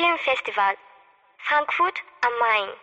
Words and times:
Filmfestival, 0.00 0.76
Frankfurt 1.36 1.98
am 2.22 2.32
Main. 2.40 2.74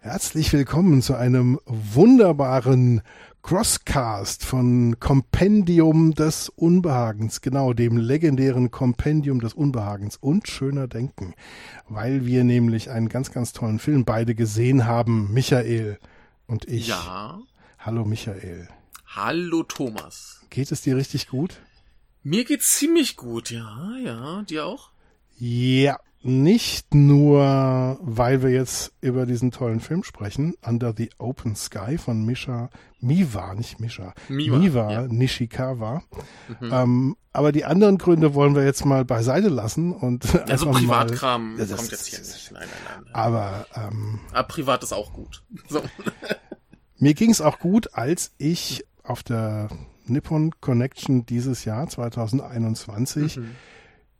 Herzlich 0.00 0.52
willkommen 0.52 1.00
zu 1.00 1.14
einem 1.14 1.60
wunderbaren 1.64 3.02
Crosscast 3.42 4.44
von 4.44 4.98
Kompendium 4.98 6.14
des 6.16 6.48
Unbehagens, 6.48 7.40
genau 7.40 7.72
dem 7.72 7.96
legendären 7.96 8.72
Kompendium 8.72 9.40
des 9.40 9.54
Unbehagens 9.54 10.16
und 10.16 10.48
schöner 10.48 10.88
Denken, 10.88 11.34
weil 11.88 12.26
wir 12.26 12.42
nämlich 12.42 12.90
einen 12.90 13.08
ganz, 13.08 13.30
ganz 13.30 13.52
tollen 13.52 13.78
Film 13.78 14.04
beide 14.04 14.34
gesehen 14.34 14.86
haben, 14.86 15.32
Michael 15.32 16.00
und 16.48 16.64
ich. 16.64 16.88
Ja. 16.88 17.38
Hallo 17.78 18.04
Michael. 18.04 18.66
Hallo 19.06 19.62
Thomas. 19.62 20.44
Geht 20.50 20.72
es 20.72 20.82
dir 20.82 20.96
richtig 20.96 21.28
gut? 21.28 21.60
Mir 22.24 22.44
geht's 22.44 22.76
ziemlich 22.76 23.14
gut, 23.16 23.52
ja, 23.52 23.92
ja. 24.02 24.42
Dir 24.42 24.66
auch? 24.66 24.90
Ja, 25.38 25.98
nicht 26.22 26.94
nur, 26.94 27.98
weil 28.00 28.42
wir 28.42 28.50
jetzt 28.50 28.92
über 29.00 29.26
diesen 29.26 29.50
tollen 29.52 29.80
Film 29.80 30.02
sprechen, 30.02 30.54
Under 30.64 30.92
the 30.96 31.10
Open 31.18 31.54
Sky 31.54 31.98
von 31.98 32.24
Misha, 32.24 32.70
Miwa, 33.00 33.54
nicht 33.54 33.78
Misha, 33.78 34.12
Miwa, 34.28 34.58
Miwa 34.58 34.90
ja. 34.92 35.02
Nishikawa. 35.02 36.02
Mhm. 36.60 36.70
Ähm, 36.72 37.16
aber 37.32 37.52
die 37.52 37.64
anderen 37.64 37.98
Gründe 37.98 38.34
wollen 38.34 38.54
wir 38.54 38.64
jetzt 38.64 38.84
mal 38.84 39.04
beiseite 39.04 39.48
lassen 39.48 39.92
und 39.92 40.34
Also 40.50 40.70
Privatkram 40.72 41.56
mal, 41.56 41.66
das 41.66 41.76
kommt 41.76 41.90
jetzt 41.92 42.06
hier 42.06 42.18
nicht. 42.18 42.50
Nein, 42.52 42.66
nein, 42.66 43.02
nein. 43.04 43.14
Aber 43.14 43.66
ähm, 43.74 44.20
Aber 44.32 44.48
privat 44.48 44.82
ist 44.82 44.92
auch 44.92 45.12
gut. 45.12 45.44
So. 45.68 45.82
mir 46.98 47.14
ging 47.14 47.30
es 47.30 47.40
auch 47.40 47.58
gut, 47.58 47.94
als 47.94 48.32
ich 48.38 48.84
auf 49.04 49.22
der 49.22 49.68
Nippon 50.06 50.52
Connection 50.60 51.26
dieses 51.26 51.64
Jahr 51.64 51.86
2021 51.88 53.36
Mhm. 53.36 53.50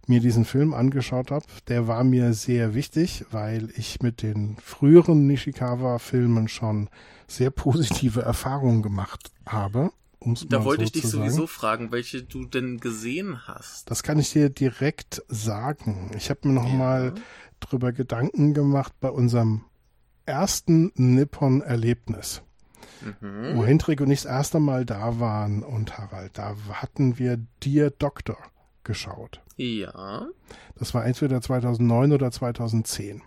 Mir 0.09 0.21
diesen 0.21 0.45
Film 0.45 0.73
angeschaut 0.75 1.31
habe, 1.31 1.45
der 1.69 1.89
war 1.89 2.05
mir 2.05 2.33
sehr 2.33 2.75
wichtig, 2.75 3.25
weil 3.31 3.71
ich 3.77 4.01
mit 4.03 4.23
den 4.23 4.57
früheren 4.63 5.27
Nishikawa-Filmen 5.27 6.49
schon 6.49 6.89
sehr 7.27 7.51
positive 7.51 8.23
Erfahrungen 8.23 8.83
gemacht 8.83 9.31
habe. 9.47 9.91
Um's 10.19 10.47
Da 10.49 10.65
wollte 10.65 10.83
so 10.83 10.87
ich 10.87 10.93
dich 10.93 11.03
sagen. 11.03 11.25
sowieso 11.25 11.47
fragen, 11.47 11.93
welche 11.93 12.23
du 12.23 12.45
denn 12.47 12.79
gesehen 12.79 13.47
hast. 13.47 13.91
Das 13.91 14.03
kann 14.03 14.19
ich 14.19 14.33
dir 14.33 14.49
direkt 14.51 15.23
sagen. 15.29 16.11
Ich 16.17 16.31
habe 16.31 16.49
mir 16.49 16.55
noch 16.55 16.69
Ja. 16.69 16.75
mal 16.75 17.15
drüber 17.61 17.93
Gedanken 17.93 18.55
gemacht 18.55 18.93
bei 19.01 19.11
unserem 19.11 19.65
ersten 20.25 20.91
Nippon-Erlebnis, 20.97 22.43
Mhm. 23.21 23.57
wo 23.57 23.65
Hendrik 23.65 24.01
und 24.01 24.11
ich 24.11 24.23
das 24.23 24.31
erste 24.33 24.59
Mal 24.61 24.85
da 24.85 25.21
waren 25.21 25.63
und 25.63 25.97
Harald. 25.99 26.37
Da 26.39 26.57
hatten 26.73 27.19
wir 27.19 27.39
Dear 27.63 27.91
Doctor 27.91 28.37
geschaut. 28.87 29.43
Ja. 29.57 30.27
Das 30.77 30.95
war 30.95 31.05
entweder 31.05 31.41
2009 31.43 32.13
oder 32.13 32.31
2010. 32.31 33.23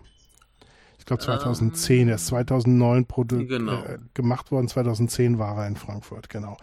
Ich 0.98 1.06
glaube 1.06 1.22
2010, 1.22 2.08
er 2.08 2.16
ist 2.16 2.26
2009 2.26 3.06
produ 3.06 3.36
Ähm, 3.36 3.48
Genau. 3.48 3.82
äh, 3.84 3.98
gemacht 4.14 4.50
worden, 4.50 4.68
2010 4.68 5.38
war 5.38 5.56
er 5.58 5.66
in 5.68 5.76
Frankfurt, 5.76 6.28
genau. 6.28 6.56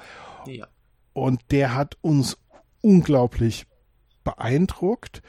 Ja. 0.45 0.67
Und 1.13 1.41
der 1.51 1.73
hat 1.73 1.97
uns 2.01 2.37
unglaublich 2.81 3.65
beeindruckt 4.23 5.21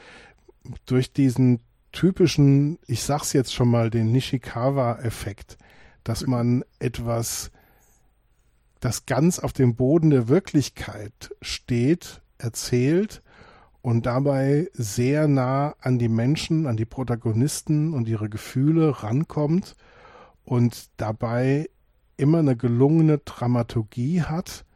durch 0.86 1.12
diesen 1.12 1.60
typischen, 1.92 2.78
ich 2.86 3.02
sag's 3.02 3.32
jetzt 3.32 3.54
schon 3.54 3.70
mal, 3.70 3.88
den 3.90 4.12
Nishikawa-Effekt, 4.12 5.56
dass 6.04 6.26
man 6.26 6.64
etwas, 6.78 7.50
das 8.80 9.06
ganz 9.06 9.38
auf 9.38 9.52
dem 9.52 9.74
Boden 9.74 10.10
der 10.10 10.28
Wirklichkeit 10.28 11.34
steht, 11.40 12.20
erzählt 12.36 13.22
und 13.88 14.04
dabei 14.04 14.68
sehr 14.74 15.28
nah 15.28 15.74
an 15.80 15.98
die 15.98 16.10
Menschen, 16.10 16.66
an 16.66 16.76
die 16.76 16.84
Protagonisten 16.84 17.94
und 17.94 18.06
ihre 18.06 18.28
Gefühle 18.28 19.02
rankommt 19.02 19.76
und 20.44 20.90
dabei 20.98 21.70
immer 22.18 22.40
eine 22.40 22.54
gelungene 22.54 23.16
Dramaturgie 23.16 24.20
hat 24.20 24.66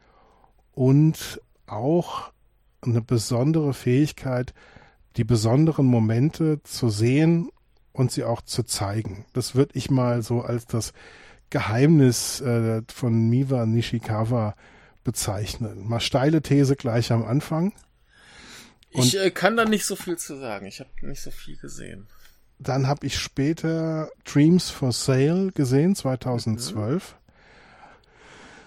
und 0.72 1.42
auch 1.66 2.32
eine 2.80 3.02
besondere 3.02 3.74
Fähigkeit, 3.74 4.54
die 5.18 5.24
besonderen 5.24 5.84
Momente 5.84 6.62
zu 6.62 6.88
sehen 6.88 7.50
und 7.92 8.12
sie 8.12 8.24
auch 8.24 8.40
zu 8.40 8.62
zeigen. 8.62 9.26
Das 9.34 9.54
würde 9.54 9.72
ich 9.74 9.90
mal 9.90 10.22
so 10.22 10.40
als 10.40 10.64
das 10.64 10.94
Geheimnis 11.50 12.40
äh, 12.40 12.80
von 12.90 13.28
Miwa 13.28 13.66
Nishikawa 13.66 14.54
bezeichnen. 15.04 15.86
Mal 15.86 16.00
steile 16.00 16.40
These 16.40 16.76
gleich 16.76 17.12
am 17.12 17.26
Anfang. 17.26 17.74
Ich 19.02 19.18
äh, 19.18 19.30
kann 19.30 19.56
da 19.56 19.64
nicht 19.64 19.84
so 19.84 19.96
viel 19.96 20.16
zu 20.16 20.36
sagen. 20.36 20.66
Ich 20.66 20.80
habe 20.80 20.90
nicht 21.02 21.22
so 21.22 21.30
viel 21.30 21.56
gesehen. 21.56 22.06
Dann 22.58 22.86
habe 22.86 23.06
ich 23.06 23.18
später 23.18 24.10
Dreams 24.24 24.70
for 24.70 24.92
Sale 24.92 25.50
gesehen, 25.52 25.96
2012. 25.96 27.16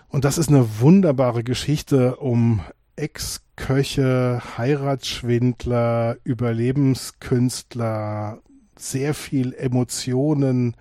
Und 0.10 0.26
das 0.26 0.38
ist 0.38 0.50
eine 0.50 0.80
wunderbare 0.80 1.44
Geschichte 1.44 2.18
um 2.18 2.62
Ex-Köche, 2.96 4.42
Heiratsschwindler, 4.58 6.18
Überlebenskünstler, 6.24 8.40
sehr 8.78 9.14
viel 9.14 9.54
Emotionen. 9.54 10.76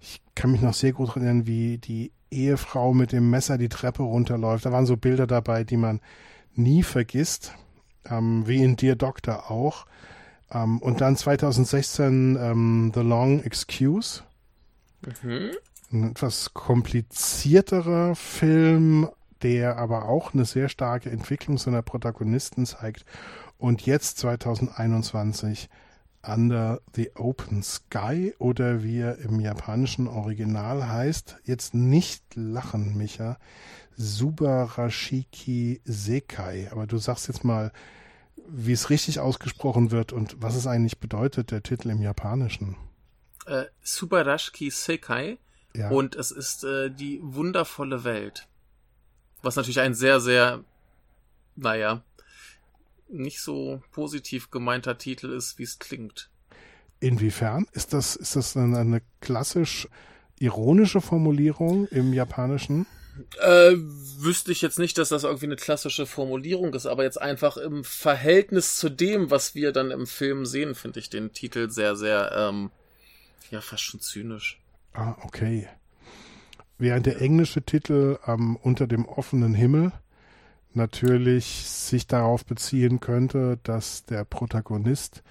Ich 0.00 0.20
kann 0.34 0.52
mich 0.52 0.60
noch 0.60 0.74
sehr 0.74 0.92
gut 0.92 1.10
erinnern, 1.10 1.46
wie 1.46 1.78
die 1.78 2.12
Ehefrau 2.30 2.92
mit 2.92 3.12
dem 3.12 3.30
Messer 3.30 3.58
die 3.58 3.68
Treppe 3.68 4.02
runterläuft. 4.02 4.66
Da 4.66 4.72
waren 4.72 4.86
so 4.86 4.96
Bilder 4.96 5.26
dabei, 5.26 5.64
die 5.64 5.76
man 5.76 6.00
nie 6.54 6.82
vergisst, 6.82 7.54
ähm, 8.10 8.46
wie 8.46 8.62
in 8.62 8.76
Dear 8.76 8.96
Doctor 8.96 9.50
auch. 9.50 9.86
Ähm, 10.50 10.78
und 10.78 11.00
dann 11.00 11.16
2016 11.16 12.38
ähm, 12.40 12.92
The 12.94 13.00
Long 13.00 13.42
Excuse. 13.42 14.22
Mhm. 15.22 15.50
Ein 15.92 16.10
etwas 16.10 16.52
komplizierterer 16.52 18.14
Film, 18.14 19.08
der 19.42 19.76
aber 19.78 20.08
auch 20.08 20.34
eine 20.34 20.44
sehr 20.44 20.68
starke 20.68 21.10
Entwicklung 21.10 21.58
seiner 21.58 21.82
Protagonisten 21.82 22.66
zeigt. 22.66 23.04
Und 23.58 23.86
jetzt 23.86 24.18
2021 24.18 25.68
Under 26.26 26.80
the 26.94 27.10
Open 27.14 27.62
Sky 27.62 28.34
oder 28.38 28.82
wie 28.82 28.98
er 28.98 29.18
im 29.18 29.38
japanischen 29.38 30.08
Original 30.08 30.88
heißt. 30.88 31.36
Jetzt 31.44 31.74
nicht 31.74 32.24
lachen, 32.34 32.96
Micha. 32.96 33.36
Subarashiki 33.96 35.80
Sekai. 35.84 36.68
Aber 36.70 36.86
du 36.86 36.98
sagst 36.98 37.28
jetzt 37.28 37.44
mal, 37.44 37.72
wie 38.48 38.72
es 38.72 38.90
richtig 38.90 39.20
ausgesprochen 39.20 39.90
wird 39.90 40.12
und 40.12 40.40
was 40.40 40.54
es 40.54 40.66
eigentlich 40.66 40.98
bedeutet, 40.98 41.50
der 41.50 41.62
Titel 41.62 41.90
im 41.90 42.02
Japanischen. 42.02 42.76
Äh, 43.46 43.64
Subarashiki 43.82 44.70
Sekai. 44.70 45.38
Ja. 45.74 45.90
Und 45.90 46.14
es 46.14 46.30
ist 46.30 46.64
äh, 46.64 46.90
die 46.90 47.20
wundervolle 47.22 48.04
Welt. 48.04 48.48
Was 49.42 49.56
natürlich 49.56 49.80
ein 49.80 49.94
sehr, 49.94 50.20
sehr, 50.20 50.64
naja, 51.54 52.02
nicht 53.08 53.40
so 53.40 53.82
positiv 53.92 54.50
gemeinter 54.50 54.98
Titel 54.98 55.30
ist, 55.30 55.58
wie 55.58 55.64
es 55.64 55.78
klingt. 55.78 56.30
Inwiefern? 57.00 57.66
Ist 57.72 57.92
das, 57.92 58.16
ist 58.16 58.36
das 58.36 58.56
eine, 58.56 58.78
eine 58.78 59.02
klassisch 59.20 59.88
ironische 60.38 61.00
Formulierung 61.00 61.86
im 61.88 62.12
Japanischen? 62.12 62.86
Äh, 63.40 63.72
wüsste 64.18 64.52
ich 64.52 64.62
jetzt 64.62 64.78
nicht, 64.78 64.98
dass 64.98 65.08
das 65.10 65.24
irgendwie 65.24 65.46
eine 65.46 65.56
klassische 65.56 66.06
Formulierung 66.06 66.74
ist, 66.74 66.86
aber 66.86 67.04
jetzt 67.04 67.20
einfach 67.20 67.56
im 67.56 67.84
Verhältnis 67.84 68.76
zu 68.76 68.88
dem, 68.88 69.30
was 69.30 69.54
wir 69.54 69.72
dann 69.72 69.90
im 69.90 70.06
Film 70.06 70.44
sehen, 70.46 70.74
finde 70.74 71.00
ich 71.00 71.08
den 71.10 71.32
Titel 71.32 71.70
sehr, 71.70 71.96
sehr, 71.96 72.32
ähm, 72.36 72.70
ja, 73.50 73.60
fast 73.60 73.82
schon 73.82 74.00
zynisch. 74.00 74.60
Ah, 74.92 75.14
okay. 75.22 75.68
Während 76.78 77.06
der 77.06 77.20
englische 77.22 77.62
Titel 77.62 78.18
ähm, 78.26 78.56
Unter 78.56 78.86
dem 78.86 79.06
offenen 79.06 79.54
Himmel 79.54 79.92
natürlich 80.74 81.64
sich 81.70 82.06
darauf 82.06 82.44
beziehen 82.44 83.00
könnte, 83.00 83.58
dass 83.62 84.04
der 84.04 84.24
Protagonist 84.24 85.22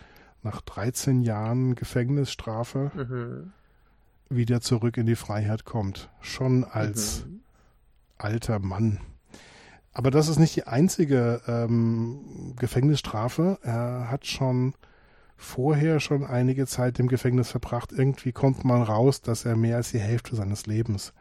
nach 0.42 0.62
13 0.62 1.22
Jahren 1.22 1.76
Gefängnisstrafe 1.76 2.92
Mhm. 2.96 3.52
wieder 4.30 4.62
zurück 4.62 4.98
in 4.98 5.06
die 5.06 5.16
Freiheit 5.16 5.66
kommt. 5.66 6.10
Schon 6.22 6.64
als 6.64 7.26
Mhm. 7.26 7.42
Alter 8.18 8.60
Mann. 8.60 9.00
Aber 9.94 10.12
das 10.12 10.28
ist 10.28 10.40
nicht 10.40 10.56
die 10.56 10.68
einzige 10.68 11.42
ähm, 11.48 12.54
Gefängnisstrafe. 12.58 13.60
Er 13.62 14.10
hat 14.12 14.26
schon 14.28 14.74
vorher 15.38 16.00
schon 16.00 16.26
einige 16.26 16.68
Zeit 16.68 17.00
im 17.00 17.08
Gefängnis 17.08 17.50
verbracht. 17.50 17.92
Irgendwie 17.92 18.32
kommt 18.34 18.66
man 18.66 18.82
raus, 18.82 19.22
dass 19.22 19.46
er 19.46 19.56
mehr 19.56 19.78
als 19.78 19.92
die 19.92 20.00
Hälfte 20.00 20.36
seines 20.36 20.66
Lebens 20.66 21.14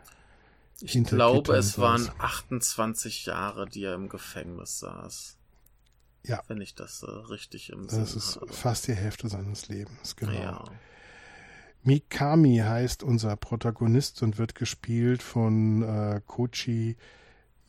Ich 0.81 1.03
glaube, 1.05 1.55
es 1.57 1.79
waren 1.79 2.03
saß. 2.03 2.15
28 2.19 3.27
Jahre, 3.27 3.67
die 3.69 3.85
er 3.85 3.95
im 3.95 4.09
Gefängnis 4.09 4.81
saß. 4.81 5.37
Ja. 6.27 6.43
Wenn 6.49 6.61
ich 6.61 6.75
das 6.75 7.03
äh, 7.03 7.11
richtig 7.11 7.71
im 7.71 7.89
Sinn 7.89 8.01
Das 8.01 8.17
ist 8.17 8.37
habe. 8.41 8.53
fast 8.53 8.89
die 8.89 8.95
Hälfte 8.95 9.29
seines 9.29 9.69
Lebens, 9.69 10.17
genau. 10.17 10.33
Ja. 10.33 10.65
Mikami 11.85 12.63
heißt 12.65 13.03
unser 13.03 13.37
Protagonist 13.37 14.23
und 14.23 14.39
wird 14.39 14.55
gespielt 14.55 15.23
von 15.23 15.83
äh, 15.83 16.21
Kochi 16.27 16.97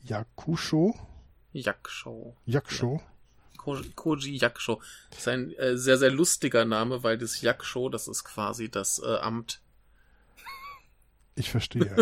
Yakusho. 0.02 0.94
Yakusho. 1.52 2.34
Yakusho. 2.46 3.00
Ko 3.58 3.76
Koji 3.94 4.38
Yakusho. 4.38 4.80
Das 5.10 5.20
ist 5.20 5.28
ein 5.28 5.52
äh, 5.54 5.76
sehr, 5.76 5.98
sehr 5.98 6.10
lustiger 6.10 6.64
Name, 6.64 7.02
weil 7.02 7.18
das 7.18 7.42
Yakusho, 7.42 7.88
das 7.88 8.08
ist 8.08 8.24
quasi 8.24 8.70
das 8.70 9.02
äh, 9.04 9.18
Amt. 9.18 9.60
Ich 11.34 11.50
verstehe. 11.50 11.94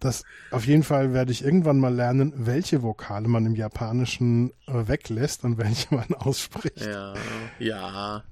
das, 0.00 0.24
auf 0.50 0.66
jeden 0.66 0.82
Fall 0.82 1.12
werde 1.12 1.30
ich 1.30 1.44
irgendwann 1.44 1.78
mal 1.78 1.94
lernen, 1.94 2.32
welche 2.34 2.82
Vokale 2.82 3.28
man 3.28 3.46
im 3.46 3.54
Japanischen 3.54 4.50
äh, 4.66 4.88
weglässt 4.88 5.44
und 5.44 5.58
welche 5.58 5.94
man 5.94 6.12
ausspricht. 6.14 6.80
Ja, 6.80 7.14
ja. 7.60 8.24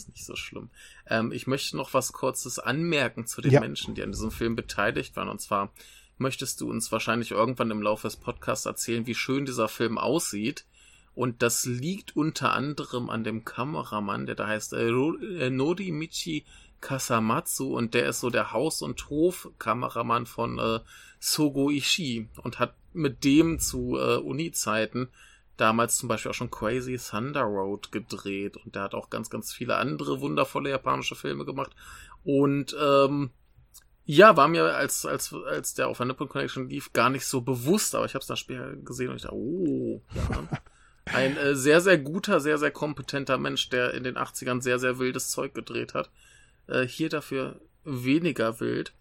Ist 0.00 0.08
nicht 0.08 0.24
so 0.24 0.36
schlimm. 0.36 0.70
Ähm, 1.06 1.32
ich 1.32 1.46
möchte 1.46 1.76
noch 1.76 1.94
was 1.94 2.12
Kurzes 2.12 2.58
anmerken 2.58 3.26
zu 3.26 3.40
den 3.40 3.52
Ja. 3.52 3.60
Menschen, 3.60 3.94
die 3.94 4.02
an 4.02 4.12
diesem 4.12 4.30
Film 4.30 4.56
beteiligt 4.56 5.16
waren. 5.16 5.28
Und 5.28 5.40
zwar 5.40 5.72
möchtest 6.18 6.60
du 6.60 6.70
uns 6.70 6.90
wahrscheinlich 6.90 7.30
irgendwann 7.30 7.70
im 7.70 7.82
Laufe 7.82 8.06
des 8.06 8.16
Podcasts 8.16 8.66
erzählen, 8.66 9.06
wie 9.06 9.14
schön 9.14 9.44
dieser 9.46 9.68
Film 9.68 9.98
aussieht. 9.98 10.64
Und 11.14 11.42
das 11.42 11.66
liegt 11.66 12.16
unter 12.16 12.52
anderem 12.52 13.10
an 13.10 13.24
dem 13.24 13.44
Kameramann, 13.44 14.26
der 14.26 14.36
da 14.36 14.46
heißt 14.46 14.72
äh, 14.72 14.88
äh, 14.88 15.50
Norimichi 15.50 16.44
Kasamatsu 16.80 17.76
und 17.76 17.92
der 17.94 18.06
ist 18.08 18.20
so 18.20 18.30
der 18.30 18.52
Haus- 18.52 18.80
und 18.80 19.10
Hof-Kameramann 19.10 20.24
von 20.26 20.58
äh, 20.58 20.80
Sogo 21.18 21.70
Ishii 21.70 22.28
und 22.42 22.58
hat 22.58 22.74
mit 22.94 23.24
dem 23.24 23.58
zu 23.58 23.98
äh, 23.98 24.16
Uni-Zeiten 24.16 25.08
damals 25.60 25.96
zum 25.96 26.08
Beispiel 26.08 26.30
auch 26.30 26.34
schon 26.34 26.50
Crazy 26.50 26.98
Thunder 26.98 27.42
Road 27.42 27.92
gedreht 27.92 28.56
und 28.56 28.74
der 28.74 28.82
hat 28.82 28.94
auch 28.94 29.10
ganz, 29.10 29.30
ganz 29.30 29.52
viele 29.52 29.76
andere 29.76 30.20
wundervolle 30.20 30.70
japanische 30.70 31.14
Filme 31.14 31.44
gemacht. 31.44 31.72
Und 32.24 32.76
ähm, 32.80 33.30
ja, 34.04 34.36
war 34.36 34.48
mir 34.48 34.74
als, 34.74 35.06
als, 35.06 35.32
als 35.32 35.74
der 35.74 35.88
auf 35.88 35.98
der 35.98 36.06
Nippon 36.06 36.28
Connection 36.28 36.68
lief 36.68 36.92
gar 36.92 37.10
nicht 37.10 37.26
so 37.26 37.42
bewusst, 37.42 37.94
aber 37.94 38.06
ich 38.06 38.14
habe 38.14 38.22
es 38.22 38.26
dann 38.26 38.36
später 38.36 38.74
gesehen 38.76 39.10
und 39.10 39.16
ich 39.16 39.22
dachte, 39.22 39.36
oh, 39.36 40.02
ja. 40.14 40.48
Ein 41.06 41.36
äh, 41.36 41.56
sehr, 41.56 41.80
sehr 41.80 41.98
guter, 41.98 42.40
sehr, 42.40 42.58
sehr 42.58 42.70
kompetenter 42.70 43.38
Mensch, 43.38 43.68
der 43.68 43.94
in 43.94 44.04
den 44.04 44.16
80ern 44.16 44.60
sehr, 44.62 44.78
sehr 44.78 44.98
wildes 44.98 45.30
Zeug 45.30 45.54
gedreht 45.54 45.94
hat. 45.94 46.10
Äh, 46.66 46.86
hier 46.86 47.08
dafür 47.08 47.60
weniger 47.84 48.60
wild. 48.60 48.92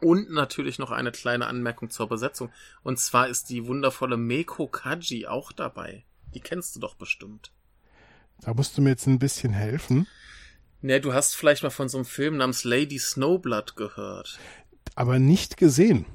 Und 0.00 0.30
natürlich 0.30 0.78
noch 0.78 0.90
eine 0.90 1.12
kleine 1.12 1.46
Anmerkung 1.46 1.90
zur 1.90 2.08
Besetzung. 2.08 2.50
Und 2.82 2.98
zwar 2.98 3.28
ist 3.28 3.50
die 3.50 3.66
wundervolle 3.66 4.16
Meiko 4.16 4.66
Kaji 4.66 5.26
auch 5.26 5.52
dabei. 5.52 6.04
Die 6.34 6.40
kennst 6.40 6.74
du 6.74 6.80
doch 6.80 6.94
bestimmt. 6.94 7.52
Da 8.40 8.54
musst 8.54 8.76
du 8.76 8.82
mir 8.82 8.90
jetzt 8.90 9.06
ein 9.06 9.18
bisschen 9.18 9.52
helfen. 9.52 10.08
Ne, 10.80 11.00
du 11.00 11.14
hast 11.14 11.36
vielleicht 11.36 11.62
mal 11.62 11.70
von 11.70 11.88
so 11.88 11.98
einem 11.98 12.04
Film 12.04 12.38
namens 12.38 12.64
Lady 12.64 12.98
Snowblood 12.98 13.76
gehört. 13.76 14.38
Aber 14.96 15.20
nicht 15.20 15.56
gesehen. 15.56 16.06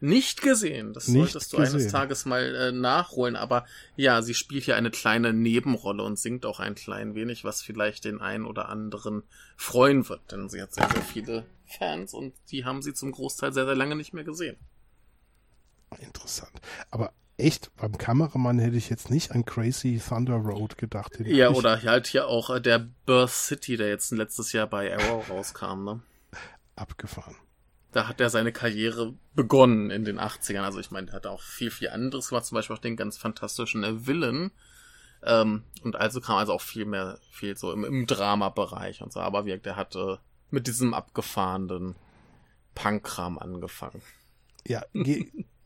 Nicht 0.00 0.42
gesehen. 0.42 0.94
Das 0.94 1.06
Nicht 1.06 1.30
solltest 1.30 1.52
du 1.52 1.58
eines 1.58 1.74
gesehen. 1.74 1.92
Tages 1.92 2.24
mal 2.24 2.54
äh, 2.56 2.72
nachholen. 2.72 3.36
Aber 3.36 3.66
ja, 3.94 4.20
sie 4.22 4.34
spielt 4.34 4.64
hier 4.64 4.74
eine 4.74 4.90
kleine 4.90 5.32
Nebenrolle 5.32 6.02
und 6.02 6.18
singt 6.18 6.44
auch 6.44 6.58
ein 6.58 6.74
klein 6.74 7.14
wenig, 7.14 7.44
was 7.44 7.62
vielleicht 7.62 8.04
den 8.04 8.20
einen 8.20 8.44
oder 8.44 8.68
anderen 8.68 9.22
freuen 9.56 10.08
wird. 10.08 10.32
Denn 10.32 10.48
sie 10.48 10.60
hat 10.60 10.74
sehr, 10.74 10.88
sehr 10.90 11.02
viele 11.02 11.44
Fans 11.72 12.14
und 12.14 12.34
die 12.50 12.64
haben 12.64 12.82
sie 12.82 12.94
zum 12.94 13.12
Großteil 13.12 13.52
sehr, 13.52 13.66
sehr 13.66 13.74
lange 13.74 13.96
nicht 13.96 14.12
mehr 14.12 14.24
gesehen. 14.24 14.56
Interessant. 16.00 16.52
Aber 16.90 17.12
echt, 17.36 17.74
beim 17.76 17.98
Kameramann 17.98 18.58
hätte 18.58 18.76
ich 18.76 18.88
jetzt 18.88 19.10
nicht 19.10 19.32
an 19.32 19.44
Crazy 19.44 20.00
Thunder 20.06 20.36
Road 20.36 20.78
gedacht. 20.78 21.18
Ja, 21.20 21.50
oder 21.50 21.82
halt 21.82 22.06
hier 22.06 22.28
auch 22.28 22.50
äh, 22.50 22.60
der 22.60 22.78
Birth 23.06 23.30
City, 23.30 23.76
der 23.76 23.88
jetzt 23.88 24.10
letztes 24.12 24.52
Jahr 24.52 24.66
bei 24.66 24.96
Arrow 24.96 25.28
rauskam, 25.30 25.84
ne? 25.84 26.00
Abgefahren. 26.76 27.36
Da 27.92 28.08
hat 28.08 28.20
er 28.20 28.30
seine 28.30 28.52
Karriere 28.52 29.14
begonnen 29.34 29.90
in 29.90 30.06
den 30.06 30.18
80ern. 30.18 30.62
Also 30.62 30.80
ich 30.80 30.90
meine, 30.90 31.08
er 31.10 31.14
hat 31.14 31.26
auch 31.26 31.42
viel, 31.42 31.70
viel 31.70 31.90
anderes 31.90 32.30
gemacht, 32.30 32.46
zum 32.46 32.56
Beispiel 32.56 32.74
auch 32.74 32.80
den 32.80 32.96
ganz 32.96 33.18
fantastischen 33.18 33.84
äh, 33.84 34.06
Villain. 34.06 34.50
Ähm, 35.24 35.64
und 35.82 35.96
also 35.96 36.20
kam 36.20 36.36
also 36.36 36.54
auch 36.54 36.62
viel 36.62 36.86
mehr, 36.86 37.18
viel 37.30 37.56
so 37.56 37.70
im, 37.72 37.84
im 37.84 38.06
Drama-Bereich 38.06 39.02
und 39.02 39.12
so. 39.12 39.20
Aber 39.20 39.44
wie, 39.44 39.58
der 39.58 39.76
hat 39.76 39.94
äh, 39.94 40.16
mit 40.52 40.66
diesem 40.66 40.94
abgefahrenen 40.94 41.94
Punkkram 42.74 43.38
angefangen. 43.38 44.02
Ja, 44.66 44.82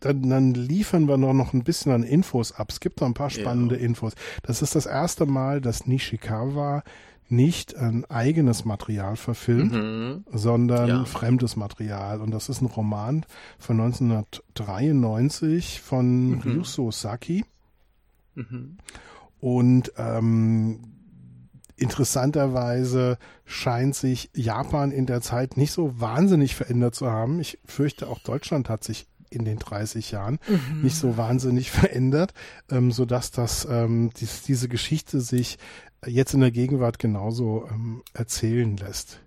dann, 0.00 0.28
dann 0.28 0.54
liefern 0.54 1.06
wir 1.08 1.16
noch, 1.16 1.32
noch 1.34 1.52
ein 1.52 1.64
bisschen 1.64 1.92
an 1.92 2.02
Infos 2.02 2.52
ab. 2.52 2.68
Es 2.70 2.80
gibt 2.80 3.00
noch 3.00 3.08
ein 3.08 3.14
paar 3.14 3.30
spannende 3.30 3.76
Ja. 3.76 3.82
Infos. 3.82 4.14
Das 4.42 4.62
ist 4.62 4.74
das 4.74 4.86
erste 4.86 5.26
Mal, 5.26 5.60
dass 5.60 5.86
Nishikawa 5.86 6.82
nicht 7.28 7.76
ein 7.76 8.04
eigenes 8.04 8.64
Material 8.64 9.16
verfilmt, 9.16 9.72
Mhm. 9.72 10.24
sondern 10.32 10.88
Ja. 10.88 11.04
fremdes 11.04 11.56
Material. 11.56 12.20
Und 12.20 12.30
das 12.30 12.48
ist 12.48 12.60
ein 12.62 12.66
Roman 12.66 13.26
von 13.58 13.76
1993 13.78 15.80
von 15.80 16.30
Mhm. 16.30 16.40
Ryuso 16.40 16.90
Saki. 16.90 17.44
Mhm. 18.34 18.78
Und 19.40 19.92
ähm, 19.96 20.80
interessanterweise 21.76 23.18
scheint 23.44 23.94
sich 23.94 24.30
Japan 24.34 24.90
in 24.90 25.06
der 25.06 25.20
Zeit 25.20 25.56
nicht 25.56 25.72
so 25.72 26.00
wahnsinnig 26.00 26.54
verändert 26.54 26.94
zu 26.94 27.10
haben. 27.10 27.38
Ich 27.40 27.58
fürchte, 27.64 28.08
auch 28.08 28.18
Deutschland 28.20 28.68
hat 28.68 28.82
sich 28.84 29.06
in 29.28 29.44
den 29.44 29.58
30 29.58 30.12
Jahren 30.12 30.38
nicht 30.82 30.96
so 30.96 31.16
wahnsinnig 31.16 31.70
verändert, 31.72 32.32
ähm, 32.70 32.92
sodass 32.92 33.30
das, 33.30 33.66
ähm, 33.68 34.10
dies, 34.18 34.42
diese 34.42 34.68
Geschichte 34.68 35.20
sich 35.20 35.58
jetzt 36.06 36.34
in 36.34 36.40
der 36.40 36.50
Gegenwart 36.52 36.98
genauso 36.98 37.66
ähm, 37.70 38.02
erzählen 38.14 38.76
lässt. 38.76 39.20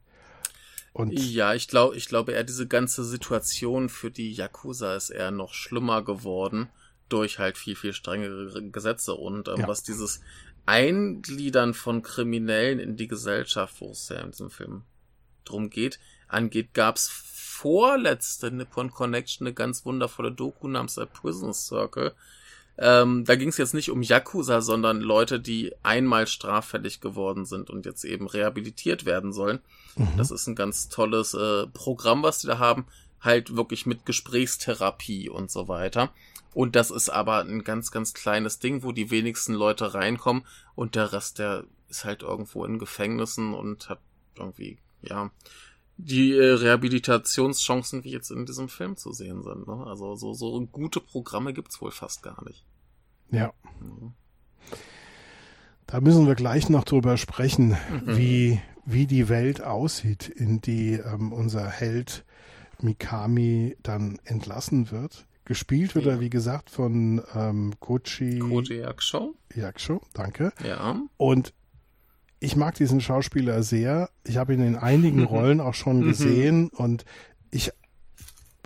Und 0.94 1.12
Ja, 1.14 1.54
ich 1.54 1.68
glaube, 1.68 1.96
ich 1.96 2.08
glaube 2.08 2.32
eher 2.32 2.44
diese 2.44 2.68
ganze 2.68 3.04
Situation 3.04 3.90
für 3.90 4.10
die 4.10 4.32
Yakuza 4.34 4.96
ist 4.96 5.12
eher 5.12 5.32
noch 5.32 5.54
schlimmer 5.54 6.04
geworden 6.04 6.70
durch 7.10 7.40
halt 7.40 7.58
viel, 7.58 7.76
viel 7.76 7.94
strengere 7.94 8.70
Gesetze 8.72 9.14
und 9.16 9.48
ähm, 9.48 9.62
Ja. 9.62 9.68
was 9.68 9.84
dieses 9.84 10.22
Eingliedern 10.70 11.74
von 11.74 12.04
Kriminellen 12.04 12.80
in 12.80 12.96
die 12.96 13.08
Gesellschaft, 13.08 13.82
wo 13.82 13.90
es 13.90 14.08
ja 14.10 14.18
in 14.18 14.30
diesem 14.30 14.52
Film 14.52 14.84
drum 15.44 15.72
geht, 15.72 16.00
angeht, 16.28 16.76
gab's 16.76 17.10
vorletzte 17.10 18.52
Nippon 18.52 18.92
Connection 18.92 19.48
eine 19.48 19.56
ganz 19.56 19.84
wundervolle 19.84 20.32
Doku 20.32 20.68
namens 20.68 20.94
The 20.94 21.06
Prison 21.12 21.56
Circle. 21.56 22.14
Ähm, 22.78 23.26
da 23.26 23.36
ging 23.36 23.50
es 23.50 23.58
jetzt 23.58 23.74
nicht 23.74 23.90
um 23.90 24.04
Yakuza, 24.04 24.62
sondern 24.62 25.02
Leute, 25.02 25.40
die 25.40 25.74
einmal 25.82 26.28
straffällig 26.28 27.02
geworden 27.02 27.46
sind 27.46 27.72
und 27.72 27.88
jetzt 27.88 28.06
eben 28.06 28.28
rehabilitiert 28.28 29.06
werden 29.06 29.34
sollen. 29.34 29.60
mhm. 29.96 30.08
Das 30.18 30.30
ist 30.30 30.46
ein 30.46 30.56
ganz 30.56 30.88
tolles 30.88 31.34
äh, 31.34 31.66
Programm, 31.66 32.22
was 32.22 32.40
die 32.42 32.48
da 32.48 32.60
haben. 32.60 32.86
Halt 33.20 33.56
wirklich 33.58 33.88
mit 33.88 34.06
Gesprächstherapie 34.06 35.30
und 35.30 35.50
so 35.50 35.68
weiter. 35.68 36.14
Und 36.54 36.76
das 36.76 36.90
ist 36.92 37.10
aber 37.10 37.42
ein 37.42 37.64
ganz, 37.64 37.92
ganz 37.92 38.14
kleines 38.14 38.60
Ding, 38.60 38.84
wo 38.84 38.92
die 38.92 39.12
wenigsten 39.12 39.54
Leute 39.54 39.94
reinkommen 39.94 40.44
und 40.76 40.96
der 40.96 41.14
Rest, 41.14 41.40
der 41.40 41.66
ist 41.90 42.06
halt 42.06 42.24
irgendwo 42.24 42.66
in 42.66 42.80
Gefängnissen 42.80 43.54
und 43.54 43.90
hat 43.90 44.00
irgendwie, 44.36 44.78
ja, 45.02 45.32
die 45.98 46.32
äh, 46.34 46.54
Rehabilitationschancen, 46.54 48.04
wie 48.04 48.12
jetzt 48.12 48.32
in 48.32 48.46
diesem 48.46 48.70
Film 48.70 48.96
zu 48.98 49.12
sehen 49.12 49.44
sind. 49.44 49.68
Ne? 49.68 49.86
Also 49.86 50.16
so, 50.16 50.34
so 50.34 50.66
gute 50.68 51.02
Programme 51.02 51.54
gibt's 51.54 51.82
wohl 51.82 51.92
fast 51.92 52.24
gar 52.24 52.44
nicht. 52.46 52.66
ja, 53.32 53.54
Mhm. 53.80 54.14
da 55.88 56.02
müssen 56.02 56.28
wir 56.28 56.36
gleich 56.36 56.70
noch 56.70 56.84
drüber 56.84 57.18
sprechen, 57.18 57.70
Mhm. 57.92 58.18
wie, 58.18 58.62
wie 58.86 59.08
die 59.08 59.30
Welt 59.30 59.62
aussieht, 59.62 60.28
in 60.30 60.62
die 60.62 60.94
ähm, 60.94 61.32
unser 61.34 61.68
Held 61.68 62.26
Mikami 62.82 63.76
dann 63.84 64.20
entlassen 64.24 64.92
wird. 64.92 65.26
Gespielt 65.50 65.96
wird 65.96 66.06
Ja. 66.06 66.12
er, 66.12 66.20
wie 66.20 66.30
gesagt, 66.30 66.70
von 66.70 67.24
ähm, 67.34 67.74
Kochi 67.80 68.38
Kodiak 68.38 69.02
Show? 69.02 69.34
Yakusho, 69.56 70.00
danke. 70.14 70.54
Ja. 70.64 71.02
Und 71.18 71.56
ich 72.40 72.56
mag 72.56 72.76
diesen 72.76 73.02
Schauspieler 73.02 73.64
sehr. 73.64 74.12
Ich 74.24 74.38
habe 74.38 74.54
ihn 74.54 74.62
in 74.62 74.76
einigen 74.76 75.22
Mhm. 75.22 75.26
Rollen 75.26 75.60
auch 75.60 75.74
schon 75.74 76.02
Mhm. 76.02 76.08
gesehen 76.08 76.70
und 76.70 77.04
ich 77.50 77.72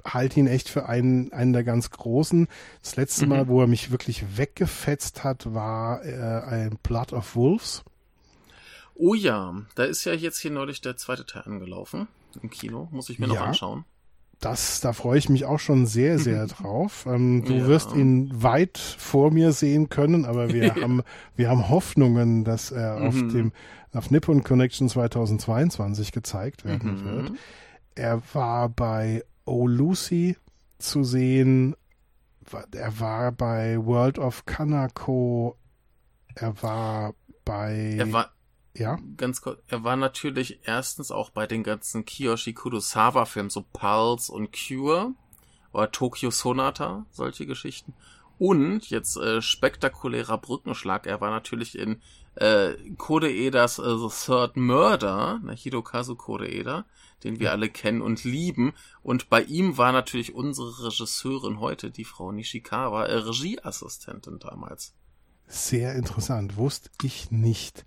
halte 0.04 0.42
ihn 0.42 0.48
echt 0.48 0.68
für 0.68 0.90
einen, 0.90 1.32
einen 1.32 1.54
der 1.54 1.64
ganz 1.64 1.90
großen. 1.90 2.50
Das 2.82 2.98
letzte 2.98 3.24
Mhm. 3.24 3.30
Mal, 3.30 3.48
wo 3.48 3.62
er 3.62 3.68
mich 3.68 3.90
wirklich 3.92 4.38
weggefetzt 4.38 5.24
hat, 5.24 5.54
war 5.54 6.04
äh, 6.04 6.12
ein 6.46 6.78
Blood 6.84 7.14
of 7.14 7.34
Wolves. 7.38 7.86
Oh 8.94 9.14
ja, 9.14 9.56
da 9.76 9.86
ist 9.86 10.04
ja 10.04 10.12
jetzt 10.12 10.40
hier 10.40 10.52
neulich 10.52 10.82
der 10.82 10.98
zweite 10.98 11.26
Teil 11.26 11.44
angelaufen 11.44 12.10
im 12.42 12.50
Kino. 12.50 12.90
Muss 12.92 13.10
ich 13.10 13.20
mir 13.20 13.28
noch 13.28 13.36
Ja. 13.36 13.46
anschauen. 13.46 13.86
Das, 14.44 14.82
da 14.82 14.92
freue 14.94 15.18
ich 15.18 15.30
mich 15.30 15.46
auch 15.46 15.60
schon 15.60 15.86
sehr, 15.86 16.20
sehr 16.20 16.46
drauf. 16.48 17.06
Ähm, 17.10 17.44
du 17.46 17.54
Ja. 17.54 17.68
wirst 17.68 17.94
ihn 17.96 18.30
weit 18.34 18.78
vor 18.78 19.32
mir 19.32 19.52
sehen 19.54 19.90
können, 19.90 20.26
aber 20.26 20.52
wir 20.52 20.76
haben, 20.82 21.02
wir 21.36 21.50
haben 21.50 21.70
Hoffnungen, 21.70 22.44
dass 22.44 22.72
er 22.72 23.02
auf 23.02 23.16
Mhm. 23.16 23.30
dem, 23.30 23.52
auf 23.94 24.12
Nippon 24.12 24.44
Connection 24.44 24.90
2022 24.90 26.12
gezeigt 26.12 26.66
werden 26.66 27.06
wird. 27.06 27.30
Mhm. 27.32 27.38
Er 27.96 28.22
war 28.34 28.70
bei 28.70 29.24
Oh 29.46 29.68
Lucy 29.68 30.36
zu 30.80 31.04
sehen. 31.04 31.76
Er 32.74 33.00
war 33.00 33.32
bei 33.32 33.78
World 33.86 34.20
of 34.20 34.46
Kanako. 34.46 35.56
Er 36.36 36.62
war 36.62 37.14
bei. 37.46 37.96
Er 38.00 38.12
war, 38.12 38.32
ja, 38.76 38.98
ganz 39.18 39.42
kurz, 39.42 39.60
er 39.68 39.84
war 39.84 39.96
natürlich 39.96 40.60
erstens 40.64 41.12
auch 41.12 41.30
bei 41.30 41.46
den 41.46 41.64
ganzen 41.64 42.06
Kiyoshi 42.06 42.54
Kurosawa-Filmen, 42.54 43.50
so 43.50 43.64
Pulse 43.72 44.32
und 44.32 44.52
Cure 44.52 45.14
oder 45.72 45.92
Tokyo 45.92 46.32
Sonata, 46.32 47.06
solche 47.12 47.46
Geschichten. 47.46 47.94
Und 48.40 48.90
jetzt 48.90 49.16
äh, 49.18 49.42
spektakulärer 49.42 50.38
Brückenschlag, 50.38 51.06
er 51.06 51.22
war 51.22 51.30
natürlich 51.30 51.78
in 51.78 52.02
äh, 52.36 52.74
Kodeedas 52.98 53.78
äh, 53.80 53.84
The 53.84 54.10
Third 54.10 54.58
Murder, 54.58 55.40
ne, 55.44 55.54
Hirokazu 55.54 56.16
Kodeeda, 56.16 56.86
den 57.24 57.40
wir 57.40 57.52
alle 57.52 57.70
kennen 57.70 58.02
und 58.02 58.24
lieben. 58.24 58.74
Und 59.04 59.30
bei 59.30 59.44
ihm 59.44 59.78
war 59.78 59.92
natürlich 59.92 60.34
unsere 60.34 60.86
Regisseurin 60.86 61.60
heute, 61.60 61.92
die 61.92 62.06
Frau 62.06 62.32
Nishikawa, 62.32 63.06
äh, 63.06 63.18
Regieassistentin 63.18 64.40
damals. 64.40 64.96
Sehr 65.48 65.94
interessant, 65.94 66.58
wusste 66.58 66.90
ich 67.04 67.30
nicht. 67.30 67.86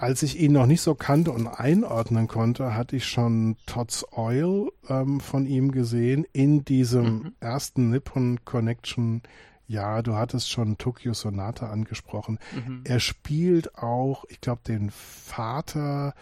Als 0.00 0.22
ich 0.22 0.40
ihn 0.40 0.52
noch 0.52 0.64
nicht 0.64 0.80
so 0.80 0.94
kannte 0.94 1.30
und 1.30 1.46
einordnen 1.46 2.26
konnte, 2.26 2.74
hatte 2.74 2.96
ich 2.96 3.06
schon 3.06 3.58
Todd's 3.66 4.06
Oil 4.12 4.70
ähm, 4.88 5.20
von 5.20 5.44
ihm 5.44 5.72
gesehen 5.72 6.24
in 6.32 6.64
diesem 6.64 7.04
mhm. 7.04 7.32
ersten 7.38 7.90
Nippon 7.90 8.42
Connection. 8.46 9.20
Ja, 9.66 10.00
du 10.00 10.14
hattest 10.14 10.50
schon 10.50 10.78
Tokyo 10.78 11.12
Sonata 11.12 11.68
angesprochen. 11.68 12.38
Mhm. 12.54 12.80
Er 12.84 12.98
spielt 12.98 13.76
auch, 13.76 14.24
ich 14.30 14.40
glaube, 14.40 14.62
den 14.66 14.90
Vater 14.90 16.14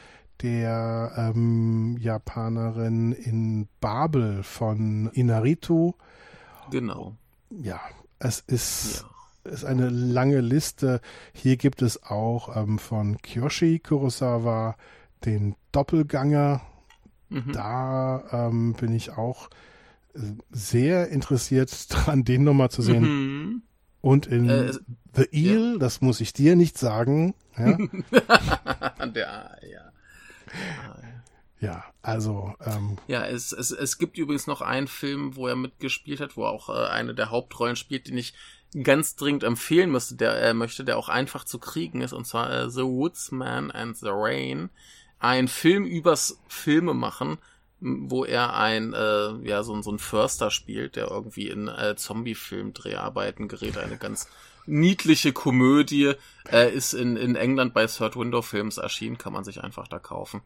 der 0.43 1.13
ähm, 1.17 1.97
Japanerin 2.01 3.13
in 3.13 3.69
Babel 3.81 4.43
von 4.43 5.09
Inaritu. 5.13 5.93
Genau. 6.73 7.15
Ja, 7.51 7.81
es 8.19 8.41
ist, 8.41 9.03
ja. 9.03 9.09
Ist 9.49 9.65
eine 9.65 9.89
lange 9.89 10.41
Liste. 10.41 11.01
Hier 11.33 11.57
gibt 11.57 11.83
es 11.83 12.03
auch 12.03 12.57
ähm, 12.57 12.79
von 12.79 13.19
Kyoshi 13.23 13.79
Kurosawa 13.79 14.77
den 15.25 15.55
Doppelganger. 15.73 16.63
Mhm. 17.29 17.53
Da 17.53 18.25
ähm, 18.33 18.75
bin 18.75 18.95
ich 18.95 19.11
auch 19.11 19.49
äh, 20.15 20.21
sehr 20.51 21.09
interessiert 21.09 21.71
dran, 21.89 22.25
den 22.25 22.45
nochmal 22.45 22.71
zu 22.71 22.83
sehen. 22.83 23.03
Mhm. 23.03 23.63
Und 24.01 24.27
in 24.27 24.49
äh, 24.49 24.73
The 25.15 25.27
Eel, 25.33 25.73
ja. 25.73 25.79
das 25.79 26.01
muss 26.01 26.21
ich 26.21 26.33
dir 26.33 26.55
nicht 26.57 26.79
sagen. 26.79 27.35
Ja? 27.57 27.77
Der, 29.07 29.59
ja. 29.71 29.93
Ja, 31.61 31.85
also. 32.03 32.55
Ähm, 32.65 32.99
ja, 33.09 33.27
es, 33.27 33.53
es, 33.53 33.73
es 33.73 33.99
gibt 33.99 34.17
übrigens 34.17 34.47
noch 34.47 34.63
einen 34.63 34.87
Film, 34.87 35.35
wo 35.35 35.49
er 35.49 35.57
mitgespielt 35.57 36.21
hat, 36.21 36.37
wo 36.37 36.45
er 36.45 36.51
auch 36.51 36.69
äh, 36.69 36.89
eine 36.89 37.15
der 37.15 37.31
Hauptrollen 37.31 37.77
spielt, 37.77 38.07
den 38.09 38.17
ich 38.17 38.35
ganz 38.83 39.17
dringend 39.17 39.45
empfehlen 39.45 39.91
müsste, 39.91 40.15
der 40.15 40.33
er 40.33 40.51
äh, 40.51 40.55
möchte, 40.55 40.85
der 40.85 40.99
auch 40.99 41.09
einfach 41.09 41.45
zu 41.45 41.59
kriegen 41.59 42.01
ist, 42.03 42.13
und 42.13 42.27
zwar 42.27 42.51
äh, 42.51 42.71
The 42.71 42.83
Woodsman 42.83 43.71
and 43.71 43.97
the 43.97 44.11
Rain. 44.11 44.71
Ein 45.19 45.49
Film 45.49 45.85
übers 45.85 46.41
Filme 46.49 46.95
machen, 46.95 47.39
wo 47.81 48.25
er 48.25 48.55
ein, 48.55 48.93
äh, 48.93 49.49
ja, 49.49 49.63
so, 49.63 49.81
so 49.83 49.91
ein 49.91 49.99
Förster 49.99 50.51
spielt, 50.51 50.97
der 50.97 51.11
irgendwie 51.11 51.49
in 51.49 51.69
äh, 51.69 51.97
Zombie-Film-Dreharbeiten 51.97 53.49
gerät. 53.49 53.79
Eine 53.79 53.97
ganz 53.97 54.29
niedliche 54.67 55.33
Komödie. 55.33 56.15
Äh, 56.51 56.73
ist 56.73 56.93
in, 56.93 57.17
in 57.17 57.37
England 57.37 57.75
bei 57.75 57.87
Third 57.87 58.17
Window 58.17 58.43
Films 58.43 58.79
erschienen, 58.79 59.19
kann 59.19 59.33
man 59.33 59.45
sich 59.45 59.63
einfach 59.63 59.89
da 59.89 59.99
kaufen. 59.99 60.43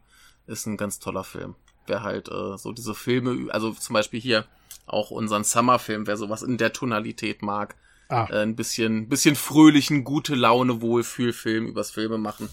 Ist 0.47 0.65
ein 0.65 0.77
ganz 0.77 0.99
toller 0.99 1.23
Film. 1.23 1.55
Wer 1.87 2.03
halt 2.03 2.29
äh, 2.29 2.57
so 2.57 2.71
diese 2.71 2.95
Filme, 2.95 3.51
also 3.51 3.71
zum 3.71 3.93
Beispiel 3.93 4.19
hier 4.19 4.45
auch 4.85 5.11
unseren 5.11 5.43
Summer-Film, 5.43 6.07
wer 6.07 6.17
sowas 6.17 6.43
in 6.43 6.57
der 6.57 6.73
Tonalität 6.73 7.41
mag, 7.41 7.75
ah. 8.09 8.27
äh, 8.29 8.41
ein 8.41 8.55
bisschen, 8.55 9.09
bisschen 9.09 9.35
fröhlichen, 9.35 10.03
gute 10.03 10.35
Laune, 10.35 10.81
Wohlfühlfilm 10.81 11.67
übers 11.67 11.91
Filme 11.91 12.17
machen, 12.17 12.49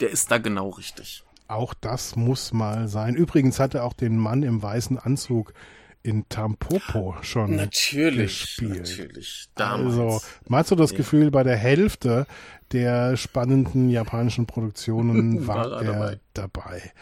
der 0.00 0.10
ist 0.10 0.30
da 0.30 0.38
genau 0.38 0.70
richtig. 0.70 1.24
Auch 1.48 1.74
das 1.74 2.14
muss 2.14 2.52
mal 2.52 2.88
sein. 2.88 3.14
Übrigens 3.14 3.58
hat 3.58 3.74
er 3.74 3.84
auch 3.84 3.94
den 3.94 4.18
Mann 4.18 4.42
im 4.42 4.62
weißen 4.62 4.98
Anzug 4.98 5.54
in 6.02 6.28
Tampopo 6.28 7.16
schon 7.22 7.56
natürlich, 7.56 8.40
gespielt. 8.40 8.78
Natürlich, 8.78 9.48
damals. 9.54 9.98
Also, 9.98 10.20
meinst 10.46 10.70
du 10.70 10.76
das 10.76 10.92
ja. 10.92 10.98
Gefühl, 10.98 11.30
bei 11.30 11.42
der 11.42 11.56
Hälfte 11.56 12.26
der 12.72 13.16
spannenden 13.16 13.88
japanischen 13.88 14.46
Produktionen 14.46 15.46
war, 15.46 15.70
war 15.70 15.82
er 15.82 15.92
dabei. 15.92 16.20
dabei. 16.34 16.92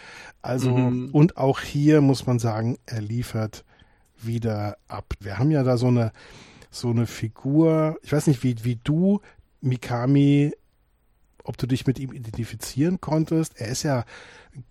Also, 0.43 0.77
mhm. 0.77 1.11
und 1.11 1.37
auch 1.37 1.61
hier 1.61 2.01
muss 2.01 2.27
man 2.27 2.39
sagen, 2.39 2.79
er 2.87 3.01
liefert 3.01 3.65
wieder 4.17 4.77
ab. 4.89 5.13
Wir 5.21 5.39
haben 5.39 5.51
ja 5.51 5.63
da 5.63 5.77
so 5.77 5.89
eine, 5.89 6.13
so 6.81 6.91
eine 6.91 7.07
Figur, 7.07 7.99
ich 8.03 8.13
weiß 8.13 8.27
nicht, 8.27 8.43
wie, 8.43 8.57
wie 8.65 8.77
du 8.77 9.21
Mikami, 9.61 10.53
ob 11.45 11.57
du 11.59 11.67
dich 11.67 11.87
mit 11.87 11.99
ihm 11.99 12.13
identifizieren 12.13 13.01
konntest. 13.01 13.61
Er 13.61 13.69
ist 13.69 13.83
ja 13.83 14.05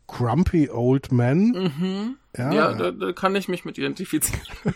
Grumpy 0.08 0.70
Old 0.70 1.12
Man. 1.12 1.52
Mhm. 1.52 2.18
Ja, 2.38 2.54
ja 2.54 2.74
da, 2.74 2.92
da, 2.92 3.14
kann 3.14 3.36
ich 3.36 3.48
mich 3.48 3.66
mit 3.66 3.78
identifizieren. 3.78 4.42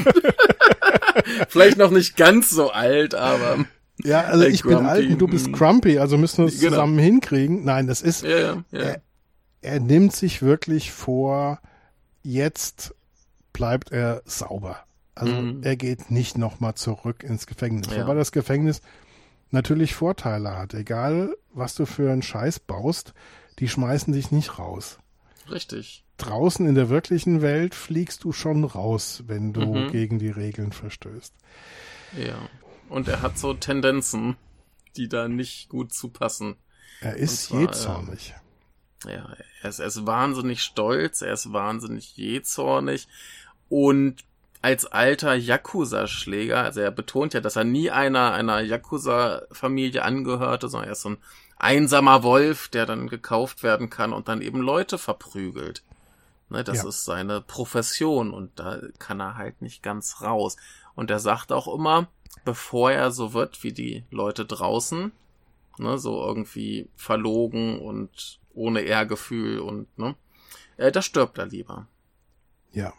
Vielleicht 1.50 1.78
noch 1.78 1.92
nicht 1.92 2.16
ganz 2.16 2.50
so 2.50 2.72
alt, 2.72 3.16
aber. 3.16 3.66
Ja, 4.02 4.22
also 4.22 4.46
ich 4.46 4.64
Grumpy, 4.64 4.78
bin 4.78 4.86
alt 4.86 5.10
und 5.10 5.18
du 5.20 5.28
bist 5.28 5.52
Grumpy, 5.52 6.00
also 6.00 6.18
müssen 6.18 6.40
wir 6.40 6.46
es 6.46 6.60
genau. 6.60 6.72
zusammen 6.72 7.00
hinkriegen. 7.00 7.66
Nein, 7.66 7.88
das 7.88 8.02
ist. 8.02 8.24
Ja, 8.24 8.38
ja, 8.38 8.64
ja. 8.72 8.80
Er, 8.80 9.02
er 9.62 9.80
nimmt 9.80 10.14
sich 10.14 10.42
wirklich 10.42 10.92
vor, 10.92 11.60
jetzt 12.24 12.96
bleibt 13.52 13.92
er 13.92 14.22
sauber. 14.26 14.86
Also 15.20 15.34
mhm. 15.34 15.64
er 15.64 15.76
geht 15.76 16.12
nicht 16.12 16.38
nochmal 16.38 16.76
zurück 16.76 17.24
ins 17.24 17.46
Gefängnis. 17.46 17.88
Ja. 17.94 18.04
Wobei 18.04 18.14
das 18.16 18.32
Gefängnis 18.32 18.82
natürlich 19.52 19.94
Vorteile 19.94 20.58
hat. 20.58 20.74
Egal, 20.74 21.36
was 21.52 21.76
du 21.76 21.86
für 21.86 22.10
einen 22.10 22.22
Scheiß 22.22 22.62
baust, 22.62 23.14
die 23.60 23.68
schmeißen 23.68 24.14
dich 24.14 24.32
nicht 24.32 24.58
raus. 24.58 25.00
Richtig. 25.52 26.06
Draußen 26.18 26.66
in 26.66 26.76
der 26.76 26.90
wirklichen 26.90 27.42
Welt 27.42 27.76
fliegst 27.76 28.24
du 28.24 28.32
schon 28.32 28.64
raus, 28.64 29.24
wenn 29.28 29.52
du 29.52 29.62
mhm. 29.62 29.92
gegen 29.92 30.20
die 30.20 30.30
Regeln 30.30 30.72
verstößt. 30.72 31.34
Ja. 32.18 32.38
Und 32.88 33.10
er 33.10 33.22
hat 33.22 33.38
so 33.38 33.54
Tendenzen, 33.54 34.38
die 34.96 35.10
da 35.10 35.28
nicht 35.28 35.68
gut 35.68 35.94
zupassen. 35.94 36.56
Er 37.02 37.18
ist 37.18 37.46
zwar, 37.46 37.62
jähzornig. 37.62 38.34
Äh, 39.06 39.16
ja, 39.16 39.36
er 39.64 39.70
ist, 39.70 39.80
er 39.80 39.88
ist 39.88 40.06
wahnsinnig 40.06 40.62
stolz, 40.62 41.22
er 41.22 41.34
ist 41.34 41.52
wahnsinnig 41.52 42.16
jähzornig 42.16 43.10
und 43.68 44.24
als 44.62 44.86
alter 44.86 45.36
Yakuza-Schläger, 45.36 46.64
also 46.64 46.82
er 46.82 46.92
betont 46.92 47.34
ja, 47.34 47.40
dass 47.40 47.56
er 47.56 47.64
nie 47.64 47.92
einer, 47.92 48.34
einer 48.34 48.60
Yakuza-Familie 48.60 50.04
angehörte, 50.04 50.68
sondern 50.68 50.90
er 50.90 50.94
ist 50.94 51.02
so 51.02 51.12
ein 51.12 51.18
einsamer 51.58 52.24
Wolf, 52.24 52.68
der 52.70 52.86
dann 52.86 53.08
gekauft 53.08 53.64
werden 53.64 53.90
kann 53.90 54.14
und 54.14 54.28
dann 54.28 54.42
eben 54.42 54.60
Leute 54.60 54.98
verprügelt. 54.98 55.84
Ne, 56.50 56.64
das 56.64 56.82
ja. 56.82 56.90
ist 56.90 57.06
seine 57.06 57.42
Profession 57.42 58.34
und 58.34 58.60
da 58.60 58.80
kann 58.98 59.20
er 59.20 59.38
halt 59.38 59.62
nicht 59.62 59.84
ganz 59.84 60.22
raus. 60.22 60.58
Und 60.96 61.12
er 61.12 61.20
sagt 61.20 61.52
auch 61.52 61.74
immer, 61.74 62.08
bevor 62.44 62.92
er 62.92 63.12
so 63.12 63.34
wird 63.34 63.64
wie 63.64 63.72
die 63.72 64.04
Leute 64.10 64.46
draußen, 64.46 65.12
ne, 65.78 65.98
so 66.00 66.26
irgendwie 66.26 66.90
verlogen 66.96 67.80
und 67.80 68.40
ohne 68.54 68.82
Ehrgefühl 68.82 69.60
und, 69.60 69.96
ne, 69.98 70.16
äh, 70.78 70.92
da 70.92 71.02
stirbt 71.04 71.38
er 71.38 71.46
lieber. 71.46 71.88
Ja, 72.72 72.86
ja. 72.86 72.94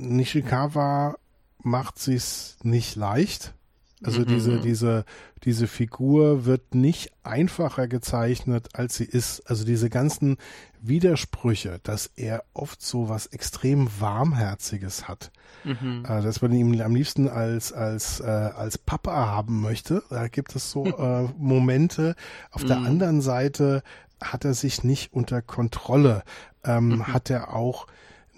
Nishikawa 0.00 1.16
macht 1.62 1.98
sich's 1.98 2.56
nicht 2.62 2.96
leicht. 2.96 3.54
Also 4.02 4.20
mhm. 4.20 4.26
diese, 4.26 4.60
diese, 4.60 5.04
diese 5.44 5.66
Figur 5.66 6.46
wird 6.46 6.74
nicht 6.74 7.12
einfacher 7.22 7.86
gezeichnet, 7.86 8.68
als 8.72 8.96
sie 8.96 9.04
ist. 9.04 9.42
Also 9.48 9.64
diese 9.64 9.90
ganzen 9.90 10.38
Widersprüche, 10.80 11.80
dass 11.82 12.10
er 12.16 12.44
oft 12.54 12.80
so 12.80 13.10
was 13.10 13.26
extrem 13.26 13.88
Warmherziges 13.98 15.06
hat, 15.06 15.30
mhm. 15.64 16.04
äh, 16.08 16.22
dass 16.22 16.40
man 16.40 16.52
ihn 16.52 16.80
am 16.80 16.94
liebsten 16.94 17.28
als, 17.28 17.72
als, 17.72 18.20
äh, 18.20 18.24
als 18.24 18.78
Papa 18.78 19.26
haben 19.26 19.60
möchte. 19.60 20.02
Da 20.08 20.28
gibt 20.28 20.56
es 20.56 20.70
so 20.70 20.84
äh, 20.98 21.28
Momente. 21.36 22.16
Auf 22.50 22.62
mhm. 22.62 22.68
der 22.68 22.76
anderen 22.78 23.20
Seite 23.20 23.82
hat 24.22 24.46
er 24.46 24.54
sich 24.54 24.82
nicht 24.82 25.12
unter 25.12 25.42
Kontrolle. 25.42 26.22
Ähm, 26.64 26.88
mhm. 26.88 27.06
Hat 27.08 27.28
er 27.28 27.54
auch 27.54 27.86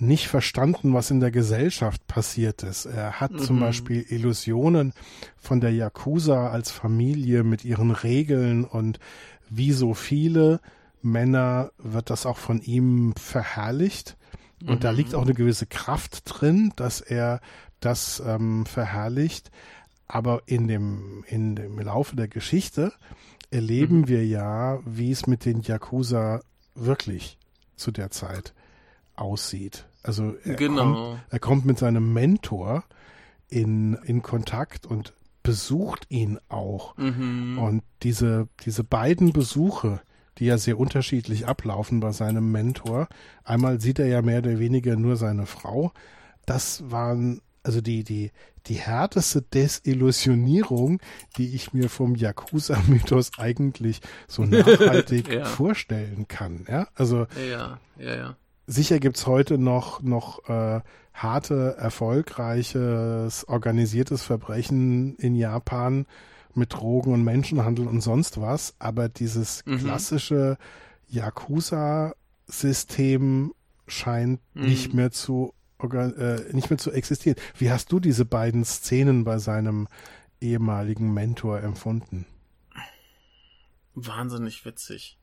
nicht 0.02 0.26
verstanden, 0.26 0.94
was 0.94 1.10
in 1.10 1.20
der 1.20 1.30
Gesellschaft 1.30 2.06
passiert 2.08 2.64
ist. 2.64 2.86
Er 2.86 3.20
hat 3.20 3.32
mhm. 3.32 3.38
zum 3.38 3.60
Beispiel 3.60 4.04
Illusionen 4.08 4.92
von 5.36 5.60
der 5.60 5.72
Yakuza 5.72 6.50
als 6.50 6.70
Familie 6.70 7.44
mit 7.44 7.64
ihren 7.64 7.92
Regeln 7.92 8.64
und 8.64 8.98
wie 9.48 9.72
so 9.72 9.94
viele 9.94 10.60
Männer 11.02 11.70
wird 11.78 12.10
das 12.10 12.26
auch 12.26 12.38
von 12.38 12.60
ihm 12.60 13.14
verherrlicht. 13.16 14.16
Und 14.60 14.76
mhm. 14.76 14.80
da 14.80 14.90
liegt 14.90 15.14
auch 15.14 15.22
eine 15.22 15.34
gewisse 15.34 15.66
Kraft 15.66 16.22
drin, 16.24 16.72
dass 16.76 17.00
er 17.00 17.40
das 17.80 18.20
ähm, 18.26 18.66
verherrlicht. 18.66 19.50
Aber 20.08 20.42
in 20.46 20.68
dem, 20.68 21.24
in 21.28 21.54
dem 21.54 21.78
Laufe 21.78 22.16
der 22.16 22.28
Geschichte 22.28 22.92
erleben 23.50 24.00
mhm. 24.00 24.08
wir 24.08 24.26
ja, 24.26 24.80
wie 24.84 25.12
es 25.12 25.28
mit 25.28 25.44
den 25.44 25.62
Yakuza 25.62 26.40
wirklich 26.74 27.38
zu 27.76 27.92
der 27.92 28.10
Zeit 28.10 28.52
aussieht. 29.14 29.86
Also 30.02 30.34
er, 30.44 30.54
genau. 30.56 30.94
kommt, 30.94 31.20
er 31.30 31.38
kommt 31.38 31.64
mit 31.64 31.78
seinem 31.78 32.12
Mentor 32.12 32.84
in, 33.48 33.94
in 34.04 34.22
Kontakt 34.22 34.86
und 34.86 35.14
besucht 35.42 36.06
ihn 36.08 36.38
auch. 36.48 36.96
Mhm. 36.96 37.58
Und 37.58 37.82
diese, 38.02 38.48
diese 38.64 38.84
beiden 38.84 39.32
Besuche, 39.32 40.00
die 40.38 40.46
ja 40.46 40.58
sehr 40.58 40.78
unterschiedlich 40.78 41.46
ablaufen 41.46 42.00
bei 42.00 42.12
seinem 42.12 42.50
Mentor. 42.50 43.08
Einmal 43.44 43.80
sieht 43.80 43.98
er 43.98 44.06
ja 44.06 44.22
mehr 44.22 44.38
oder 44.38 44.58
weniger 44.58 44.96
nur 44.96 45.16
seine 45.16 45.46
Frau. 45.46 45.92
Das 46.46 46.90
waren 46.90 47.40
also 47.62 47.80
die, 47.80 48.02
die, 48.02 48.32
die 48.66 48.74
härteste 48.74 49.42
Desillusionierung, 49.42 51.00
die 51.36 51.54
ich 51.54 51.72
mir 51.72 51.88
vom 51.88 52.16
Yakuza-Mythos 52.16 53.32
eigentlich 53.38 54.00
so 54.26 54.44
nachhaltig 54.46 55.32
ja. 55.32 55.44
vorstellen 55.44 56.26
kann. 56.28 56.66
Ja, 56.68 56.88
also 56.94 57.26
ja, 57.48 57.78
ja, 57.98 58.14
ja. 58.16 58.36
Sicher 58.72 58.98
gibt's 58.98 59.26
heute 59.26 59.58
noch, 59.58 60.00
noch 60.02 60.48
äh, 60.48 60.80
harte, 61.14 61.76
erfolgreiches, 61.78 63.46
organisiertes 63.48 64.22
Verbrechen 64.22 65.16
in 65.16 65.34
Japan 65.34 66.06
mit 66.54 66.72
Drogen 66.72 67.12
und 67.12 67.22
Menschenhandel 67.24 67.86
und 67.86 68.00
sonst 68.00 68.40
was, 68.40 68.74
aber 68.78 69.08
dieses 69.08 69.66
mhm. 69.66 69.78
klassische 69.78 70.56
Yakuza-System 71.08 73.52
scheint 73.86 74.40
mhm. 74.54 74.66
nicht 74.66 74.94
mehr 74.94 75.10
zu 75.10 75.52
äh, 75.82 76.52
nicht 76.52 76.70
mehr 76.70 76.78
zu 76.78 76.92
existieren. 76.92 77.36
Wie 77.58 77.72
hast 77.72 77.90
du 77.90 77.98
diese 77.98 78.24
beiden 78.24 78.64
Szenen 78.64 79.24
bei 79.24 79.38
seinem 79.38 79.88
ehemaligen 80.40 81.12
Mentor 81.12 81.60
empfunden? 81.60 82.24
Wahnsinnig 83.94 84.64
witzig. 84.64 85.18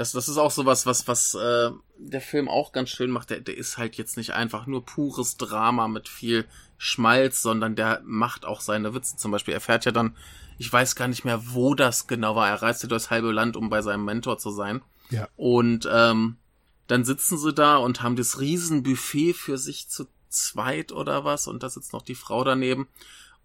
Das, 0.00 0.12
das 0.12 0.30
ist 0.30 0.38
auch 0.38 0.50
sowas, 0.50 0.86
was, 0.86 1.06
was 1.08 1.34
äh, 1.34 1.72
der 1.98 2.22
Film 2.22 2.48
auch 2.48 2.72
ganz 2.72 2.88
schön 2.88 3.10
macht. 3.10 3.28
Der, 3.28 3.40
der 3.40 3.58
ist 3.58 3.76
halt 3.76 3.96
jetzt 3.96 4.16
nicht 4.16 4.30
einfach 4.30 4.64
nur 4.66 4.82
pures 4.82 5.36
Drama 5.36 5.88
mit 5.88 6.08
viel 6.08 6.46
Schmalz, 6.78 7.42
sondern 7.42 7.76
der 7.76 8.00
macht 8.06 8.46
auch 8.46 8.62
seine 8.62 8.94
Witze. 8.94 9.18
Zum 9.18 9.30
Beispiel, 9.30 9.52
er 9.52 9.60
fährt 9.60 9.84
ja 9.84 9.92
dann, 9.92 10.16
ich 10.56 10.72
weiß 10.72 10.96
gar 10.96 11.06
nicht 11.06 11.26
mehr, 11.26 11.52
wo 11.52 11.74
das 11.74 12.06
genau 12.06 12.34
war. 12.34 12.48
Er 12.48 12.62
reiste 12.62 12.88
durchs 12.88 13.10
halbe 13.10 13.30
Land, 13.30 13.58
um 13.58 13.68
bei 13.68 13.82
seinem 13.82 14.06
Mentor 14.06 14.38
zu 14.38 14.50
sein. 14.50 14.80
Ja. 15.10 15.28
Und 15.36 15.86
ähm, 15.92 16.38
dann 16.86 17.04
sitzen 17.04 17.36
sie 17.36 17.52
da 17.52 17.76
und 17.76 18.02
haben 18.02 18.16
das 18.16 18.40
Riesenbuffet 18.40 19.34
für 19.34 19.58
sich 19.58 19.90
zu 19.90 20.06
zweit 20.30 20.92
oder 20.92 21.26
was 21.26 21.46
und 21.46 21.62
da 21.62 21.68
sitzt 21.68 21.92
noch 21.92 22.00
die 22.00 22.14
Frau 22.14 22.42
daneben. 22.42 22.88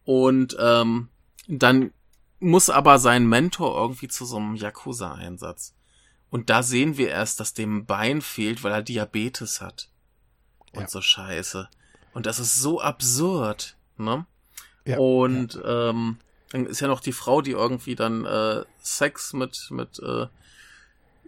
Und 0.05 0.55
ähm, 0.57 1.09
dann 1.50 1.91
muss 2.39 2.69
aber 2.69 2.97
sein 2.97 3.27
Mentor 3.27 3.75
irgendwie 3.75 4.07
zu 4.07 4.24
so 4.24 4.38
einem 4.38 4.55
Yakuza-Einsatz. 4.55 5.75
Und 6.36 6.50
da 6.50 6.63
sehen 6.63 6.98
wir 6.98 7.08
erst, 7.08 7.39
dass 7.39 7.54
dem 7.54 7.86
Bein 7.86 8.22
fehlt, 8.22 8.62
weil 8.62 8.74
er 8.74 8.82
Diabetes 8.82 9.62
hat. 9.62 9.88
Und 10.74 10.82
ja. 10.82 10.88
so 10.89 11.00
scheiße. 11.00 11.70
Und 12.13 12.25
das 12.25 12.39
ist 12.39 12.62
so 12.62 12.82
absurd, 12.82 13.77
ne? 13.96 14.25
Ja, 14.84 14.98
und 14.98 15.54
ja. 15.54 15.92
Ähm, 15.92 16.18
dann 16.50 16.65
ist 16.65 16.82
ja 16.82 16.89
noch 16.89 17.00
die 17.00 17.13
Frau, 17.13 17.42
die 17.42 17.51
irgendwie 17.51 17.96
dann 17.96 18.25
äh, 18.25 18.65
Sex 18.82 19.32
mit, 19.32 19.68
mit 19.72 20.00
äh, 20.00 20.27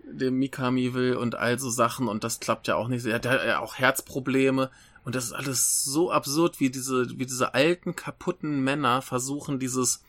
dem 0.03 0.39
Mikami 0.39 0.93
will 0.93 1.15
und 1.15 1.35
all 1.35 1.57
so 1.57 1.69
Sachen 1.69 2.09
und 2.09 2.25
das 2.25 2.41
klappt 2.41 2.67
ja 2.67 2.75
auch 2.75 2.89
nicht. 2.89 3.05
Er 3.05 3.15
hat 3.15 3.23
ja 3.23 3.59
auch 3.59 3.75
Herzprobleme 3.75 4.71
und 5.05 5.15
das 5.15 5.23
ist 5.23 5.31
alles 5.31 5.85
so 5.85 6.11
absurd, 6.11 6.59
wie 6.59 6.69
diese, 6.69 7.17
wie 7.17 7.25
diese 7.25 7.53
alten, 7.53 7.95
kaputten 7.95 8.59
Männer 8.61 9.01
versuchen, 9.01 9.57
dieses 9.57 10.03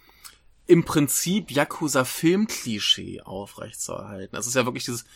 im 0.69 0.85
Prinzip 0.85 1.51
Yakuza-Film-Klischee 1.51 3.23
aufrechtzuerhalten. 3.23 4.37
Das 4.37 4.47
ist 4.47 4.55
ja 4.55 4.67
wirklich 4.67 4.85
dieses, 4.85 5.07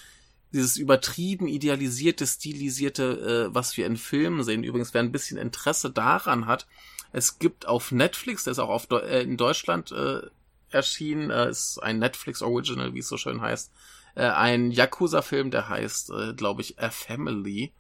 dieses 0.51 0.79
übertrieben 0.79 1.47
idealisierte, 1.47 2.27
stilisierte, 2.27 3.51
äh, 3.51 3.55
was 3.55 3.77
wir 3.77 3.87
in 3.87 3.99
Filmen 3.99 4.43
sehen. 4.45 4.65
Übrigens, 4.65 4.95
wer 4.95 5.03
ein 5.03 5.13
bisschen 5.13 5.37
Interesse 5.37 5.91
daran 5.91 6.47
hat, 6.47 6.67
es 7.13 7.39
gibt 7.39 7.69
auf 7.69 7.93
Netflix, 7.93 8.45
der 8.45 8.53
ist 8.53 8.59
auch 8.59 8.71
auf 8.71 8.87
De 8.87 9.03
äh, 9.03 9.23
in 9.23 9.37
Deutschland 9.37 9.93
äh, 9.93 10.23
erschienen, 10.71 11.31
äh, 11.31 11.51
ist 11.51 11.79
ein 11.83 11.99
Netflix 11.99 12.41
Original, 12.41 12.95
wie 12.95 13.01
es 13.01 13.09
so 13.09 13.19
schön 13.19 13.43
heißt, 13.43 13.71
äh, 14.15 14.25
ein 14.25 14.71
Yakuza-Film, 14.71 15.51
der 15.51 15.69
heißt, 15.69 16.11
äh, 16.11 16.33
glaube 16.33 16.63
ich, 16.63 16.79
A 16.79 16.91
Family. 16.91 17.73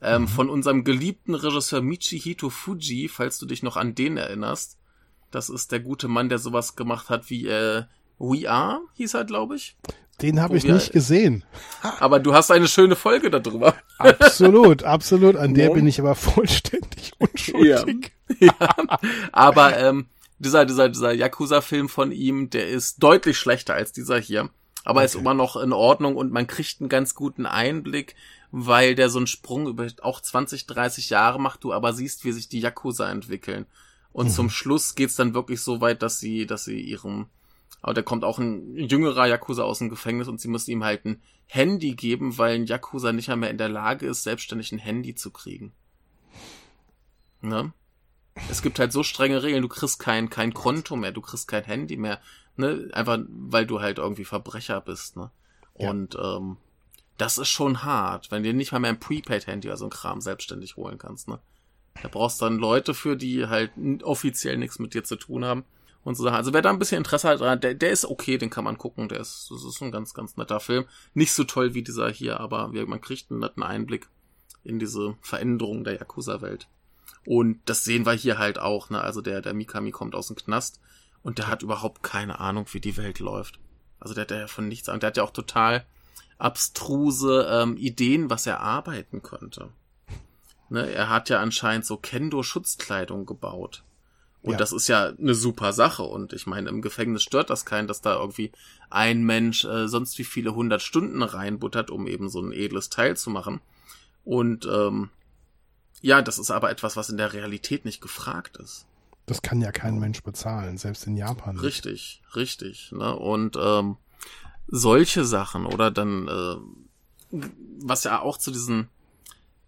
Ähm, 0.00 0.22
mhm. 0.22 0.28
Von 0.28 0.48
unserem 0.48 0.84
geliebten 0.84 1.34
Regisseur 1.34 1.82
Michihito 1.82 2.48
Fuji, 2.48 3.08
falls 3.08 3.38
du 3.38 3.44
dich 3.44 3.62
noch 3.62 3.76
an 3.76 3.94
den 3.94 4.16
erinnerst. 4.16 4.78
Das 5.30 5.48
ist 5.48 5.72
der 5.72 5.80
gute 5.80 6.08
Mann, 6.08 6.28
der 6.28 6.38
sowas 6.38 6.76
gemacht 6.76 7.08
hat 7.08 7.30
wie 7.30 7.46
äh, 7.46 7.84
We 8.18 8.50
Are, 8.50 8.80
hieß 8.94 9.14
er, 9.14 9.24
glaube 9.24 9.56
ich. 9.56 9.76
Den 10.20 10.40
habe 10.40 10.56
ich 10.56 10.64
wir, 10.64 10.74
nicht 10.74 10.92
gesehen. 10.92 11.44
Aber 12.00 12.18
du 12.18 12.34
hast 12.34 12.50
eine 12.50 12.68
schöne 12.68 12.96
Folge 12.96 13.30
darüber. 13.30 13.74
Absolut, 13.98 14.82
absolut. 14.82 15.36
An 15.36 15.54
der 15.54 15.70
bin 15.70 15.86
ich 15.86 15.98
aber 16.00 16.14
vollständig 16.14 17.12
unschuldig. 17.18 18.12
Ja, 18.38 18.46
ja. 18.60 18.98
aber 19.32 19.78
ähm, 19.78 20.06
dieser, 20.38 20.64
dieser, 20.64 20.88
dieser 20.88 21.12
Yakuza-Film 21.12 21.88
von 21.88 22.12
ihm, 22.12 22.50
der 22.50 22.68
ist 22.68 23.02
deutlich 23.02 23.38
schlechter 23.38 23.74
als 23.74 23.92
dieser 23.92 24.18
hier. 24.18 24.50
Aber 24.84 25.00
okay. 25.00 25.06
ist 25.06 25.14
immer 25.14 25.34
noch 25.34 25.56
in 25.56 25.72
Ordnung 25.72 26.16
und 26.16 26.32
man 26.32 26.46
kriegt 26.46 26.80
einen 26.80 26.88
ganz 26.88 27.14
guten 27.14 27.44
Einblick, 27.44 28.14
weil 28.50 28.94
der 28.94 29.10
so 29.10 29.18
einen 29.18 29.26
Sprung 29.26 29.68
über 29.68 29.86
auch 30.02 30.20
20, 30.20 30.66
30 30.66 31.10
Jahre 31.10 31.38
macht, 31.38 31.64
du 31.64 31.72
aber 31.72 31.92
siehst, 31.92 32.24
wie 32.24 32.32
sich 32.32 32.48
die 32.48 32.60
Yakuza 32.60 33.10
entwickeln. 33.10 33.66
Und 34.12 34.26
mhm. 34.26 34.30
zum 34.30 34.50
Schluss 34.50 34.94
geht's 34.94 35.16
dann 35.16 35.34
wirklich 35.34 35.60
so 35.60 35.80
weit, 35.80 36.02
dass 36.02 36.18
sie, 36.18 36.46
dass 36.46 36.64
sie 36.64 36.80
ihrem, 36.80 37.26
aber 37.80 37.94
da 37.94 38.02
kommt 38.02 38.24
auch 38.24 38.38
ein 38.38 38.76
jüngerer 38.76 39.26
Yakuza 39.26 39.62
aus 39.62 39.78
dem 39.78 39.88
Gefängnis 39.88 40.28
und 40.28 40.40
sie 40.40 40.48
müssen 40.48 40.70
ihm 40.70 40.84
halt 40.84 41.04
ein 41.04 41.22
Handy 41.46 41.94
geben, 41.94 42.36
weil 42.38 42.54
ein 42.54 42.66
Yakuza 42.66 43.12
nicht 43.12 43.28
mehr 43.28 43.50
in 43.50 43.58
der 43.58 43.68
Lage 43.68 44.06
ist, 44.06 44.22
selbstständig 44.22 44.72
ein 44.72 44.78
Handy 44.78 45.14
zu 45.14 45.30
kriegen. 45.30 45.72
Ne? 47.40 47.72
Es 48.48 48.62
gibt 48.62 48.78
halt 48.78 48.92
so 48.92 49.02
strenge 49.02 49.42
Regeln, 49.42 49.62
du 49.62 49.68
kriegst 49.68 49.98
kein, 49.98 50.30
kein 50.30 50.54
Konto 50.54 50.96
mehr, 50.96 51.12
du 51.12 51.20
kriegst 51.20 51.48
kein 51.48 51.64
Handy 51.64 51.96
mehr, 51.96 52.20
ne? 52.56 52.88
Einfach, 52.92 53.18
weil 53.28 53.66
du 53.66 53.80
halt 53.80 53.98
irgendwie 53.98 54.24
Verbrecher 54.24 54.80
bist, 54.80 55.16
ne? 55.16 55.30
Ja. 55.78 55.90
Und 55.90 56.16
ähm, 56.20 56.56
das 57.16 57.38
ist 57.38 57.48
schon 57.48 57.82
hart, 57.82 58.30
wenn 58.30 58.42
du 58.42 58.54
nicht 58.54 58.72
mal 58.72 58.78
mehr 58.78 58.90
ein 58.90 59.00
Prepaid-Handy 59.00 59.68
oder 59.68 59.76
so 59.76 59.86
ein 59.86 59.90
Kram 59.90 60.20
selbstständig 60.20 60.76
holen 60.76 60.98
kannst, 60.98 61.28
ne? 61.28 61.38
Da 62.02 62.08
brauchst 62.08 62.40
du 62.40 62.46
dann 62.46 62.56
Leute 62.56 62.94
für, 62.94 63.16
die 63.16 63.46
halt 63.46 63.72
offiziell 64.02 64.56
nichts 64.56 64.78
mit 64.78 64.94
dir 64.94 65.04
zu 65.04 65.16
tun 65.16 65.44
haben 65.44 65.64
und 66.04 66.14
so 66.14 66.24
Sachen. 66.24 66.36
Also 66.36 66.52
wer 66.52 66.62
da 66.62 66.70
ein 66.70 66.78
bisschen 66.78 66.98
Interesse 66.98 67.28
hat, 67.28 67.62
der, 67.62 67.74
der 67.74 67.90
ist 67.90 68.04
okay, 68.04 68.38
den 68.38 68.50
kann 68.50 68.64
man 68.64 68.78
gucken. 68.78 69.08
Der 69.08 69.20
ist, 69.20 69.50
das 69.50 69.64
ist 69.64 69.82
ein 69.82 69.92
ganz, 69.92 70.14
ganz 70.14 70.36
netter 70.36 70.60
Film. 70.60 70.84
Nicht 71.14 71.32
so 71.32 71.44
toll 71.44 71.74
wie 71.74 71.82
dieser 71.82 72.10
hier, 72.10 72.40
aber 72.40 72.68
man 72.68 73.00
kriegt 73.00 73.30
einen 73.30 73.40
netten 73.40 73.62
Einblick 73.62 74.08
in 74.64 74.78
diese 74.78 75.16
Veränderung 75.20 75.84
der 75.84 75.94
Yakuza-Welt. 75.94 76.68
Und 77.26 77.60
das 77.66 77.84
sehen 77.84 78.06
wir 78.06 78.12
hier 78.12 78.38
halt 78.38 78.58
auch, 78.58 78.90
ne? 78.90 79.00
Also 79.00 79.20
der, 79.20 79.42
der 79.42 79.54
Mikami 79.54 79.90
kommt 79.90 80.14
aus 80.14 80.28
dem 80.28 80.36
Knast 80.36 80.80
und 81.22 81.38
der 81.38 81.48
hat 81.48 81.62
überhaupt 81.62 82.02
keine 82.02 82.40
Ahnung, 82.40 82.66
wie 82.72 82.80
die 82.80 82.96
Welt 82.96 83.18
läuft. 83.18 83.58
Also 83.98 84.14
der 84.14 84.22
hat 84.22 84.30
ja 84.30 84.46
von 84.46 84.68
nichts 84.68 84.88
an. 84.88 85.00
Der 85.00 85.08
hat 85.08 85.16
ja 85.18 85.22
auch 85.22 85.32
total 85.32 85.84
abstruse 86.38 87.46
ähm, 87.50 87.76
Ideen, 87.76 88.30
was 88.30 88.46
er 88.46 88.60
arbeiten 88.60 89.22
könnte. 89.22 89.68
Ne, 90.70 90.90
er 90.90 91.08
hat 91.08 91.28
ja 91.28 91.40
anscheinend 91.40 91.84
so 91.84 91.96
Kendo-Schutzkleidung 91.96 93.26
gebaut. 93.26 93.82
Und 94.42 94.52
ja. 94.52 94.58
das 94.58 94.72
ist 94.72 94.88
ja 94.88 95.08
eine 95.08 95.34
super 95.34 95.72
Sache. 95.72 96.04
Und 96.04 96.32
ich 96.32 96.46
meine, 96.46 96.70
im 96.70 96.80
Gefängnis 96.80 97.22
stört 97.22 97.50
das 97.50 97.66
keinen, 97.66 97.88
dass 97.88 98.00
da 98.00 98.14
irgendwie 98.18 98.52
ein 98.88 99.22
Mensch 99.24 99.64
äh, 99.64 99.88
sonst 99.88 100.16
wie 100.18 100.24
viele 100.24 100.54
hundert 100.54 100.80
Stunden 100.80 101.22
reinbuttert, 101.22 101.90
um 101.90 102.06
eben 102.06 102.30
so 102.30 102.40
ein 102.40 102.52
edles 102.52 102.88
Teil 102.88 103.16
zu 103.16 103.30
machen. 103.30 103.60
Und 104.24 104.66
ähm, 104.66 105.10
ja, 106.00 106.22
das 106.22 106.38
ist 106.38 106.50
aber 106.50 106.70
etwas, 106.70 106.96
was 106.96 107.10
in 107.10 107.18
der 107.18 107.32
Realität 107.32 107.84
nicht 107.84 108.00
gefragt 108.00 108.56
ist. 108.56 108.86
Das 109.26 109.42
kann 109.42 109.60
ja 109.60 109.72
kein 109.72 109.98
Mensch 109.98 110.22
bezahlen, 110.22 110.78
selbst 110.78 111.06
in 111.06 111.16
Japan. 111.16 111.56
Nicht. 111.56 111.64
Richtig, 111.64 112.22
richtig. 112.34 112.92
Ne? 112.92 113.14
Und 113.14 113.56
ähm, 113.60 113.96
solche 114.66 115.24
Sachen 115.24 115.66
oder 115.66 115.90
dann, 115.90 116.28
äh, 116.28 117.40
was 117.80 118.04
ja 118.04 118.20
auch 118.20 118.38
zu 118.38 118.50
diesen, 118.50 118.88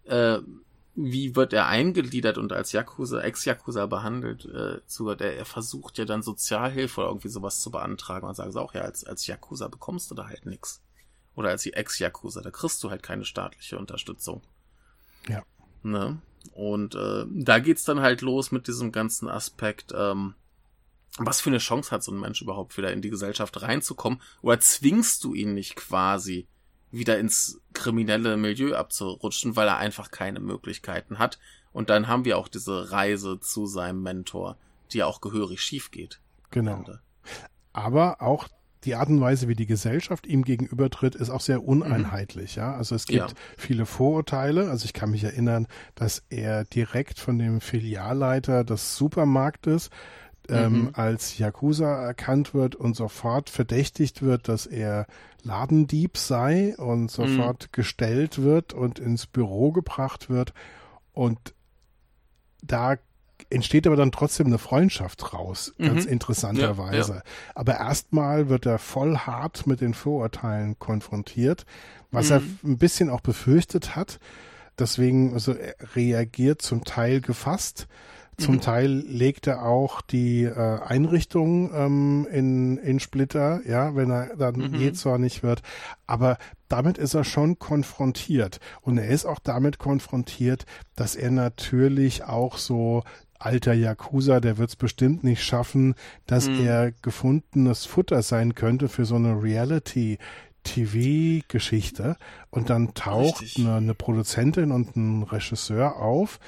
äh, 0.05 0.39
wie 0.95 1.35
wird 1.35 1.53
er 1.53 1.67
eingegliedert 1.67 2.37
und 2.37 2.53
als 2.53 2.71
Yakuza, 2.71 3.21
Ex-Yakuza 3.21 3.87
behandelt, 3.87 4.45
äh, 4.45 4.85
zu, 4.85 5.13
der, 5.15 5.37
er 5.37 5.45
versucht 5.45 5.97
ja 5.97 6.05
dann 6.05 6.21
Sozialhilfe 6.21 7.01
oder 7.01 7.09
irgendwie 7.09 7.29
sowas 7.29 7.61
zu 7.61 7.71
beantragen 7.71 8.27
und 8.27 8.35
sagen 8.35 8.51
sie 8.51 8.61
auch, 8.61 8.73
ja, 8.73 8.81
als, 8.81 9.03
als 9.03 9.25
Yakuza 9.25 9.67
bekommst 9.67 10.11
du 10.11 10.15
da 10.15 10.27
halt 10.27 10.45
nix. 10.45 10.83
Oder 11.35 11.49
als 11.49 11.63
die 11.63 11.73
Ex-Yakuza, 11.73 12.41
da 12.41 12.51
kriegst 12.51 12.83
du 12.83 12.91
halt 12.91 13.01
keine 13.01 13.25
staatliche 13.25 13.79
Unterstützung. 13.79 14.43
Ja. 15.27 15.41
Ne? 15.81 16.21
Und 16.51 16.93
äh, 16.93 17.25
da 17.27 17.57
geht's 17.57 17.85
dann 17.85 18.01
halt 18.01 18.21
los 18.21 18.51
mit 18.51 18.67
diesem 18.67 18.91
ganzen 18.91 19.27
Aspekt, 19.27 19.93
ähm, 19.95 20.35
was 21.17 21.41
für 21.41 21.49
eine 21.49 21.59
Chance 21.59 21.91
hat 21.91 22.03
so 22.03 22.11
ein 22.11 22.19
Mensch 22.19 22.41
überhaupt 22.41 22.77
wieder 22.77 22.91
in 22.91 23.01
die 23.01 23.09
Gesellschaft 23.09 23.61
reinzukommen? 23.61 24.21
Oder 24.41 24.59
zwingst 24.59 25.23
du 25.23 25.33
ihn 25.33 25.53
nicht 25.53 25.75
quasi 25.75 26.47
wieder 26.93 27.19
ins 27.19 27.59
kriminelle 27.73 28.37
Milieu 28.37 28.75
abzurutschen, 28.75 29.55
weil 29.55 29.67
er 29.67 29.77
einfach 29.77 30.11
keine 30.11 30.39
Möglichkeiten 30.39 31.19
hat? 31.19 31.39
Und 31.73 31.89
dann 31.89 32.07
haben 32.07 32.23
wir 32.23 32.37
auch 32.37 32.47
diese 32.47 32.91
Reise 32.91 33.39
zu 33.39 33.65
seinem 33.65 34.03
Mentor, 34.03 34.57
die 34.91 34.99
ja 34.99 35.07
auch 35.07 35.19
gehörig 35.19 35.59
schief 35.59 35.91
geht. 35.91 36.21
Genau. 36.51 36.85
Aber 37.73 38.21
auch 38.21 38.47
die 38.83 38.95
Art 38.95 39.09
und 39.09 39.21
Weise, 39.21 39.47
wie 39.47 39.55
die 39.55 39.65
Gesellschaft 39.65 40.27
ihm 40.27 40.43
gegenübertritt, 40.43 41.15
ist 41.15 41.29
auch 41.29 41.41
sehr 41.41 41.63
uneinheitlich. 41.63 42.57
Mhm. 42.57 42.61
Ja, 42.61 42.75
also 42.75 42.95
es 42.95 43.05
gibt 43.05 43.31
ja. 43.31 43.35
viele 43.57 43.85
Vorurteile. 43.85 44.69
Also 44.69 44.85
ich 44.85 44.93
kann 44.93 45.11
mich 45.11 45.23
erinnern, 45.23 45.67
dass 45.95 46.23
er 46.29 46.65
direkt 46.65 47.19
von 47.19 47.39
dem 47.39 47.61
Filialleiter 47.61 48.63
des 48.63 48.95
Supermarktes 48.97 49.89
ähm, 50.49 50.73
mhm. 50.73 50.89
als 50.93 51.37
Yakuza 51.37 52.03
erkannt 52.03 52.53
wird 52.53 52.75
und 52.75 52.95
sofort 52.95 53.49
verdächtigt 53.49 54.21
wird, 54.21 54.49
dass 54.49 54.65
er 54.65 55.07
Ladendieb 55.43 56.17
sei 56.17 56.75
und 56.77 57.11
sofort 57.11 57.63
mhm. 57.63 57.69
gestellt 57.71 58.41
wird 58.41 58.73
und 58.73 58.99
ins 58.99 59.27
Büro 59.27 59.71
gebracht 59.71 60.29
wird. 60.29 60.53
Und 61.13 61.53
da 62.61 62.95
entsteht 63.49 63.85
aber 63.87 63.95
dann 63.97 64.11
trotzdem 64.11 64.47
eine 64.47 64.57
Freundschaft 64.57 65.33
raus, 65.33 65.73
ganz 65.77 66.05
Mhm. 66.05 66.11
interessanterweise. 66.11 67.15
Ja, 67.15 67.21
Aber 67.55 67.77
erstmal 67.77 68.49
wird 68.49 68.65
er 68.65 68.79
voll 68.79 69.17
hart 69.17 69.67
mit 69.67 69.81
den 69.81 69.93
Vorurteilen 69.93 70.79
konfrontiert, 70.79 71.65
was 72.11 72.29
er 72.29 72.39
Mhm. 72.39 72.59
ein 72.63 72.77
bisschen 72.77 73.09
auch 73.09 73.21
befürchtet 73.21 73.95
hat. 73.95 74.19
Deswegen, 74.79 75.33
also 75.33 75.53
er 75.53 75.75
reagiert 75.95 76.61
zum 76.61 76.83
Teil 76.83 77.21
gefasst. 77.21 77.87
Zum 78.37 78.55
Mhm. 78.55 78.61
Teil 78.61 78.89
legt 78.91 79.47
er 79.47 79.63
auch 79.65 80.01
die 80.01 80.43
äh, 80.43 80.79
Einrichtung 80.81 81.71
ähm, 81.73 82.27
in, 82.31 82.77
in 82.77 82.99
Splitter, 82.99 83.61
ja, 83.67 83.95
wenn 83.95 84.09
er 84.11 84.35
dann 84.35 84.55
Mhm. 84.71 84.75
jähzornig 84.75 85.43
wird. 85.43 85.61
Aber 86.07 86.37
damit 86.67 86.97
ist 86.97 87.13
er 87.13 87.23
schon 87.23 87.59
konfrontiert. 87.59 88.59
Und 88.81 88.97
er 88.97 89.07
ist 89.07 89.25
auch 89.25 89.39
damit 89.39 89.77
konfrontiert, 89.79 90.65
dass 90.95 91.15
er 91.15 91.31
natürlich 91.31 92.23
auch 92.23 92.57
so 92.57 93.03
alter 93.39 93.73
Yakuza, 93.73 94.39
der 94.39 94.57
wird 94.57 94.69
es 94.69 94.75
bestimmt 94.77 95.23
nicht 95.23 95.43
schaffen, 95.43 95.95
dass 96.25 96.47
Mhm. 96.49 96.65
er 96.65 96.91
gefundenes 97.01 97.85
Futter 97.85 98.21
sein 98.21 98.55
könnte 98.55 98.87
für 98.87 99.05
so 99.05 99.15
eine 99.15 99.43
Reality 99.43 100.17
TV-Geschichte 100.63 102.15
und 102.49 102.69
dann 102.69 102.93
taucht 102.93 103.43
eine, 103.57 103.75
eine 103.75 103.93
Produzentin 103.93 104.71
und 104.71 104.95
ein 104.95 105.23
Regisseur 105.23 105.97
auf 105.97 106.39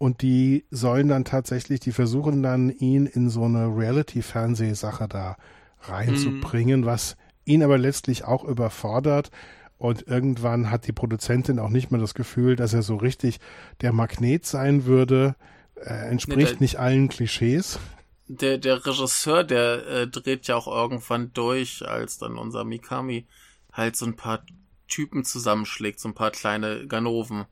und 0.00 0.22
die 0.22 0.64
sollen 0.70 1.08
dann 1.08 1.26
tatsächlich, 1.26 1.78
die 1.80 1.92
versuchen 1.92 2.42
dann 2.42 2.70
ihn 2.70 3.04
in 3.04 3.28
so 3.28 3.44
eine 3.44 3.66
Reality-Fernsehsache 3.66 5.06
da 5.08 5.36
reinzubringen, 5.82 6.86
was 6.86 7.18
ihn 7.44 7.62
aber 7.62 7.76
letztlich 7.76 8.24
auch 8.24 8.42
überfordert. 8.44 9.30
Und 9.76 10.06
irgendwann 10.08 10.70
hat 10.70 10.86
die 10.86 10.92
Produzentin 10.92 11.58
auch 11.58 11.68
nicht 11.68 11.90
mehr 11.90 12.00
das 12.00 12.14
Gefühl, 12.14 12.56
dass 12.56 12.72
er 12.72 12.80
so 12.80 12.96
richtig 12.96 13.40
der 13.82 13.92
Magnet 13.92 14.46
sein 14.46 14.86
würde. 14.86 15.36
Er 15.74 16.08
entspricht 16.08 16.38
Nee, 16.38 16.44
der- 16.46 16.60
nicht 16.60 16.78
allen 16.78 17.10
Klischees. 17.10 17.78
Der, 18.26 18.56
der 18.56 18.86
Regisseur, 18.86 19.44
der 19.44 19.86
äh, 19.86 20.06
dreht 20.06 20.46
ja 20.46 20.56
auch 20.56 20.66
irgendwann 20.66 21.32
durch, 21.34 21.86
als 21.86 22.16
dann 22.16 22.38
unser 22.38 22.64
Mikami 22.64 23.26
halt 23.70 23.96
so 23.96 24.06
ein 24.06 24.16
paar 24.16 24.44
Typen 24.88 25.24
zusammenschlägt, 25.24 26.00
so 26.00 26.08
ein 26.08 26.14
paar 26.14 26.30
kleine 26.30 26.86
Ganoven. 26.86 27.44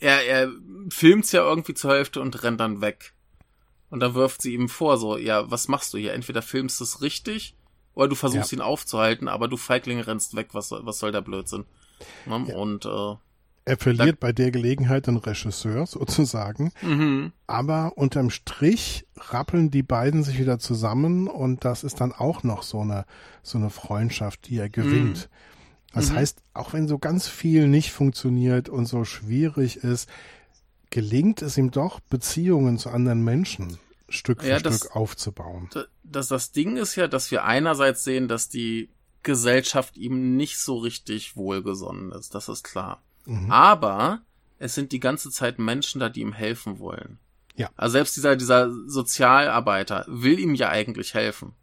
Er, 0.00 0.26
er 0.26 0.50
filmt's 0.90 1.32
ja 1.32 1.42
irgendwie 1.42 1.74
zur 1.74 1.92
Hälfte 1.92 2.20
und 2.20 2.42
rennt 2.42 2.60
dann 2.60 2.80
weg. 2.80 3.12
Und 3.88 4.00
dann 4.00 4.14
wirft 4.14 4.42
sie 4.42 4.52
ihm 4.54 4.68
vor, 4.68 4.98
so, 4.98 5.16
ja, 5.16 5.50
was 5.50 5.68
machst 5.68 5.94
du 5.94 5.98
hier? 5.98 6.12
Entweder 6.12 6.42
filmst 6.42 6.80
du 6.80 6.84
es 6.84 7.02
richtig 7.02 7.54
oder 7.94 8.08
du 8.08 8.14
versuchst 8.16 8.52
ihn 8.52 8.60
aufzuhalten, 8.60 9.28
aber 9.28 9.48
du 9.48 9.56
Feigling 9.56 10.00
rennst 10.00 10.34
weg, 10.36 10.48
was, 10.52 10.68
soll- 10.68 10.84
was 10.84 10.98
soll 10.98 11.12
der 11.12 11.20
Blödsinn? 11.22 11.64
Ne? 12.26 12.44
Ja. 12.48 12.56
Und 12.56 12.84
äh, 12.84 13.14
Er 13.64 13.78
verliert 13.78 14.20
bei 14.20 14.32
der 14.32 14.50
Gelegenheit 14.50 15.06
den 15.06 15.16
Regisseur 15.16 15.86
sozusagen. 15.86 16.72
mhm. 16.82 17.32
Aber 17.46 17.92
unterm 17.96 18.30
Strich 18.30 19.06
rappeln 19.16 19.70
die 19.70 19.84
beiden 19.84 20.24
sich 20.24 20.38
wieder 20.38 20.58
zusammen 20.58 21.28
und 21.28 21.64
das 21.64 21.84
ist 21.84 22.00
dann 22.00 22.12
auch 22.12 22.42
noch 22.42 22.64
so 22.64 22.80
eine, 22.80 23.06
so 23.42 23.56
eine 23.56 23.70
Freundschaft, 23.70 24.48
die 24.48 24.58
er 24.58 24.68
gewinnt. 24.68 25.30
Das 25.96 26.10
Mhm. 26.10 26.16
heißt, 26.16 26.42
auch 26.54 26.72
wenn 26.74 26.86
so 26.88 26.98
ganz 26.98 27.26
viel 27.26 27.66
nicht 27.68 27.90
funktioniert 27.90 28.68
und 28.68 28.86
so 28.86 29.04
schwierig 29.04 29.78
ist, 29.78 30.08
gelingt 30.90 31.42
es 31.42 31.56
ihm 31.56 31.70
doch, 31.70 32.00
Beziehungen 32.00 32.78
zu 32.78 32.90
anderen 32.90 33.24
Menschen 33.24 33.78
Stück 34.08 34.42
für 34.42 34.48
Ja, 34.50 34.60
das- 34.60 34.76
Stück 34.78 34.94
aufzubauen. 34.94 35.68
das, 36.04 36.28
das 36.28 36.52
Ding 36.52 36.76
ist 36.76 36.94
ja, 36.96 37.08
dass 37.08 37.30
wir 37.32 37.44
einerseits 37.44 38.04
sehen, 38.04 38.28
dass 38.28 38.48
die 38.48 38.90
Gesellschaft 39.24 39.96
ihm 39.96 40.36
nicht 40.36 40.58
so 40.58 40.76
richtig 40.76 41.34
wohlgesonnen 41.36 42.12
ist. 42.12 42.34
Das 42.34 42.48
ist 42.48 42.62
klar. 42.62 43.02
Mhm. 43.24 43.50
Aber 43.50 44.20
es 44.60 44.74
sind 44.76 44.92
die 44.92 45.00
ganze 45.00 45.30
Zeit 45.30 45.58
Menschen 45.58 45.98
da, 45.98 46.08
die 46.08 46.20
ihm 46.20 46.32
helfen 46.32 46.78
wollen. 46.78 47.18
Ja. 47.56 47.70
Also 47.76 47.92
selbst 47.94 48.16
dieser, 48.16 48.36
dieser 48.36 48.70
Sozialarbeiter 48.86 50.04
will 50.08 50.38
ihm 50.38 50.54
ja 50.54 50.68
eigentlich 50.68 51.14
helfen. 51.14 51.54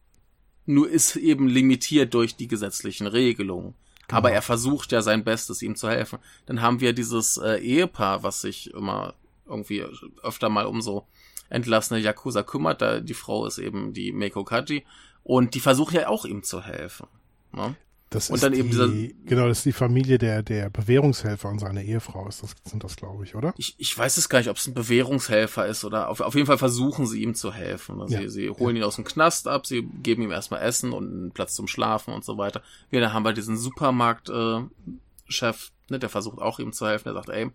Nur 0.65 0.89
ist 0.89 1.15
eben 1.15 1.47
limitiert 1.47 2.13
durch 2.13 2.35
die 2.35 2.47
gesetzlichen 2.47 3.07
Regelungen. 3.07 3.75
Genau. 4.07 4.17
Aber 4.17 4.31
er 4.31 4.41
versucht 4.41 4.91
ja 4.91 5.01
sein 5.01 5.23
Bestes, 5.23 5.61
ihm 5.61 5.75
zu 5.75 5.89
helfen. 5.89 6.19
Dann 6.45 6.61
haben 6.61 6.79
wir 6.81 6.93
dieses 6.93 7.37
äh, 7.37 7.57
Ehepaar, 7.57 8.23
was 8.23 8.41
sich 8.41 8.73
immer 8.73 9.13
irgendwie 9.45 9.85
öfter 10.21 10.49
mal 10.49 10.65
um 10.65 10.81
so 10.81 11.05
entlassene 11.49 11.99
Yakuza 11.99 12.43
kümmert. 12.43 12.81
Da, 12.81 12.99
die 12.99 13.13
Frau 13.13 13.45
ist 13.45 13.57
eben 13.57 13.93
die 13.93 14.11
Meiko 14.11 14.43
Kaji. 14.43 14.85
Und 15.23 15.55
die 15.55 15.61
versuchen 15.61 15.95
ja 15.95 16.07
auch 16.09 16.25
ihm 16.25 16.43
zu 16.43 16.61
helfen. 16.61 17.07
Ne? 17.53 17.75
Das 18.13 18.29
und 18.29 18.35
ist 18.35 18.43
dann 18.43 18.53
die, 18.53 18.59
eben 18.59 18.69
dieser- 18.69 18.87
genau, 19.25 19.47
das 19.47 19.59
ist 19.59 19.65
die 19.65 19.71
Familie 19.73 20.17
der, 20.17 20.43
der 20.43 20.69
Bewährungshelfer 20.69 21.49
und 21.49 21.59
seine 21.59 21.83
Ehefrau 21.83 22.27
ist 22.27 22.43
das, 22.43 22.51
sind 22.63 22.83
das, 22.83 22.95
glaube 22.95 23.23
ich, 23.23 23.35
oder? 23.35 23.53
Ich, 23.57 23.75
ich 23.77 23.97
weiß 23.97 24.17
es 24.17 24.29
gar 24.29 24.39
nicht, 24.39 24.49
ob 24.49 24.57
es 24.57 24.67
ein 24.67 24.73
Bewährungshelfer 24.73 25.65
ist 25.67 25.83
oder 25.83 26.09
auf, 26.09 26.21
auf 26.21 26.35
jeden 26.35 26.47
Fall 26.47 26.57
versuchen 26.57 27.05
sie 27.07 27.21
ihm 27.23 27.35
zu 27.35 27.51
helfen. 27.53 27.99
Also 28.01 28.13
Ja. 28.13 28.21
Sie, 28.21 28.29
sie 28.29 28.49
holen 28.49 28.75
ihn 28.75 28.83
aus 28.83 28.95
dem 28.95 29.03
Knast 29.03 29.47
ab, 29.47 29.65
sie 29.65 29.81
geben 30.01 30.21
ihm 30.23 30.31
erstmal 30.31 30.61
Essen 30.61 30.93
und 30.93 31.11
einen 31.11 31.31
Platz 31.31 31.55
zum 31.55 31.67
Schlafen 31.67 32.13
und 32.13 32.23
so 32.23 32.37
weiter. 32.37 32.61
Ja, 32.91 32.99
dann 33.01 33.13
haben 33.13 33.23
wir 33.23 33.33
diesen 33.33 33.57
Supermarkt-Chef, 33.57 34.67
äh, 34.87 35.31
Chef, 35.31 35.71
ne, 35.89 35.99
der 35.99 36.09
versucht 36.09 36.39
auch 36.39 36.59
ihm 36.59 36.73
zu 36.73 36.85
helfen. 36.87 37.05
Der 37.05 37.13
sagt, 37.13 37.29
ey, 37.29 37.49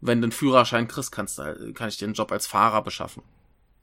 wenn 0.00 0.20
du 0.20 0.26
einen 0.26 0.32
Führerschein 0.32 0.88
kriegst, 0.88 1.10
kannst 1.12 1.38
du, 1.38 1.72
kann 1.74 1.88
ich 1.88 1.96
dir 1.96 2.04
einen 2.04 2.14
Job 2.14 2.30
als 2.30 2.46
Fahrer 2.46 2.82
beschaffen. 2.82 3.22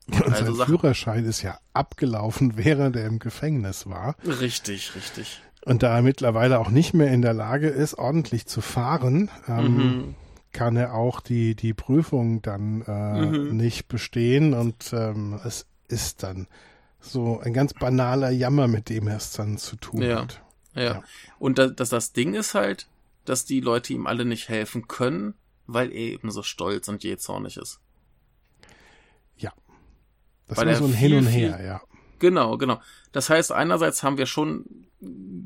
Und 0.07 0.21
Also 0.23 0.45
sein 0.45 0.55
Sachen- 0.55 0.69
Führerschein 0.77 1.25
ist 1.25 1.41
ja 1.41 1.57
abgelaufen, 1.73 2.57
während 2.57 2.95
er 2.95 3.07
im 3.07 3.19
Gefängnis 3.19 3.87
war. 3.87 4.15
Richtig, 4.25 4.95
richtig. 4.95 5.41
Und 5.65 5.81
da 5.83 5.95
er 5.97 6.01
mittlerweile 6.01 6.59
auch 6.59 6.69
nicht 6.69 6.93
mehr 6.93 7.11
in 7.11 7.21
der 7.21 7.33
Lage 7.33 7.67
ist, 7.69 7.93
ordentlich 7.97 8.45
zu 8.47 8.59
fahren, 8.61 9.29
ähm, 9.47 9.75
Mhm. 9.77 10.15
kann 10.51 10.75
er 10.75 10.93
auch 10.93 11.19
die, 11.21 11.55
die 11.55 11.73
Prüfung 11.73 12.41
dann 12.41 12.81
äh, 12.87 13.21
Mhm. 13.25 13.55
nicht 13.57 13.87
bestehen. 13.87 14.53
Und 14.53 14.91
ähm, 14.93 15.39
es 15.45 15.65
ist 15.87 16.23
dann 16.23 16.47
so 16.99 17.39
ein 17.39 17.53
ganz 17.53 17.73
banaler 17.73 18.29
Jammer, 18.29 18.67
mit 18.67 18.89
dem 18.89 19.07
er 19.07 19.17
es 19.17 19.31
dann 19.31 19.57
zu 19.57 19.75
tun 19.77 20.01
Ja. 20.01 20.21
hat. 20.23 20.41
Ja. 20.75 20.83
Ja. 20.83 21.03
Und 21.39 21.57
da, 21.59 21.67
dass 21.67 21.89
das 21.89 22.11
Ding 22.13 22.33
ist 22.33 22.55
halt, 22.55 22.87
dass 23.25 23.45
die 23.45 23.59
Leute 23.61 23.93
ihm 23.93 24.05
alle 24.07 24.25
nicht 24.25 24.49
helfen 24.49 24.87
können, 24.87 25.33
weil 25.65 25.91
er 25.91 25.97
eben 25.97 26.29
so 26.31 26.43
stolz 26.43 26.87
und 26.89 27.03
jähzornig 27.03 27.55
ist. 27.57 27.79
Das 30.45 30.57
Weil 30.57 30.67
war 30.67 30.75
so 30.75 30.83
ein 30.83 30.89
viel, 30.91 30.99
Hin 31.09 31.17
und 31.19 31.27
viel- 31.27 31.53
Her, 31.53 31.63
ja. 31.63 31.81
Genau, 32.19 32.57
genau. 32.57 32.81
Das 33.11 33.29
heißt, 33.29 33.51
einerseits 33.51 34.03
haben 34.03 34.17
wir 34.17 34.25
schon 34.25 34.65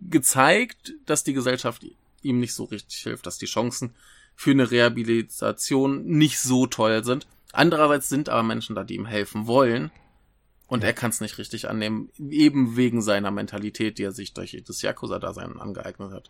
gezeigt, 0.10 0.94
dass 1.06 1.24
die 1.24 1.34
Gesellschaft 1.34 1.86
ihm 2.22 2.40
nicht 2.40 2.54
so 2.54 2.66
richtig 2.66 2.98
hilft, 3.00 3.26
dass 3.26 3.38
die 3.38 3.46
Chancen 3.46 3.96
für 4.36 4.52
eine 4.52 4.70
Rehabilitation 4.70 6.06
nicht 6.06 6.40
so 6.40 6.68
toll 6.68 7.04
sind. 7.04 7.28
Andererseits 7.54 8.10
sind 8.10 8.30
aber 8.30 8.44
Menschen 8.44 8.76
da, 8.76 8.84
die 8.84 8.96
ihm 8.96 9.06
helfen 9.06 9.48
wollen. 9.48 9.92
Und 10.68 10.82
Ja. 10.84 10.88
er 10.90 10.94
kann 10.94 11.10
es 11.12 11.22
nicht 11.22 11.38
richtig 11.38 11.70
annehmen, 11.70 12.10
eben 12.30 12.76
wegen 12.76 13.02
seiner 13.02 13.32
Mentalität, 13.32 13.98
die 13.98 14.04
er 14.04 14.12
sich 14.12 14.34
durch 14.34 14.62
das 14.68 14.82
Yakuza-Dasein 14.82 15.60
angeeignet 15.60 16.12
hat. 16.12 16.30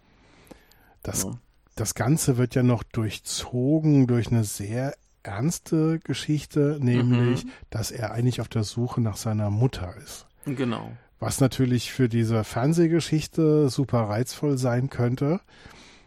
Das, 1.03 1.23
Ja. 1.23 1.39
das 1.75 1.95
Ganze 1.95 2.37
wird 2.37 2.53
ja 2.55 2.63
noch 2.63 2.83
durchzogen 2.83 4.05
durch 4.07 4.27
eine 4.27 4.43
sehr 4.43 4.95
ernste 5.23 5.99
Geschichte, 5.99 6.77
nämlich, 6.79 7.45
Mhm. 7.45 7.49
dass 7.71 7.91
er 7.91 8.11
eigentlich 8.11 8.39
auf 8.39 8.47
der 8.47 8.63
Suche 8.63 9.01
nach 9.01 9.17
seiner 9.17 9.49
Mutter 9.49 9.95
ist. 9.97 10.26
Genau. 10.55 10.91
Was 11.19 11.41
natürlich 11.41 11.91
für 11.91 12.09
diese 12.09 12.43
Fernsehgeschichte 12.43 13.69
super 13.69 14.01
reizvoll 14.01 14.57
sein 14.57 14.89
könnte. 14.89 15.39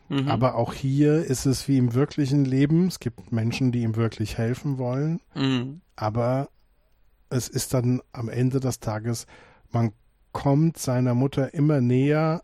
Mhm. 0.08 0.28
Aber 0.28 0.54
auch 0.56 0.72
hier 0.72 1.24
ist 1.24 1.46
es 1.46 1.68
wie 1.68 1.78
im 1.78 1.94
wirklichen 1.94 2.44
Leben. 2.44 2.86
Es 2.88 3.00
gibt 3.00 3.32
Menschen, 3.32 3.72
die 3.72 3.82
ihm 3.82 3.96
wirklich 3.96 4.38
helfen 4.38 4.78
wollen. 4.78 5.20
Mhm. 5.34 5.80
Aber 5.96 6.48
es 7.28 7.48
ist 7.48 7.74
dann 7.74 8.00
am 8.12 8.28
Ende 8.28 8.60
des 8.60 8.80
Tages, 8.80 9.26
man 9.70 9.92
kommt 10.32 10.78
seiner 10.78 11.14
Mutter 11.14 11.54
immer 11.54 11.80
näher. 11.80 12.42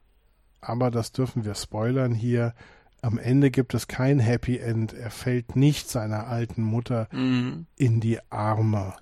Aber 0.61 0.91
das 0.91 1.13
dürfen 1.13 1.45
wir 1.45 1.55
spoilern 1.55 2.15
hier. 2.15 2.55
Am 3.03 3.19
Ende 3.19 3.51
gibt 3.53 3.75
es 3.75 3.87
kein 3.87 4.19
Happy 4.19 4.59
End. 4.59 4.93
Er 4.93 5.11
fällt 5.11 5.55
nicht 5.55 5.89
seiner 5.89 6.27
alten 6.27 6.63
Mutter 6.63 7.09
Mhm. 7.13 7.67
in 7.77 8.01
die 8.01 8.19
Arme. 8.31 8.95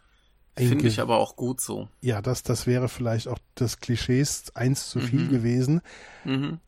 Finde 0.57 0.87
ich 0.87 1.01
aber 1.01 1.19
auch 1.19 1.35
gut 1.37 1.61
so. 1.61 1.89
Ja, 2.01 2.23
das, 2.23 2.43
das 2.45 2.67
wäre 2.67 2.89
vielleicht 2.89 3.27
auch 3.29 3.39
des 3.59 3.79
Klischees 3.81 4.55
eins 4.55 4.89
zu 4.89 5.01
viel 5.01 5.25
Mhm. 5.25 5.31
gewesen. 5.31 5.81
Mhm. 6.25 6.59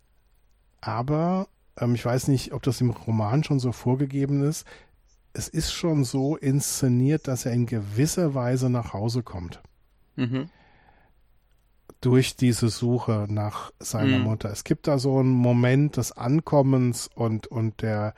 Aber 0.80 1.48
ähm, 1.78 1.94
ich 1.94 2.04
weiß 2.04 2.28
nicht, 2.28 2.52
ob 2.52 2.62
das 2.62 2.80
im 2.80 2.90
Roman 2.90 3.44
schon 3.44 3.60
so 3.60 3.72
vorgegeben 3.72 4.42
ist. 4.42 4.66
Es 5.32 5.48
ist 5.48 5.72
schon 5.72 6.04
so 6.04 6.36
inszeniert, 6.36 7.28
dass 7.28 7.46
er 7.46 7.52
in 7.52 7.66
gewisser 7.66 8.34
Weise 8.34 8.70
nach 8.70 8.92
Hause 8.92 9.22
kommt. 9.22 9.60
Mhm. 10.16 10.48
Durch 12.00 12.36
diese 12.36 12.68
Suche 12.68 13.26
nach 13.28 13.72
seiner 13.78 14.18
Mhm. 14.18 14.24
Mutter. 14.24 14.50
Es 14.50 14.64
gibt 14.64 14.86
da 14.86 14.98
so 14.98 15.18
einen 15.18 15.30
Moment 15.30 15.96
des 15.96 16.12
Ankommens 16.12 17.08
und, 17.14 17.46
und 17.46 17.82
der, 17.82 18.14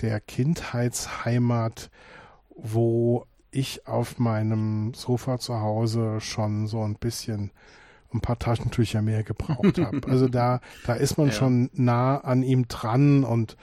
der 0.00 0.20
Kindheitsheimat, 0.20 1.90
wo 2.54 3.26
ich 3.50 3.86
auf 3.86 4.18
meinem 4.18 4.94
Sofa 4.94 5.38
zu 5.38 5.60
Hause 5.60 6.20
schon 6.20 6.66
so 6.66 6.82
ein 6.82 6.96
bisschen 6.96 7.50
ein 8.12 8.20
paar 8.20 8.38
Taschentücher 8.38 9.02
mehr 9.02 9.22
gebraucht 9.22 9.78
habe. 9.78 10.00
Also 10.08 10.28
da, 10.28 10.60
da 10.86 10.94
ist 10.94 11.16
man 11.18 11.28
Ja. 11.28 11.32
schon 11.32 11.70
nah 11.72 12.18
an 12.18 12.42
ihm 12.42 12.66
dran 12.68 13.24
und 13.24 13.56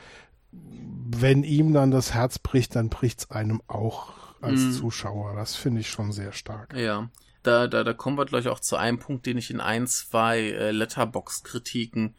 wenn 0.52 1.44
ihm 1.44 1.74
dann 1.74 1.92
das 1.92 2.14
Herz 2.14 2.40
bricht, 2.40 2.76
dann 2.76 2.90
bricht's 2.90 3.32
einem 3.32 3.62
auch. 3.68 4.16
als 4.40 4.62
mm. 4.62 4.72
Zuschauer. 4.74 5.36
Das 5.36 5.56
finde 5.56 5.82
ich 5.82 5.90
schon 5.90 6.12
sehr 6.12 6.32
stark. 6.32 6.76
Ja. 6.76 7.10
Da, 7.42 7.68
da, 7.68 7.84
da 7.84 7.94
kommen 7.94 8.18
wir, 8.18 8.26
glaube 8.26 8.42
ich, 8.42 8.50
auch 8.50 8.60
zu 8.60 8.76
einem 8.76 9.00
Punkt, 9.00 9.26
den 9.26 9.38
ich 9.38 9.50
in 9.50 9.62
ein, 9.62 9.88
zwei 9.88 10.40
äh, 10.42 10.72
Letterbox-Kritiken 10.72 12.14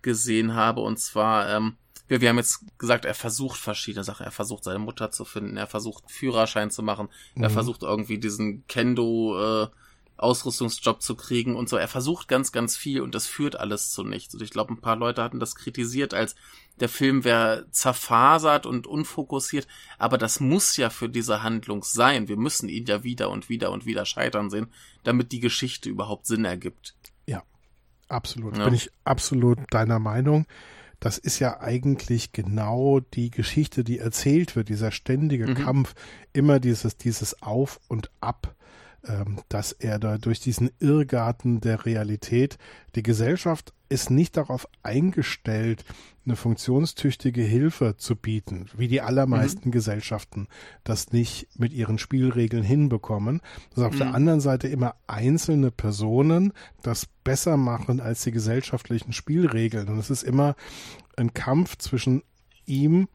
gesehen 0.00 0.54
habe. 0.54 0.82
Und 0.82 0.98
zwar, 1.00 1.48
ähm, 1.50 1.76
wir, 2.08 2.20
wir 2.20 2.28
haben 2.28 2.36
jetzt 2.36 2.78
gesagt, 2.78 3.04
er 3.04 3.14
versucht 3.14 3.58
verschiedene 3.58 4.04
Sachen. 4.04 4.24
Er 4.24 4.32
versucht 4.32 4.64
seine 4.64 4.78
Mutter 4.78 5.10
zu 5.10 5.24
finden, 5.24 5.56
er 5.56 5.66
versucht 5.66 6.10
Führerschein 6.10 6.70
zu 6.70 6.82
machen, 6.82 7.08
mhm. 7.34 7.44
er 7.44 7.50
versucht 7.50 7.82
irgendwie 7.82 8.18
diesen 8.18 8.66
Kendo 8.66 9.64
äh, 9.64 9.68
Ausrüstungsjob 10.16 11.02
zu 11.02 11.16
kriegen 11.16 11.56
und 11.56 11.68
so. 11.68 11.76
Er 11.76 11.88
versucht 11.88 12.28
ganz, 12.28 12.52
ganz 12.52 12.76
viel 12.76 13.00
und 13.00 13.14
das 13.14 13.26
führt 13.26 13.56
alles 13.56 13.90
zu 13.90 14.04
nichts. 14.04 14.34
Und 14.34 14.42
ich 14.42 14.50
glaube, 14.50 14.72
ein 14.72 14.80
paar 14.80 14.96
Leute 14.96 15.22
hatten 15.22 15.40
das 15.40 15.56
kritisiert, 15.56 16.14
als 16.14 16.36
der 16.78 16.88
Film 16.88 17.24
wäre 17.24 17.66
zerfasert 17.70 18.64
und 18.64 18.86
unfokussiert. 18.86 19.66
Aber 19.98 20.16
das 20.16 20.38
muss 20.38 20.76
ja 20.76 20.90
für 20.90 21.08
diese 21.08 21.42
Handlung 21.42 21.82
sein. 21.82 22.28
Wir 22.28 22.36
müssen 22.36 22.68
ihn 22.68 22.86
ja 22.86 23.02
wieder 23.02 23.30
und 23.30 23.48
wieder 23.48 23.72
und 23.72 23.86
wieder 23.86 24.06
scheitern 24.06 24.50
sehen, 24.50 24.68
damit 25.02 25.32
die 25.32 25.40
Geschichte 25.40 25.88
überhaupt 25.88 26.26
Sinn 26.26 26.44
ergibt. 26.44 26.94
Ja, 27.26 27.42
absolut. 28.08 28.56
Ja. 28.56 28.66
Bin 28.66 28.74
ich 28.74 28.90
absolut 29.04 29.58
deiner 29.70 29.98
Meinung 29.98 30.46
das 31.04 31.18
ist 31.18 31.38
ja 31.38 31.60
eigentlich 31.60 32.32
genau 32.32 32.98
die 32.98 33.30
Geschichte, 33.30 33.84
die 33.84 33.98
erzählt 33.98 34.56
wird, 34.56 34.70
dieser 34.70 34.90
ständige 34.90 35.48
mhm. 35.48 35.54
Kampf, 35.54 35.94
immer 36.32 36.60
dieses, 36.60 36.96
dieses 36.96 37.42
Auf 37.42 37.78
und 37.88 38.10
Ab, 38.22 38.54
dass 39.48 39.72
er 39.72 39.98
da 39.98 40.18
durch 40.18 40.40
diesen 40.40 40.70
Irrgarten 40.80 41.60
der 41.60 41.84
Realität, 41.84 42.58
die 42.94 43.02
Gesellschaft 43.02 43.72
ist 43.88 44.10
nicht 44.10 44.36
darauf 44.36 44.66
eingestellt, 44.82 45.84
eine 46.26 46.36
funktionstüchtige 46.36 47.42
Hilfe 47.42 47.96
zu 47.98 48.16
bieten, 48.16 48.66
wie 48.76 48.88
die 48.88 49.02
allermeisten 49.02 49.68
mhm. 49.68 49.72
Gesellschaften 49.72 50.48
das 50.82 51.12
nicht 51.12 51.48
mit 51.58 51.72
ihren 51.72 51.98
Spielregeln 51.98 52.62
hinbekommen, 52.62 53.42
dass 53.74 53.84
auf 53.84 53.94
mhm. 53.94 53.98
der 53.98 54.14
anderen 54.14 54.40
Seite 54.40 54.68
immer 54.68 54.94
einzelne 55.06 55.70
Personen 55.70 56.52
das 56.82 57.06
besser 57.24 57.56
machen 57.56 58.00
als 58.00 58.22
die 58.22 58.32
gesellschaftlichen 58.32 59.12
Spielregeln. 59.12 59.88
Und 59.88 59.98
es 59.98 60.10
ist 60.10 60.22
immer 60.22 60.56
ein 61.16 61.34
Kampf 61.34 61.76
zwischen 61.76 62.22
ihm, 62.64 63.08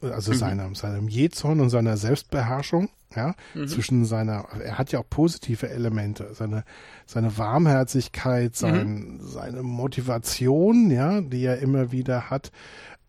also 0.00 0.32
mhm. 0.32 0.36
seinem, 0.36 0.74
seinem 0.74 1.08
Jezorn 1.08 1.60
und 1.60 1.70
seiner 1.70 1.96
Selbstbeherrschung 1.96 2.90
ja, 3.16 3.34
mhm. 3.54 3.68
zwischen 3.68 4.04
seiner, 4.04 4.46
er 4.62 4.78
hat 4.78 4.92
ja 4.92 5.00
auch 5.00 5.08
positive 5.08 5.68
Elemente, 5.68 6.30
seine, 6.34 6.64
seine 7.06 7.36
Warmherzigkeit, 7.38 8.56
sein, 8.56 9.16
mhm. 9.16 9.20
seine 9.22 9.62
Motivation, 9.62 10.90
ja, 10.90 11.20
die 11.20 11.44
er 11.44 11.58
immer 11.58 11.92
wieder 11.92 12.30
hat. 12.30 12.52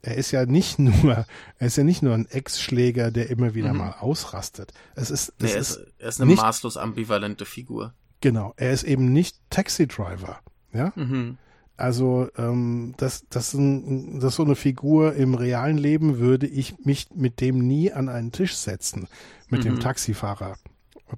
Er 0.02 0.16
ist 0.16 0.32
ja 0.32 0.46
nicht 0.46 0.80
nur, 0.80 1.26
er 1.58 1.68
ist 1.68 1.78
ja 1.78 1.84
nicht 1.84 2.04
nur 2.04 2.14
ein 2.14 2.28
Ex-Schläger, 2.28 3.12
der 3.12 3.30
immer 3.30 3.56
wieder 3.56 3.74
mhm. 3.74 3.80
mal 3.80 3.96
ausrastet. 4.00 4.74
Es 4.96 5.10
ist, 5.10 5.34
nee, 5.40 5.52
er 5.52 5.58
ist, 5.58 5.80
er 5.98 6.10
ist 6.10 6.22
eine 6.22 6.30
nicht, 6.32 6.42
maßlos 6.42 6.78
ambivalente 6.78 7.46
Figur. 7.46 7.94
Genau, 8.22 8.54
er 8.58 8.72
ist 8.72 8.84
eben 8.84 9.12
nicht 9.12 9.38
Taxi 9.50 9.88
Driver, 9.88 10.40
ja. 10.72 10.94
Mhm. 10.96 11.38
Also 11.84 12.30
ähm, 12.38 12.94
das, 12.96 13.28
das, 13.30 13.54
ein, 13.54 14.22
das 14.22 14.30
ist 14.32 14.36
so 14.38 14.46
eine 14.46 14.56
Figur 14.56 15.16
im 15.16 15.34
realen 15.34 15.78
Leben 15.78 16.18
würde 16.18 16.48
ich 16.48 16.86
mich 16.86 17.08
mit 17.14 17.42
dem 17.42 17.60
nie 17.60 17.92
an 17.92 18.08
einen 18.08 18.32
Tisch 18.32 18.56
setzen, 18.56 19.10
mit 19.50 19.66
mhm. 19.66 19.66
dem 19.66 19.80
Taxifahrer 19.82 20.56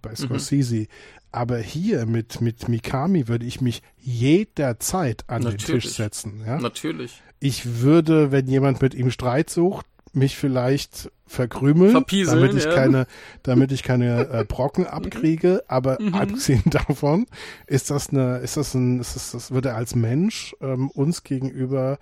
bei 0.02 0.10
mhm. 0.10 0.16
Scorsese. 0.16 0.76
Mhm. 0.76 0.88
Aber 1.32 1.60
hier 1.60 2.08
mit, 2.08 2.42
mit 2.42 2.68
Mikami 2.68 3.28
würde 3.28 3.46
ich 3.46 3.62
mich 3.62 3.84
jederzeit 4.00 5.24
an 5.28 5.44
Natürlich. 5.44 5.66
den 5.66 5.82
Tisch 5.82 5.92
setzen. 5.92 6.42
Ja? 6.44 6.58
Natürlich. 6.58 7.22
Ich 7.40 7.82
würde, 7.82 8.32
wenn 8.32 8.48
jemand 8.48 8.82
mit 8.82 8.96
ihm 8.96 9.12
Streit 9.12 9.52
sucht, 9.52 9.86
mich 10.16 10.38
vielleicht 10.38 11.12
verkrümeln, 11.28 11.92
Verpieseln, 11.92 12.42
damit 12.42 12.56
ich 12.56 12.66
ja. 12.66 12.74
keine, 12.74 13.08
damit 13.44 13.72
ich 13.72 13.84
keine 13.84 14.30
äh, 14.30 14.46
Brocken 14.46 14.88
abkriege. 14.88 15.64
Aber 15.68 15.98
mhm. 16.00 16.14
abgesehen 16.14 16.64
davon 16.66 17.26
ist 17.68 17.90
das 17.90 18.10
eine, 18.10 18.38
ist 18.38 18.58
das 18.58 18.74
ein, 18.74 19.00
ist 19.00 19.16
das, 19.16 19.32
das 19.32 19.52
wird 19.52 19.66
er 19.66 19.76
als 19.76 19.96
Mensch 19.96 20.56
ähm, 20.62 20.90
uns 20.92 21.24
gegenüber 21.24 21.98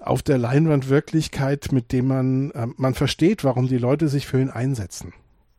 auf 0.00 0.22
der 0.22 0.38
Leinwand 0.38 0.88
Wirklichkeit, 0.88 1.72
mit 1.72 1.92
dem 1.92 2.08
man, 2.08 2.50
äh, 2.50 2.66
man 2.76 2.94
versteht, 2.94 3.44
warum 3.44 3.68
die 3.68 3.78
Leute 3.78 4.08
sich 4.08 4.26
für 4.26 4.40
ihn 4.40 4.50
einsetzen. 4.50 5.14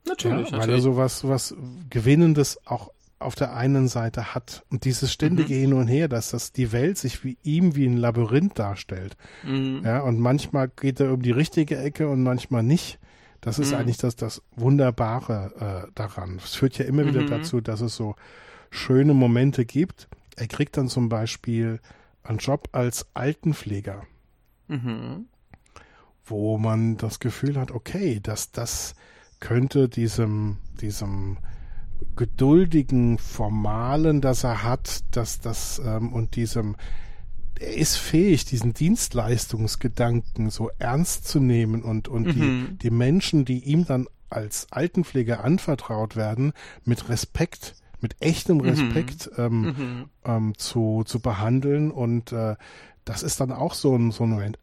Natürlich, 0.05 0.51
ja, 0.51 0.51
weil 0.51 0.59
natürlich. 0.59 0.79
er 0.79 0.81
so 0.81 0.97
was, 0.97 1.27
was 1.27 1.55
Gewinnendes 1.89 2.59
auch 2.65 2.91
auf 3.25 3.35
der 3.35 3.55
einen 3.55 3.87
Seite 3.87 4.33
hat. 4.33 4.63
Und 4.69 4.85
dieses 4.85 5.11
ständige 5.11 5.53
mhm. 5.53 5.59
Hin 5.59 5.73
und 5.73 5.87
Her, 5.87 6.07
dass 6.07 6.31
das 6.31 6.51
die 6.51 6.71
Welt 6.71 6.97
sich 6.97 7.23
wie 7.23 7.37
ihm 7.43 7.75
wie 7.75 7.85
ein 7.85 7.97
Labyrinth 7.97 8.57
darstellt. 8.57 9.17
Mhm. 9.43 9.81
Ja, 9.83 10.01
und 10.01 10.19
manchmal 10.19 10.69
geht 10.69 10.99
er 10.99 11.13
um 11.13 11.21
die 11.21 11.31
richtige 11.31 11.77
Ecke 11.77 12.07
und 12.09 12.23
manchmal 12.23 12.63
nicht. 12.63 12.99
Das 13.41 13.59
ist 13.59 13.71
mhm. 13.71 13.77
eigentlich 13.77 13.97
das, 13.97 14.15
das 14.15 14.41
Wunderbare 14.55 15.85
äh, 15.87 15.91
daran. 15.93 16.39
Es 16.43 16.55
führt 16.55 16.77
ja 16.77 16.85
immer 16.85 17.05
wieder 17.05 17.21
mhm. 17.21 17.29
dazu, 17.29 17.61
dass 17.61 17.81
es 17.81 17.95
so 17.95 18.15
schöne 18.71 19.13
Momente 19.13 19.65
gibt. 19.65 20.07
Er 20.35 20.47
kriegt 20.47 20.77
dann 20.77 20.89
zum 20.89 21.09
Beispiel 21.09 21.79
einen 22.23 22.39
Job 22.39 22.69
als 22.71 23.05
Altenpfleger. 23.13 24.03
Mhm. 24.67 25.27
Wo 26.25 26.57
man 26.57 26.97
das 26.97 27.19
Gefühl 27.19 27.59
hat, 27.59 27.71
okay, 27.71 28.19
dass 28.19 28.51
das 28.51 28.95
könnte 29.39 29.89
diesem, 29.89 30.57
diesem 30.81 31.37
geduldigen 32.15 33.17
Formalen, 33.17 34.21
das 34.21 34.43
er 34.43 34.63
hat, 34.63 35.03
dass 35.11 35.39
das 35.39 35.81
ähm, 35.83 36.13
und 36.13 36.35
diesem 36.35 36.75
er 37.59 37.75
ist 37.75 37.95
fähig, 37.95 38.45
diesen 38.45 38.73
Dienstleistungsgedanken 38.73 40.49
so 40.49 40.71
ernst 40.77 41.27
zu 41.27 41.39
nehmen 41.39 41.83
und, 41.83 42.07
und 42.07 42.27
mhm. 42.27 42.31
die, 42.33 42.77
die 42.77 42.89
Menschen, 42.89 43.45
die 43.45 43.59
ihm 43.59 43.85
dann 43.85 44.07
als 44.29 44.67
Altenpfleger 44.71 45.43
anvertraut 45.43 46.15
werden, 46.15 46.53
mit 46.83 47.09
Respekt, 47.09 47.75
mit 48.01 48.15
echtem 48.19 48.57
mhm. 48.57 48.63
Respekt 48.63 49.29
mhm. 49.37 49.43
Ähm, 49.43 49.61
mhm. 49.61 50.09
Ähm, 50.25 50.53
zu, 50.57 51.03
zu 51.05 51.19
behandeln. 51.19 51.91
Und 51.91 52.31
äh, 52.31 52.55
das 53.05 53.23
ist 53.23 53.39
dann 53.39 53.51
auch 53.51 53.73
so 53.73 53.95
ein, 53.95 54.11
so 54.11 54.25
ein 54.25 54.57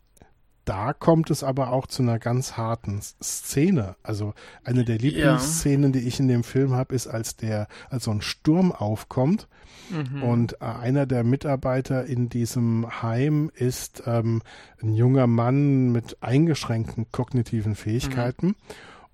da 0.64 0.92
kommt 0.92 1.31
es 1.31 1.42
aber 1.42 1.72
auch 1.72 1.87
zu 1.87 2.03
einer 2.03 2.18
ganz 2.18 2.57
harten 2.57 3.01
Szene. 3.01 3.96
Also 4.03 4.35
eine 4.64 4.85
der 4.85 4.98
Lieblingsszenen, 4.98 5.92
ja. 5.92 6.01
die 6.01 6.07
ich 6.07 6.20
in 6.20 6.29
dem 6.29 6.44
Film 6.44 6.72
habe, 6.72 6.94
ist, 6.94 7.09
als 7.09 7.37
der, 7.37 7.66
als 7.90 8.05
so 8.05 8.11
ein 8.11 8.22
Sturm 8.22 8.72
aufkommt 8.72 9.48
mhm. 9.90 10.22
und 10.22 10.53
äh, 10.55 10.64
einer 10.64 11.07
der 11.07 11.25
Mitarbeiter 11.25 12.05
in 12.07 12.29
diesem 12.29 13.03
Heim 13.03 13.51
ist 13.55 14.05
ähm, 14.07 14.42
ein 14.81 14.94
junger 14.94 15.27
Mann 15.27 15.90
mit 15.90 16.22
eingeschränkten 16.22 17.07
kognitiven 17.11 17.75
Fähigkeiten. 17.75 18.48
Mhm. 18.48 18.57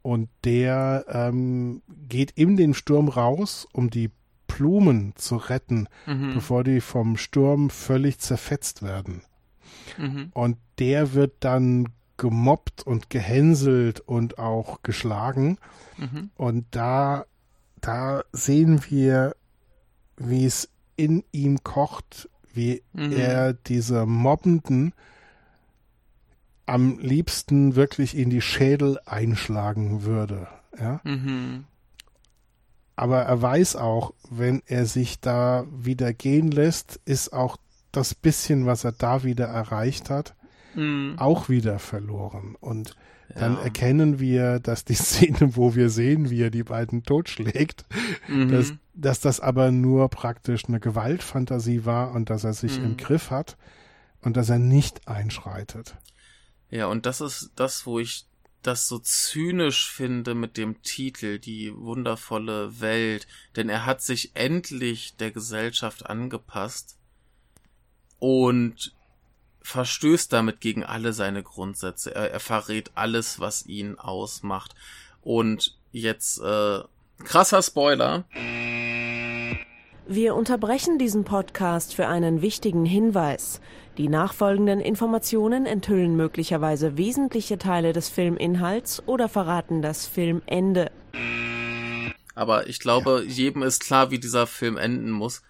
Und 0.02 0.28
der 0.44 1.04
ähm, 1.08 1.82
geht 2.08 2.30
in 2.32 2.56
den 2.56 2.72
Sturm 2.74 3.08
raus, 3.08 3.66
um 3.72 3.90
die 3.90 4.10
Blumen 4.46 5.12
zu 5.16 5.36
retten, 5.36 5.88
mhm. 6.06 6.34
bevor 6.34 6.64
die 6.64 6.80
vom 6.80 7.16
Sturm 7.16 7.70
völlig 7.70 8.18
zerfetzt 8.18 8.82
werden. 8.82 9.22
Mhm. 9.98 10.30
Und 10.32 10.56
der 10.78 11.12
wird 11.14 11.32
dann 11.40 11.88
gemobbt 12.16 12.86
und 12.86 13.10
gehänselt 13.10 14.00
und 14.00 14.38
auch 14.38 14.82
geschlagen. 14.82 15.58
Mhm. 15.96 16.30
Und 16.36 16.66
da, 16.70 17.26
da 17.80 18.22
sehen 18.32 18.82
wir, 18.88 19.36
wie 20.16 20.44
es 20.44 20.68
in 20.96 21.24
ihm 21.32 21.62
kocht, 21.62 22.28
wie 22.52 22.82
mhm. 22.92 23.12
er 23.12 23.52
diese 23.52 24.04
Mobbenden 24.04 24.92
am 26.66 26.98
liebsten 26.98 27.76
wirklich 27.76 28.16
in 28.16 28.30
die 28.30 28.42
Schädel 28.42 28.98
einschlagen 29.06 30.02
würde. 30.02 30.48
Ja? 30.78 31.00
Mhm. 31.04 31.64
Aber 32.96 33.22
er 33.22 33.40
weiß 33.40 33.76
auch, 33.76 34.12
wenn 34.28 34.60
er 34.66 34.84
sich 34.84 35.20
da 35.20 35.64
wieder 35.70 36.12
gehen 36.12 36.50
lässt, 36.50 37.00
ist 37.04 37.32
auch 37.32 37.56
das 37.92 38.14
bisschen, 38.14 38.66
was 38.66 38.84
er 38.84 38.92
da 38.92 39.24
wieder 39.24 39.46
erreicht 39.46 40.10
hat, 40.10 40.34
mhm. 40.74 41.14
auch 41.18 41.48
wieder 41.48 41.78
verloren. 41.78 42.56
Und 42.60 42.96
dann 43.34 43.54
ja. 43.54 43.62
erkennen 43.62 44.18
wir, 44.18 44.58
dass 44.60 44.84
die 44.84 44.94
Szene, 44.94 45.56
wo 45.56 45.74
wir 45.74 45.90
sehen, 45.90 46.30
wie 46.30 46.42
er 46.42 46.50
die 46.50 46.64
beiden 46.64 47.02
totschlägt, 47.02 47.84
mhm. 48.28 48.50
dass, 48.50 48.72
dass 48.94 49.20
das 49.20 49.40
aber 49.40 49.70
nur 49.70 50.08
praktisch 50.08 50.64
eine 50.66 50.80
Gewaltfantasie 50.80 51.84
war 51.84 52.12
und 52.12 52.30
dass 52.30 52.44
er 52.44 52.54
sich 52.54 52.78
mhm. 52.78 52.84
im 52.84 52.96
Griff 52.96 53.30
hat 53.30 53.56
und 54.22 54.36
dass 54.36 54.48
er 54.48 54.58
nicht 54.58 55.06
einschreitet. 55.08 55.96
Ja, 56.70 56.86
und 56.86 57.06
das 57.06 57.20
ist 57.20 57.52
das, 57.56 57.86
wo 57.86 57.98
ich 57.98 58.26
das 58.62 58.88
so 58.88 58.98
zynisch 58.98 59.90
finde 59.90 60.34
mit 60.34 60.56
dem 60.56 60.82
Titel, 60.82 61.38
die 61.38 61.72
wundervolle 61.74 62.80
Welt, 62.80 63.26
denn 63.56 63.68
er 63.68 63.86
hat 63.86 64.02
sich 64.02 64.32
endlich 64.34 65.16
der 65.16 65.30
Gesellschaft 65.30 66.06
angepasst 66.06 66.97
und 68.18 68.94
verstößt 69.62 70.32
damit 70.32 70.60
gegen 70.60 70.84
alle 70.84 71.12
seine 71.12 71.42
Grundsätze. 71.42 72.14
Er, 72.14 72.30
er 72.30 72.40
verrät 72.40 72.92
alles, 72.94 73.38
was 73.40 73.66
ihn 73.66 73.98
ausmacht. 73.98 74.74
Und 75.20 75.76
jetzt 75.92 76.40
äh, 76.40 76.80
krasser 77.24 77.62
Spoiler. 77.62 78.24
Wir 80.06 80.34
unterbrechen 80.34 80.98
diesen 80.98 81.24
Podcast 81.24 81.94
für 81.94 82.06
einen 82.06 82.40
wichtigen 82.40 82.86
Hinweis. 82.86 83.60
Die 83.98 84.08
nachfolgenden 84.08 84.80
Informationen 84.80 85.66
enthüllen 85.66 86.16
möglicherweise 86.16 86.96
wesentliche 86.96 87.58
Teile 87.58 87.92
des 87.92 88.08
Filminhalts 88.08 89.02
oder 89.06 89.28
verraten 89.28 89.82
das 89.82 90.06
Filmende. 90.06 90.90
Aber 92.34 92.68
ich 92.68 92.78
glaube, 92.78 93.24
ja. 93.26 93.30
jedem 93.30 93.62
ist 93.62 93.80
klar, 93.80 94.10
wie 94.10 94.20
dieser 94.20 94.46
Film 94.46 94.76
enden 94.76 95.10
muss. 95.10 95.42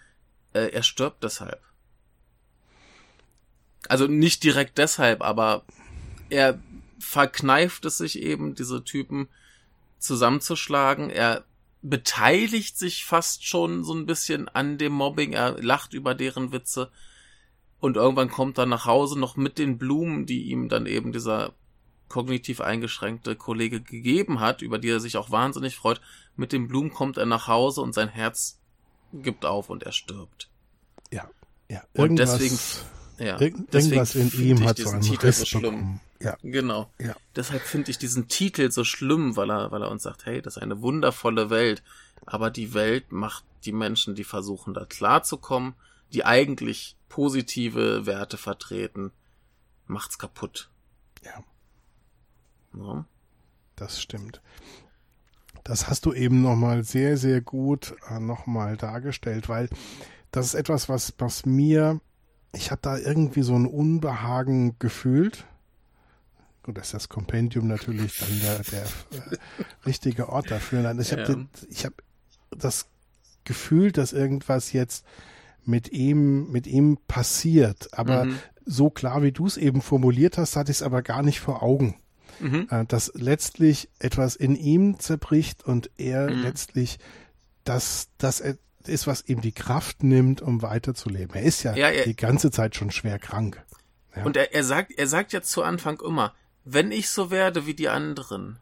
Äh, 0.55 0.71
er 0.71 0.83
stirbt 0.83 1.23
deshalb. 1.23 1.61
Also 3.89 4.07
nicht 4.07 4.43
direkt 4.43 4.79
deshalb, 4.79 5.23
aber 5.23 5.65
er 6.31 6.59
verkneift 6.99 7.85
es 7.85 7.99
sich 7.99 8.21
eben, 8.21 8.55
diese 8.55 8.83
Typen 8.83 9.29
zusammenzuschlagen. 9.99 11.11
Er 11.11 11.45
beteiligt 11.83 12.77
sich 12.77 13.05
fast 13.05 13.47
schon 13.47 13.85
so 13.85 13.95
ein 13.95 14.07
bisschen 14.07 14.49
an 14.49 14.79
dem 14.79 14.93
Mobbing. 14.93 15.33
Er 15.33 15.63
lacht 15.63 15.95
über 15.95 16.15
deren 16.15 16.53
Witze. 16.53 16.91
Und 17.81 17.97
irgendwann 17.97 18.31
kommt 18.31 18.59
er 18.59 18.67
nach 18.67 18.87
Hause 18.87 19.19
noch 19.19 19.37
mit 19.37 19.59
den 19.59 19.79
Blumen, 19.79 20.27
die 20.27 20.51
ihm 20.51 20.69
dann 20.69 20.87
eben 20.87 21.13
dieser 21.13 21.53
kognitiv 22.09 22.61
eingeschränkte 22.61 23.37
Kollege 23.37 23.81
gegeben 23.81 24.41
hat, 24.41 24.63
über 24.63 24.79
die 24.79 24.89
er 24.89 25.01
sich 25.01 25.17
auch 25.17 25.31
wahnsinnig 25.31 25.77
freut. 25.77 26.01
Mit 26.37 26.53
den 26.53 26.67
Blumen 26.67 26.93
kommt 26.93 27.19
er 27.19 27.27
nach 27.27 27.47
Hause 27.47 27.83
und 27.83 27.95
sein 27.95 28.09
Herz 28.09 28.59
gibt 29.13 29.45
auf 29.45 29.71
und 29.71 29.83
er 29.83 29.93
stirbt. 29.93 30.49
Ja, 31.13 31.31
ja. 31.71 31.83
Und 31.95 32.17
deswegen, 32.17 32.59
ja, 33.19 33.41
irgendwas 33.41 34.15
in 34.15 34.31
ihm 34.33 34.65
hat 34.65 34.79
so 34.79 34.89
einen 34.91 35.01
Titel 35.03 35.27
Riss 35.27 35.39
so 35.41 35.47
schlimm. 35.47 35.63
bekommen. 35.63 36.01
Ja, 36.21 36.37
Genau. 36.43 36.91
ja, 36.99 37.15
Deshalb 37.37 37.63
finde 37.63 37.91
ich 37.91 37.99
diesen 37.99 38.27
Titel 38.29 38.71
so 38.73 38.83
schlimm, 38.85 39.37
weil 39.37 39.51
er, 39.51 39.71
weil 39.71 39.83
er 39.83 39.91
uns 39.91 40.03
sagt, 40.03 40.27
hey, 40.27 40.43
das 40.43 40.57
ist 40.57 40.63
eine 40.63 40.83
wundervolle 40.83 41.49
Welt, 41.51 41.83
aber 42.27 42.51
die 42.51 42.75
Welt 42.75 43.13
macht 43.13 43.45
die 43.65 43.73
Menschen, 43.73 44.15
die 44.15 44.25
versuchen, 44.25 44.75
da 44.75 44.85
klarzukommen, 44.85 45.75
die 46.13 46.25
eigentlich 46.25 46.97
positive 47.09 48.07
Werte 48.07 48.37
vertreten, 48.37 49.13
macht's 49.87 50.19
kaputt. 50.19 50.71
ja. 51.25 51.43
Ja. 52.77 53.05
Das 53.77 54.01
stimmt. 54.03 54.41
Das 55.65 55.89
hast 55.89 56.05
du 56.07 56.13
eben 56.13 56.43
nochmal 56.43 56.83
sehr, 56.85 57.17
sehr 57.17 57.41
gut 57.41 57.95
äh, 58.11 58.19
nochmal 58.19 58.77
dargestellt, 58.77 59.49
weil 59.49 59.69
das 60.31 60.47
ist 60.47 60.55
etwas, 60.55 60.89
was, 60.89 61.15
was 61.19 61.47
mir, 61.47 62.01
ich 62.53 62.71
habe 62.71 62.81
da 62.83 62.97
irgendwie 62.99 63.43
so 63.43 63.55
ein 63.55 63.67
Unbehagen 63.67 64.77
gefühlt. 64.79 65.45
Gut, 66.63 66.77
das 66.77 66.89
ist 66.89 66.95
das 66.95 67.09
Kompendium 67.09 67.67
natürlich 67.67 68.19
dann 68.19 68.41
der, 68.41 68.59
der 68.65 68.83
äh, 68.83 69.37
richtige 69.87 70.29
Ort 70.29 70.51
dafür. 70.51 70.83
Nein, 70.83 70.99
ich 71.01 71.13
habe 71.13 71.23
Ja. 71.71 71.85
hab 71.85 71.93
das 72.51 72.87
Gefühl, 73.45 73.93
dass 73.93 74.13
irgendwas 74.13 74.73
jetzt 74.73 75.05
mit 75.65 75.93
ihm, 75.93 76.51
mit 76.51 76.67
ihm 76.67 76.99
passiert. 77.09 77.89
Aber 77.93 78.25
Mhm. 78.27 78.39
so 78.65 78.91
klar, 78.91 79.23
wie 79.23 79.33
du 79.33 79.47
es 79.47 79.57
eben 79.57 79.81
formuliert 79.81 80.37
hast, 80.39 80.57
hatte 80.57 80.71
ich 80.71 80.79
es 80.79 80.83
aber 80.83 81.03
gar 81.03 81.23
nicht 81.23 81.41
vor 81.41 81.63
Augen 81.63 81.97
Mhm. 82.41 82.69
äh, 82.71 82.85
dass 82.85 83.11
letztlich 83.15 83.89
etwas 83.99 84.37
in 84.37 84.55
ihm 84.55 84.99
zerbricht 85.01 85.65
und 85.65 85.91
er 85.97 86.31
Mhm. 86.31 86.43
letztlich 86.43 86.99
das, 87.65 88.09
das 88.19 88.43
ist, 88.89 89.07
was 89.07 89.25
ihm 89.29 89.41
die 89.41 89.53
Kraft 89.53 90.03
nimmt, 90.03 90.41
um 90.43 90.63
weiterzuleben. 90.63 91.35
Er 91.37 91.43
ist 91.43 91.63
ja, 91.63 91.75
Ja, 91.77 91.89
er- 91.89 92.05
die 92.05 92.17
ganze 92.17 92.51
Zeit 92.51 92.75
schon 92.77 92.91
schwer 92.91 93.19
krank. 93.19 93.65
Ja. 94.17 94.25
Und 94.25 94.37
er, 94.37 94.53
er 94.55 94.65
sagt, 94.65 94.93
er 94.99 95.07
sagt 95.07 95.33
ja 95.33 95.43
zu 95.43 95.63
Anfang 95.63 96.01
immer, 96.01 96.35
wenn 96.65 96.91
ich 96.93 97.09
so 97.11 97.31
werde 97.31 97.67
wie 97.67 97.75
die 97.75 97.89
anderen, 97.89 98.59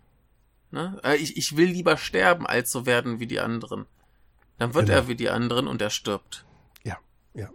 ne, 0.71 1.01
äh, 1.05 1.17
ich, 1.17 1.37
ich 1.37 1.57
will 1.57 1.69
lieber 1.71 1.97
sterben, 1.97 2.47
als 2.47 2.71
so 2.71 2.85
werden 2.87 3.21
wie 3.21 3.27
die 3.27 3.41
anderen. 3.41 3.87
Dann 4.59 4.75
wird 4.75 4.87
Genau. 4.87 4.99
er 4.99 5.09
wie 5.09 5.17
die 5.17 5.29
anderen 5.31 5.67
und 5.69 5.83
er 5.83 5.91
stirbt. 5.91 6.45
Ja, 6.85 6.99
ja. 7.35 7.51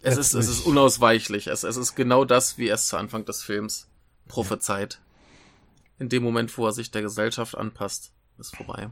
Es 0.00 0.16
ist, 0.16 0.34
es 0.34 0.48
ist 0.48 0.60
unausweichlich. 0.66 1.46
Es, 1.48 1.62
es 1.64 1.76
ist 1.76 1.94
genau 1.96 2.24
das, 2.24 2.58
wie 2.58 2.68
er 2.68 2.74
es 2.76 2.88
zu 2.88 2.96
Anfang 2.96 3.24
des 3.24 3.42
Films 3.42 3.88
prophezeit. 4.26 5.00
In 5.98 6.08
dem 6.08 6.22
Moment, 6.22 6.56
wo 6.58 6.66
er 6.66 6.72
sich 6.72 6.90
der 6.90 7.02
Gesellschaft 7.02 7.56
anpasst, 7.56 8.12
ist 8.38 8.54
vorbei. 8.56 8.90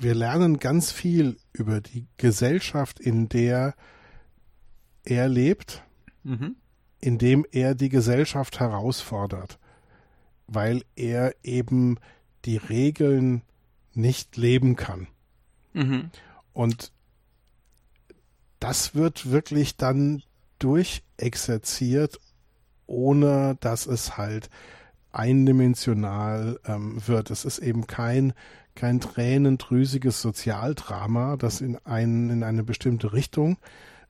Wir 0.00 0.14
lernen 0.14 0.58
ganz 0.58 0.92
viel 0.92 1.38
über 1.52 1.80
die 1.80 2.06
Gesellschaft, 2.18 3.00
in 3.00 3.28
der 3.28 3.74
er 5.04 5.28
lebt, 5.28 5.82
Mhm. 6.22 6.54
indem 7.00 7.44
er 7.50 7.74
die 7.74 7.88
Gesellschaft 7.88 8.60
herausfordert, 8.60 9.58
weil 10.46 10.84
er 10.94 11.34
eben 11.42 11.98
die 12.44 12.58
Regeln 12.58 13.42
nicht 13.92 14.36
leben 14.36 14.76
kann. 14.76 15.08
Mhm. 15.72 16.10
Und 16.52 16.92
das 18.60 18.94
wird 18.94 19.30
wirklich 19.30 19.76
dann 19.76 20.22
durchexerziert, 20.60 22.20
ohne 22.86 23.56
dass 23.60 23.86
es 23.86 24.16
halt 24.16 24.48
eindimensional 25.10 26.60
ähm, 26.64 27.00
wird. 27.06 27.30
Es 27.30 27.44
ist 27.44 27.58
eben 27.58 27.86
kein, 27.86 28.32
kein 28.78 29.00
tränendrüsiges 29.00 30.22
Sozialdrama, 30.22 31.36
das 31.36 31.60
in, 31.60 31.76
ein, 31.84 32.30
in 32.30 32.42
eine 32.42 32.62
bestimmte 32.64 33.12
Richtung 33.12 33.58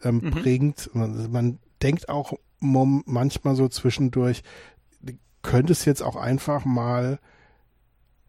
ähm, 0.03 0.17
Mhm. 0.23 0.31
bringt. 0.31 0.91
Man, 0.95 1.31
man 1.33 1.59
denkt 1.83 2.09
auch 2.09 2.35
manchmal 2.61 3.55
so 3.57 3.69
zwischendurch, 3.69 4.43
könnte 5.43 5.73
es 5.73 5.85
jetzt 5.85 6.03
auch 6.03 6.17
einfach 6.17 6.65
mal 6.65 7.19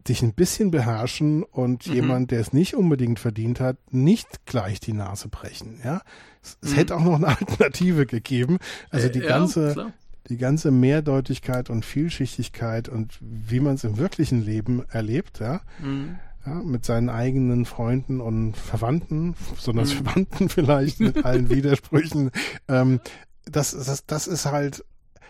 dich 0.08 0.22
ein 0.24 0.34
bisschen 0.34 0.72
beherrschen 0.72 1.44
und 1.44 1.88
Mhm. 1.88 1.94
jemand, 1.94 2.32
der 2.32 2.40
es 2.40 2.54
nicht 2.54 2.74
unbedingt 2.76 3.20
verdient 3.20 3.60
hat, 3.60 3.78
nicht 3.92 4.46
gleich 4.46 4.80
die 4.80 4.94
Nase 4.94 5.28
brechen. 5.28 5.80
Ja, 5.84 6.02
es, 6.42 6.58
es 6.62 6.72
Mhm. 6.72 6.76
hätte 6.76 6.96
auch 6.96 7.04
noch 7.04 7.16
eine 7.16 7.28
Alternative 7.38 8.06
gegeben. 8.06 8.58
Also 8.92 9.10
die 9.10 9.20
Äh, 9.20 9.24
ja, 9.24 9.28
ganze, 9.30 9.74
klar. 9.74 9.94
die 10.30 10.38
ganze 10.38 10.72
Mehrdeutigkeit 10.72 11.70
und 11.70 11.86
Vielschichtigkeit 11.86 12.88
und 12.88 13.18
wie 13.20 13.60
man 13.60 13.76
es 13.76 13.84
im 13.84 13.98
wirklichen 13.98 14.44
Leben 14.46 14.84
erlebt, 14.90 15.40
ja, 15.40 15.62
Mhm. 15.84 16.18
Ja, 16.50 16.56
mit 16.64 16.86
seinen 16.86 17.10
eigenen 17.10 17.66
Freunden 17.66 18.22
und 18.22 18.58
Verwandten, 18.58 19.36
besonders 19.56 19.94
Mhm. 19.94 20.04
Verwandten 20.06 20.50
vielleicht, 20.58 21.00
mit 21.00 21.24
allen 21.26 21.50
Widersprüchen. 21.52 22.32
Ähm, 22.68 23.00
das, 23.46 23.72
das, 23.72 24.06
das 24.06 24.28
ist 24.28 24.46
halt, 24.46 24.84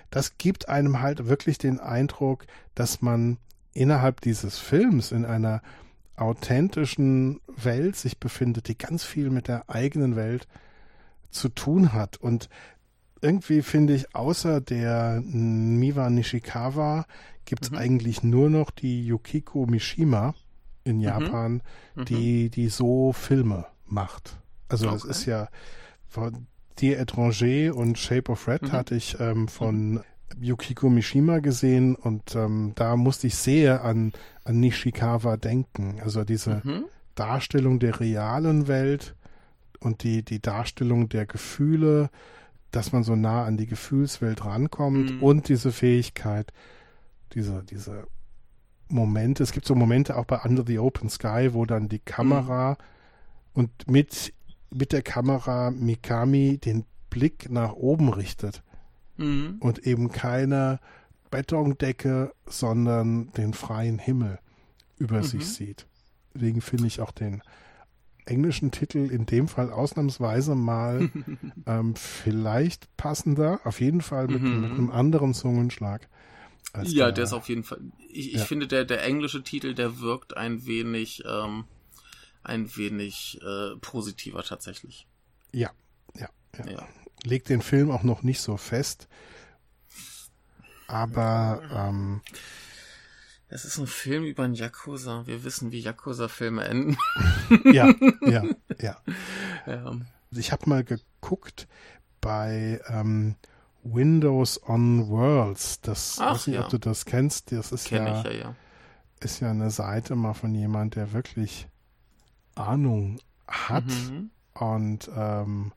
das 0.10 0.38
gibt 0.38 0.70
einem 0.70 1.02
halt 1.02 1.28
wirklich 1.28 1.58
den 1.58 1.80
Eindruck, 1.80 2.46
dass 2.76 3.02
man 3.02 3.38
innerhalb 3.74 4.22
dieses 4.22 4.58
Films 4.58 5.12
in 5.12 5.26
einer 5.26 5.62
authentischen 6.16 7.40
Welt 7.56 7.96
sich 7.96 8.20
befindet, 8.20 8.68
die 8.68 8.78
ganz 8.78 9.04
viel 9.04 9.30
mit 9.30 9.48
der 9.48 9.70
eigenen 9.70 10.16
Welt 10.16 10.48
zu 11.30 11.50
tun 11.50 11.94
hat. 11.94 12.18
Und 12.18 12.50
irgendwie 13.22 13.62
finde 13.62 13.94
ich, 13.94 14.16
außer 14.16 14.62
der 14.62 15.22
Miwa 15.24 16.10
Nishikawa 16.10 17.06
gibt 17.46 17.64
es 17.66 17.72
Mhm. 17.72 17.78
eigentlich 17.78 18.24
nur 18.24 18.50
noch 18.50 18.72
die 18.72 19.06
Yukiko 19.06 19.66
Mishima 19.66 20.34
in 20.84 21.00
Japan, 21.00 21.62
Mhm. 21.96 22.06
die, 22.06 22.50
die 22.50 22.70
so 22.70 23.14
Filme 23.14 23.66
macht. 23.86 24.38
Also 24.68 24.86
das 24.90 25.02
Okay. 25.04 25.12
ist 25.12 25.26
ja 25.26 25.50
von 26.08 26.48
Die 26.80 26.96
Étranger 26.96 27.72
und 27.72 27.98
Shape 27.98 28.32
of 28.32 28.48
Red 28.48 28.62
Mhm. 28.64 28.72
hatte 28.72 28.96
ich 28.96 29.20
ähm, 29.20 29.48
von 29.50 30.02
Yukiko 30.40 30.90
Mishima 30.90 31.40
gesehen 31.40 31.96
und 31.96 32.36
ähm, 32.36 32.72
da 32.76 32.96
musste 32.96 33.28
ich 33.28 33.36
sehr 33.36 33.84
an, 33.84 34.14
an 34.46 34.60
Nishikawa 34.62 35.36
denken. 35.38 36.00
Also 36.02 36.24
diese 36.24 36.62
Mhm. 36.64 36.86
Darstellung 37.16 37.80
der 37.80 38.00
realen 38.00 38.68
Welt 38.70 39.16
und 39.82 40.04
die, 40.04 40.24
die 40.24 40.42
Darstellung 40.42 41.10
der 41.10 41.26
Gefühle, 41.26 42.10
dass 42.72 42.94
man 42.94 43.04
so 43.04 43.16
nah 43.16 43.44
an 43.44 43.58
die 43.58 43.66
Gefühlswelt 43.68 44.46
rankommt 44.46 45.16
Mhm. 45.16 45.24
und 45.24 45.50
diese 45.50 45.72
Fähigkeit, 45.74 46.54
diese, 47.34 47.64
diese 47.64 48.06
Momente, 48.90 49.44
es 49.44 49.52
gibt 49.52 49.66
so 49.66 49.76
Momente 49.76 50.18
auch 50.18 50.26
bei 50.26 50.40
Under 50.44 50.64
the 50.66 50.80
Open 50.80 51.10
Sky, 51.10 51.50
wo 51.54 51.66
dann 51.66 51.90
die 51.90 52.00
Kamera 52.00 52.78
und 53.54 53.70
mit, 53.90 54.34
mit 54.72 54.92
der 54.92 55.02
Kamera 55.02 55.72
Mikami 55.72 56.58
den 56.58 56.86
Blick 57.10 57.50
nach 57.50 57.74
oben 57.74 58.10
richtet 58.10 58.62
Mhm. 59.18 59.58
und 59.60 59.80
eben 59.86 60.10
keine 60.12 60.80
Betondecke, 61.30 62.34
sondern 62.46 63.32
den 63.34 63.54
freien 63.54 64.00
Himmel 64.00 64.40
über 64.98 65.18
Mhm. 65.18 65.24
sich 65.24 65.48
sieht. 65.48 65.88
Deswegen 66.34 66.62
finde 66.62 66.88
ich 66.88 67.02
auch 67.02 67.12
den 67.12 67.42
englischen 68.26 68.72
Titel 68.72 69.10
in 69.12 69.26
dem 69.26 69.48
Fall 69.48 69.72
ausnahmsweise 69.72 70.56
mal 70.56 71.10
ähm, 71.66 71.96
vielleicht 71.96 72.96
passender, 72.98 73.60
auf 73.64 73.82
jeden 73.82 74.02
Fall 74.02 74.28
mit, 74.28 74.42
Mhm. 74.42 74.62
mit 74.62 74.72
einem 74.72 74.92
anderen 74.92 75.34
Zungenschlag. 75.34 76.08
Als 76.74 76.94
Ja, 76.94 77.12
der 77.12 77.24
ist 77.24 77.34
auf 77.34 77.50
jeden 77.50 77.64
Fall. 77.64 77.80
Ich, 78.10 78.34
ich 78.34 78.40
Ja. 78.40 78.46
finde, 78.46 78.68
der, 78.68 78.86
der 78.86 79.04
englische 79.04 79.44
Titel, 79.44 79.74
der 79.74 80.00
wirkt 80.00 80.38
ein 80.38 80.66
wenig, 80.66 81.24
ähm, 81.26 81.66
ein 82.44 82.76
wenig 82.78 83.40
äh, 83.42 83.76
positiver 83.82 84.44
tatsächlich. 84.44 85.08
Ja, 85.52 85.72
ja, 86.16 86.30
ja. 86.58 86.66
Ja. 86.72 86.88
Legt 87.24 87.50
den 87.50 87.62
Film 87.62 87.92
auch 87.92 88.04
noch 88.04 88.24
nicht 88.24 88.40
so 88.42 88.56
fest. 88.58 89.08
Aber 90.88 91.62
ähm, 91.72 92.22
Es 93.50 93.66
ist 93.66 93.78
ein 93.78 93.88
Film 93.88 94.24
über 94.26 94.44
einen 94.44 94.54
Yakuza. 94.54 95.26
Wir 95.28 95.44
wissen, 95.44 95.72
wie 95.72 95.80
Yakuza-Filme 95.80 96.64
enden. 96.66 96.98
ja, 97.74 97.94
ja, 98.22 98.44
ja. 98.80 98.98
ja. 99.68 99.96
Ich 100.32 100.52
habe 100.52 100.70
mal 100.70 100.84
geguckt 100.84 101.68
bei 102.22 102.80
ähm, 102.88 103.36
Windows 103.94 104.62
on 104.68 105.08
Worlds. 105.10 105.82
Das 105.82 106.18
Ach, 106.20 106.34
weiß 106.36 106.48
nicht, 106.48 106.56
ja. 106.58 106.64
ob 106.64 106.70
du 106.70 106.78
das 106.78 107.06
kennst. 107.06 107.52
Das 107.52 107.72
ist 107.72 107.88
Kenne 107.88 108.10
ja, 108.10 108.20
ich 108.20 108.26
ja, 108.26 108.32
ja. 108.32 108.56
ist 109.20 109.40
ja 109.40 109.50
eine 109.52 109.70
Seite 109.72 110.16
mal 110.16 110.34
von 110.34 110.54
jemand, 110.56 110.96
der 110.96 111.14
wirklich 111.14 111.68
Ahnung 112.56 113.20
hat 113.48 113.86
Mhm. 113.86 114.30
und 114.54 115.10
ähm, 115.16 115.72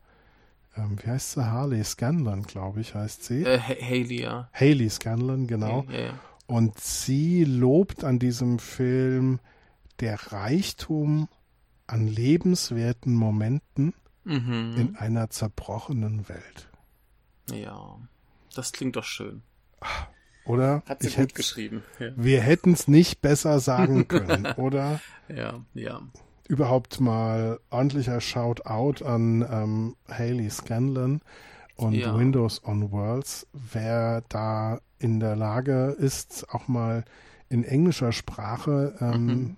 ähm, 0.76 0.96
wie 1.02 1.10
heißt 1.10 1.32
sie? 1.32 1.44
Harley 1.50 1.84
Scanlon, 1.84 2.42
glaube 2.42 2.80
ich, 2.80 2.94
heißt 2.94 3.24
sie. 3.24 3.44
Äh, 3.44 3.58
Ha- 3.58 3.80
Haley, 3.80 4.22
ja. 4.22 4.48
Haley 4.52 4.88
Scanlon, 4.90 5.46
genau. 5.46 5.84
Ja, 5.90 5.98
ja. 6.00 6.10
Und 6.46 6.78
sie 6.80 7.44
lobt 7.44 8.04
an 8.04 8.18
diesem 8.18 8.58
Film 8.58 9.38
der 10.00 10.32
Reichtum 10.32 11.28
an 11.86 12.06
lebenswerten 12.06 13.14
Momenten 13.14 13.94
Mhm. 14.24 14.74
in 14.76 14.96
einer 14.96 15.30
zerbrochenen 15.30 16.28
Welt. 16.28 16.68
Ja. 17.50 17.98
Das 18.54 18.72
klingt 18.72 18.96
doch 18.96 19.04
schön. 19.04 19.42
Oder? 20.44 20.82
Hat 20.86 21.02
sie 21.02 21.08
ich 21.08 21.16
gut 21.16 21.34
geschrieben. 21.34 21.82
Ja. 21.98 22.10
wir 22.16 22.40
hätten 22.40 22.72
es 22.72 22.88
nicht 22.88 23.20
besser 23.22 23.60
sagen 23.60 24.08
können, 24.08 24.46
oder? 24.56 25.00
ja, 25.28 25.60
ja. 25.74 26.00
Überhaupt 26.48 27.00
mal 27.00 27.60
ordentlicher 27.70 28.20
Shoutout 28.20 29.04
an 29.04 29.46
ähm, 29.48 29.96
Haley 30.08 30.50
Scanlon 30.50 31.20
und 31.76 31.94
Ja. 31.94 32.16
Windows 32.18 32.62
on 32.64 32.90
Worlds. 32.90 33.46
Wer 33.52 34.22
da 34.28 34.80
in 34.98 35.20
der 35.20 35.36
Lage 35.36 35.96
ist, 35.98 36.46
auch 36.50 36.68
mal 36.68 37.04
in 37.48 37.64
englischer 37.64 38.12
Sprache, 38.12 38.96
ähm, 39.00 39.26
Mhm. 39.26 39.56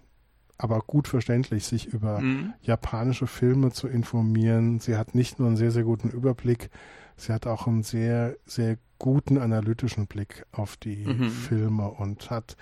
aber 0.59 0.81
gut 0.81 1.09
verständlich, 1.09 1.65
sich 1.67 1.87
über 1.87 2.21
Mhm. 2.21 2.53
japanische 2.63 3.27
Filme 3.27 3.73
zu 3.73 3.89
informieren. 3.89 4.79
Sie 4.79 4.97
hat 4.97 5.15
nicht 5.15 5.39
nur 5.39 5.49
einen 5.49 5.57
sehr, 5.57 5.71
sehr 5.73 5.85
guten 5.85 6.11
Überblick, 6.11 6.71
sie 7.17 7.33
hat 7.33 7.47
auch 7.47 7.67
einen 7.67 7.83
sehr, 7.83 8.37
sehr 8.47 8.79
guten 8.99 9.39
analytischen 9.39 10.07
Blick 10.07 10.45
auf 10.53 10.77
die 10.77 11.05
Mhm. 11.07 11.31
Filme 11.31 11.91
und 11.91 12.31
hat 12.31 12.57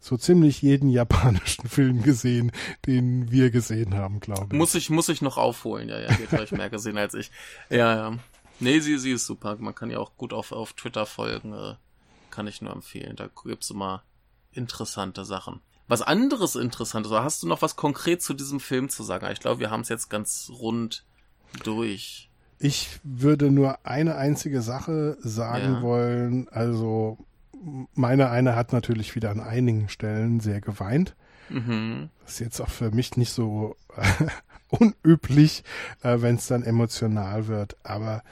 so 0.00 0.16
ziemlich 0.16 0.62
jeden 0.62 0.88
japanischen 0.90 1.68
Film 1.68 2.02
gesehen, 2.02 2.52
den 2.86 3.30
wir 3.30 3.50
gesehen 3.50 3.94
haben, 3.94 4.20
glaube 4.20 4.48
ich. 4.52 4.58
Muss 4.58 4.74
ich, 4.74 4.90
muss 4.90 5.08
ich 5.08 5.22
noch 5.22 5.36
aufholen, 5.38 5.88
ja, 5.88 5.98
ja. 6.00 6.08
Die 6.08 6.22
hat 6.24 6.30
gleich 6.30 6.52
mehr 6.52 6.70
gesehen 6.70 6.98
als 6.98 7.14
ich. 7.14 7.30
Ja, 7.70 7.94
ja. 7.96 8.18
Nee, 8.60 8.80
sie, 8.80 8.98
sie 8.98 9.12
ist 9.12 9.26
super. 9.26 9.56
Man 9.58 9.74
kann 9.74 9.90
ja 9.90 9.98
auch 9.98 10.16
gut 10.16 10.32
auf, 10.32 10.52
auf 10.52 10.74
Twitter 10.74 11.06
folgen. 11.06 11.52
Äh, 11.52 11.74
kann 12.30 12.46
ich 12.46 12.62
nur 12.62 12.72
empfehlen. 12.72 13.16
Da 13.16 13.28
gibt's 13.44 13.70
immer 13.70 14.02
interessante 14.52 15.24
Sachen. 15.24 15.60
Was 15.88 16.02
anderes 16.02 16.54
Interessantes, 16.56 17.12
hast 17.12 17.42
du 17.42 17.48
noch 17.48 17.62
was 17.62 17.76
konkret 17.76 18.22
zu 18.22 18.32
diesem 18.32 18.60
Film 18.60 18.88
zu 18.88 19.02
sagen? 19.02 19.26
Ich 19.32 19.40
glaube, 19.40 19.60
wir 19.60 19.70
haben 19.70 19.82
es 19.82 19.88
jetzt 19.88 20.08
ganz 20.08 20.50
rund 20.52 21.04
durch. 21.62 22.30
Ich 22.58 23.00
würde 23.02 23.50
nur 23.50 23.84
eine 23.86 24.16
einzige 24.16 24.62
Sache 24.62 25.16
sagen 25.20 25.74
Ja. 25.74 25.82
wollen. 25.82 26.48
Also, 26.50 27.18
meine 27.94 28.30
eine 28.30 28.54
hat 28.56 28.72
natürlich 28.72 29.14
wieder 29.14 29.30
an 29.30 29.40
einigen 29.40 29.88
Stellen 29.88 30.40
sehr 30.40 30.60
geweint. 30.60 31.14
Mhm. 31.50 32.08
Das 32.22 32.34
ist 32.34 32.40
jetzt 32.40 32.60
auch 32.60 32.68
für 32.68 32.90
mich 32.90 33.16
nicht 33.16 33.32
so 33.32 33.76
unüblich, 34.68 35.64
äh, 36.02 36.20
wenn 36.20 36.36
es 36.36 36.46
dann 36.46 36.62
emotional 36.62 37.46
wird. 37.48 37.76
Aber 37.82 38.22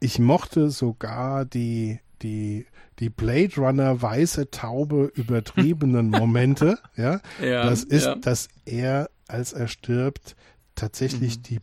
ich 0.00 0.18
mochte 0.18 0.70
sogar 0.70 1.44
die, 1.44 2.00
die, 2.22 2.66
die 2.98 3.10
Blade 3.10 3.54
Runner 3.56 4.00
weiße 4.00 4.50
Taube 4.50 5.10
übertriebenen 5.14 6.10
Momente. 6.10 6.78
ja, 6.96 7.20
Ja, 7.40 7.64
das 7.64 7.84
ist, 7.84 8.04
ja. 8.06 8.14
dass 8.16 8.48
er, 8.66 9.10
als 9.28 9.52
er 9.52 9.68
stirbt, 9.68 10.36
tatsächlich 10.74 11.38
Mhm. 11.38 11.42
die 11.44 11.60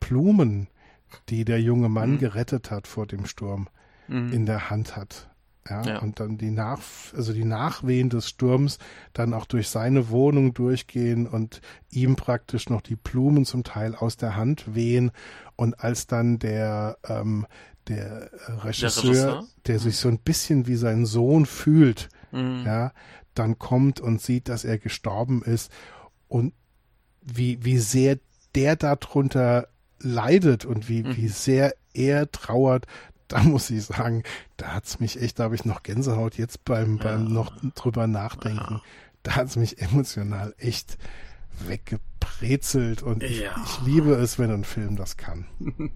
Blumen, 0.00 0.68
die 1.28 1.44
der 1.44 1.60
junge 1.60 1.88
Mann 1.88 2.12
Mhm. 2.12 2.18
gerettet 2.18 2.70
hat 2.70 2.86
vor 2.86 3.06
dem 3.06 3.26
Sturm, 3.26 3.68
Mhm. 4.08 4.32
in 4.32 4.46
der 4.46 4.70
Hand 4.70 4.96
hat. 4.96 5.26
Ja, 5.68 5.82
Ja. 5.82 5.98
und 5.98 6.18
dann 6.20 6.38
die 6.38 6.50
Nach, 6.50 6.80
also 7.14 7.32
die 7.34 7.44
Nachwehen 7.44 8.08
des 8.08 8.28
Sturms 8.28 8.78
dann 9.12 9.34
auch 9.34 9.44
durch 9.44 9.68
seine 9.68 10.08
Wohnung 10.08 10.54
durchgehen 10.54 11.26
und 11.26 11.60
ihm 11.90 12.16
praktisch 12.16 12.70
noch 12.70 12.80
die 12.80 12.96
Blumen 12.96 13.44
zum 13.44 13.62
Teil 13.62 13.94
aus 13.94 14.16
der 14.16 14.36
Hand 14.36 14.74
wehen. 14.74 15.10
Und 15.56 15.78
als 15.84 16.06
dann 16.06 16.38
der, 16.38 16.96
ähm, 17.06 17.46
der 17.88 18.30
Regisseur, 18.64 19.04
Regisseur? 19.04 19.44
der 19.66 19.78
sich 19.78 19.98
so 19.98 20.08
ein 20.08 20.18
bisschen 20.18 20.66
wie 20.66 20.76
sein 20.76 21.04
Sohn 21.06 21.44
fühlt, 21.44 22.08
Mhm. 22.32 22.62
ja, 22.64 22.92
dann 23.34 23.58
kommt 23.58 24.00
und 24.00 24.20
sieht, 24.20 24.48
dass 24.48 24.64
er 24.64 24.78
gestorben 24.78 25.42
ist 25.42 25.70
und 26.26 26.54
wie, 27.22 27.62
wie 27.64 27.78
sehr 27.78 28.18
der 28.54 28.76
darunter 28.76 29.68
leidet 30.00 30.64
und 30.64 30.88
wie, 30.88 31.02
Mhm. 31.02 31.16
wie 31.16 31.28
sehr 31.28 31.74
er 31.94 32.30
trauert, 32.30 32.86
da 33.28 33.42
muss 33.42 33.70
ich 33.70 33.84
sagen, 33.84 34.22
da 34.56 34.74
hat's 34.74 34.98
mich 35.00 35.20
echt, 35.20 35.38
da 35.38 35.44
habe 35.44 35.54
ich 35.54 35.64
noch 35.64 35.82
Gänsehaut 35.82 36.36
jetzt 36.36 36.64
beim, 36.64 36.98
beim 36.98 37.24
Ja. 37.26 37.30
noch 37.32 37.52
drüber 37.74 38.06
nachdenken. 38.06 38.74
Ja. 38.74 38.82
Da 39.22 39.36
hat's 39.36 39.56
mich 39.56 39.80
emotional 39.80 40.54
echt 40.58 40.98
weggebrezelt 41.66 43.02
und 43.02 43.22
ich, 43.22 43.40
Ja. 43.40 43.54
ich 43.64 43.80
liebe 43.86 44.12
es, 44.14 44.38
wenn 44.38 44.50
ein 44.50 44.64
Film 44.64 44.96
das 44.96 45.16
kann. 45.16 45.46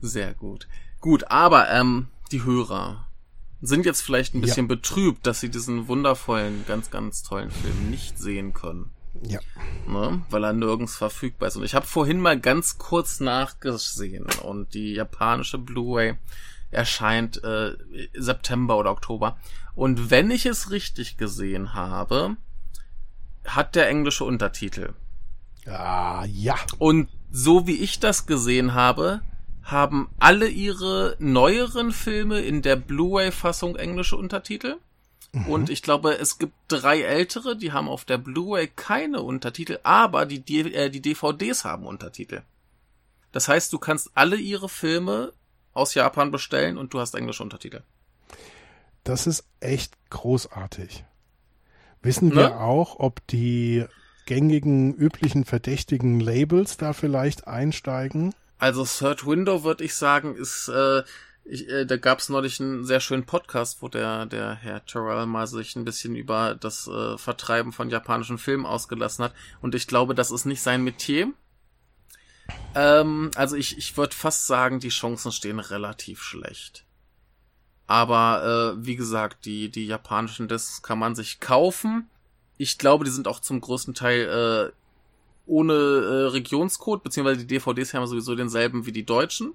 Sehr 0.00 0.34
gut. 0.34 0.68
Gut, 1.00 1.30
aber 1.30 1.70
ähm, 1.70 2.08
die 2.30 2.44
Hörer 2.44 3.06
sind 3.60 3.86
jetzt 3.86 4.02
vielleicht 4.02 4.34
ein 4.34 4.40
bisschen 4.40 4.66
betrübt, 4.68 5.26
dass 5.26 5.40
sie 5.40 5.48
diesen 5.48 5.86
wundervollen, 5.88 6.64
ganz, 6.66 6.90
ganz 6.90 7.22
tollen 7.22 7.50
Film 7.50 7.90
nicht 7.90 8.18
sehen 8.18 8.52
können. 8.54 8.90
Ja. 9.20 9.40
Ne? 9.86 10.22
Weil 10.30 10.44
er 10.44 10.52
nirgends 10.52 10.96
verfügbar 10.96 11.48
ist. 11.48 11.56
Und 11.56 11.64
ich 11.64 11.74
habe 11.74 11.86
vorhin 11.86 12.20
mal 12.20 12.38
ganz 12.38 12.78
kurz 12.78 13.20
nachgesehen 13.20 14.26
und 14.42 14.74
die 14.74 14.94
japanische 14.94 15.58
Blu-ray 15.58 16.16
erscheint 16.70 17.42
äh, 17.44 17.76
September 18.14 18.78
oder 18.78 18.90
Oktober. 18.90 19.36
Und 19.74 20.10
wenn 20.10 20.30
ich 20.30 20.46
es 20.46 20.70
richtig 20.70 21.16
gesehen 21.18 21.74
habe, 21.74 22.36
hat 23.44 23.74
der 23.74 23.88
englische 23.88 24.24
Untertitel. 24.24 24.94
Ah, 25.66 26.24
ja. 26.26 26.56
Und 26.78 27.08
so 27.30 27.66
wie 27.66 27.76
ich 27.76 28.00
das 28.00 28.26
gesehen 28.26 28.74
habe, 28.74 29.20
haben 29.62 30.10
alle 30.18 30.48
ihre 30.48 31.16
neueren 31.18 31.92
Filme 31.92 32.40
in 32.40 32.62
der 32.62 32.76
Blu-ray-Fassung 32.76 33.76
englische 33.76 34.16
Untertitel. 34.16 34.76
Und 35.34 35.70
ich 35.70 35.82
glaube, 35.82 36.18
es 36.18 36.38
gibt 36.38 36.52
drei 36.68 37.00
ältere, 37.00 37.56
die 37.56 37.72
haben 37.72 37.88
auf 37.88 38.04
der 38.04 38.18
Blu-ray 38.18 38.68
keine 38.68 39.22
Untertitel, 39.22 39.78
aber 39.82 40.26
die, 40.26 40.60
äh, 40.74 40.90
die 40.90 41.00
DVDs 41.00 41.64
haben 41.64 41.86
Untertitel. 41.86 42.42
Das 43.32 43.48
heißt, 43.48 43.72
du 43.72 43.78
kannst 43.78 44.10
alle 44.14 44.36
ihre 44.36 44.68
Filme 44.68 45.32
aus 45.72 45.94
Japan 45.94 46.30
bestellen 46.30 46.76
und 46.76 46.92
du 46.92 47.00
hast 47.00 47.14
englische 47.14 47.42
Untertitel. 47.42 47.80
Das 49.04 49.26
ist 49.26 49.44
echt 49.60 49.94
großartig. 50.10 51.04
Wissen 52.02 52.28
Ne? 52.28 52.36
wir 52.36 52.60
auch, 52.60 52.98
ob 52.98 53.26
die 53.28 53.86
gängigen, 54.26 54.94
üblichen, 54.94 55.46
verdächtigen 55.46 56.20
Labels 56.20 56.76
da 56.76 56.92
vielleicht 56.92 57.46
einsteigen? 57.46 58.34
Also 58.58 58.84
Third 58.84 59.26
Window 59.26 59.64
würde 59.64 59.82
ich 59.82 59.94
sagen, 59.94 60.36
ist, 60.36 60.68
äh, 60.68 61.02
ich, 61.44 61.68
äh, 61.68 61.84
da 61.84 61.96
gab 61.96 62.20
es 62.20 62.28
neulich 62.28 62.60
einen 62.60 62.84
sehr 62.84 63.00
schönen 63.00 63.24
Podcast, 63.24 63.82
wo 63.82 63.88
der, 63.88 64.26
der 64.26 64.54
Herr 64.54 64.84
Terrell 64.84 65.26
mal 65.26 65.46
sich 65.46 65.76
ein 65.76 65.84
bisschen 65.84 66.14
über 66.14 66.54
das 66.54 66.86
äh, 66.86 67.18
Vertreiben 67.18 67.72
von 67.72 67.90
japanischen 67.90 68.38
Filmen 68.38 68.66
ausgelassen 68.66 69.24
hat. 69.24 69.34
Und 69.60 69.74
ich 69.74 69.86
glaube, 69.86 70.14
das 70.14 70.30
ist 70.30 70.44
nicht 70.44 70.62
sein 70.62 70.84
Metier. 70.84 71.32
Ähm, 72.74 73.30
also 73.34 73.56
ich, 73.56 73.76
ich 73.76 73.96
würde 73.96 74.14
fast 74.14 74.46
sagen, 74.46 74.80
die 74.80 74.88
Chancen 74.88 75.32
stehen 75.32 75.58
relativ 75.58 76.22
schlecht. 76.22 76.84
Aber 77.86 78.76
äh, 78.78 78.86
wie 78.86 78.96
gesagt, 78.96 79.44
die, 79.44 79.68
die 79.68 79.86
japanischen 79.86 80.48
Discs 80.48 80.82
kann 80.82 80.98
man 80.98 81.14
sich 81.14 81.40
kaufen. 81.40 82.08
Ich 82.56 82.78
glaube, 82.78 83.04
die 83.04 83.10
sind 83.10 83.26
auch 83.26 83.40
zum 83.40 83.60
größten 83.60 83.94
Teil 83.94 84.70
äh, 84.70 84.72
ohne 85.46 85.72
äh, 85.74 86.26
Regionscode, 86.28 87.02
beziehungsweise 87.02 87.44
die 87.44 87.58
DVDs 87.58 87.92
haben 87.92 88.06
sowieso 88.06 88.34
denselben 88.36 88.86
wie 88.86 88.92
die 88.92 89.04
deutschen. 89.04 89.54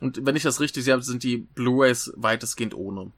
Und 0.00 0.24
wenn 0.26 0.36
ich 0.36 0.42
das 0.42 0.60
richtig 0.60 0.84
sehe, 0.84 1.00
sind 1.02 1.22
die 1.22 1.38
Blu-rays 1.38 2.12
weitestgehend 2.16 2.74
ohne. 2.74 3.12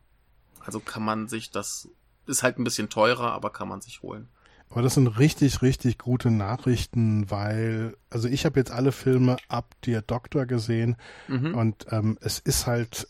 Also 0.65 0.81
kann 0.81 1.03
man 1.03 1.29
sich 1.29 1.51
das, 1.51 1.89
ist 2.27 2.43
halt 2.43 2.59
ein 2.59 2.65
bisschen 2.65 2.89
teurer, 2.89 3.33
aber 3.33 3.51
kann 3.51 3.69
man 3.69 3.81
sich 3.81 4.03
holen. 4.03 4.29
Aber 4.71 4.83
das 4.83 4.95
sind 4.95 5.07
richtig, 5.07 5.63
richtig 5.63 5.97
gute 5.99 6.31
Nachrichten, 6.31 7.31
weil, 7.31 7.97
also 8.11 8.29
ich 8.29 8.45
habe 8.45 8.61
jetzt 8.61 8.71
alle 8.71 8.93
Filme 8.93 9.39
ab 9.49 9.75
Dear 9.87 10.03
Doctor 10.03 10.45
gesehen 10.45 10.97
Mhm. 11.27 11.55
und 11.55 11.87
ähm, 11.91 12.19
es 12.21 12.39
ist 12.39 12.67
halt 12.67 13.09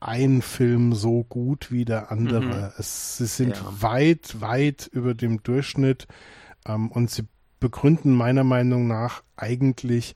ein 0.00 0.42
Film 0.42 0.92
so 0.92 1.22
gut 1.24 1.70
wie 1.70 1.84
der 1.84 2.10
andere. 2.10 2.40
Mhm. 2.40 2.72
Es, 2.76 3.16
sie 3.18 3.26
sind 3.26 3.56
Ja. 3.56 3.82
weit, 3.82 4.40
weit 4.40 4.88
über 4.92 5.14
dem 5.14 5.42
Durchschnitt 5.44 6.08
ähm, 6.66 6.90
und 6.90 7.08
sie 7.10 7.26
begründen 7.60 8.12
meiner 8.12 8.44
Meinung 8.44 8.86
nach 8.88 9.22
eigentlich 9.36 10.14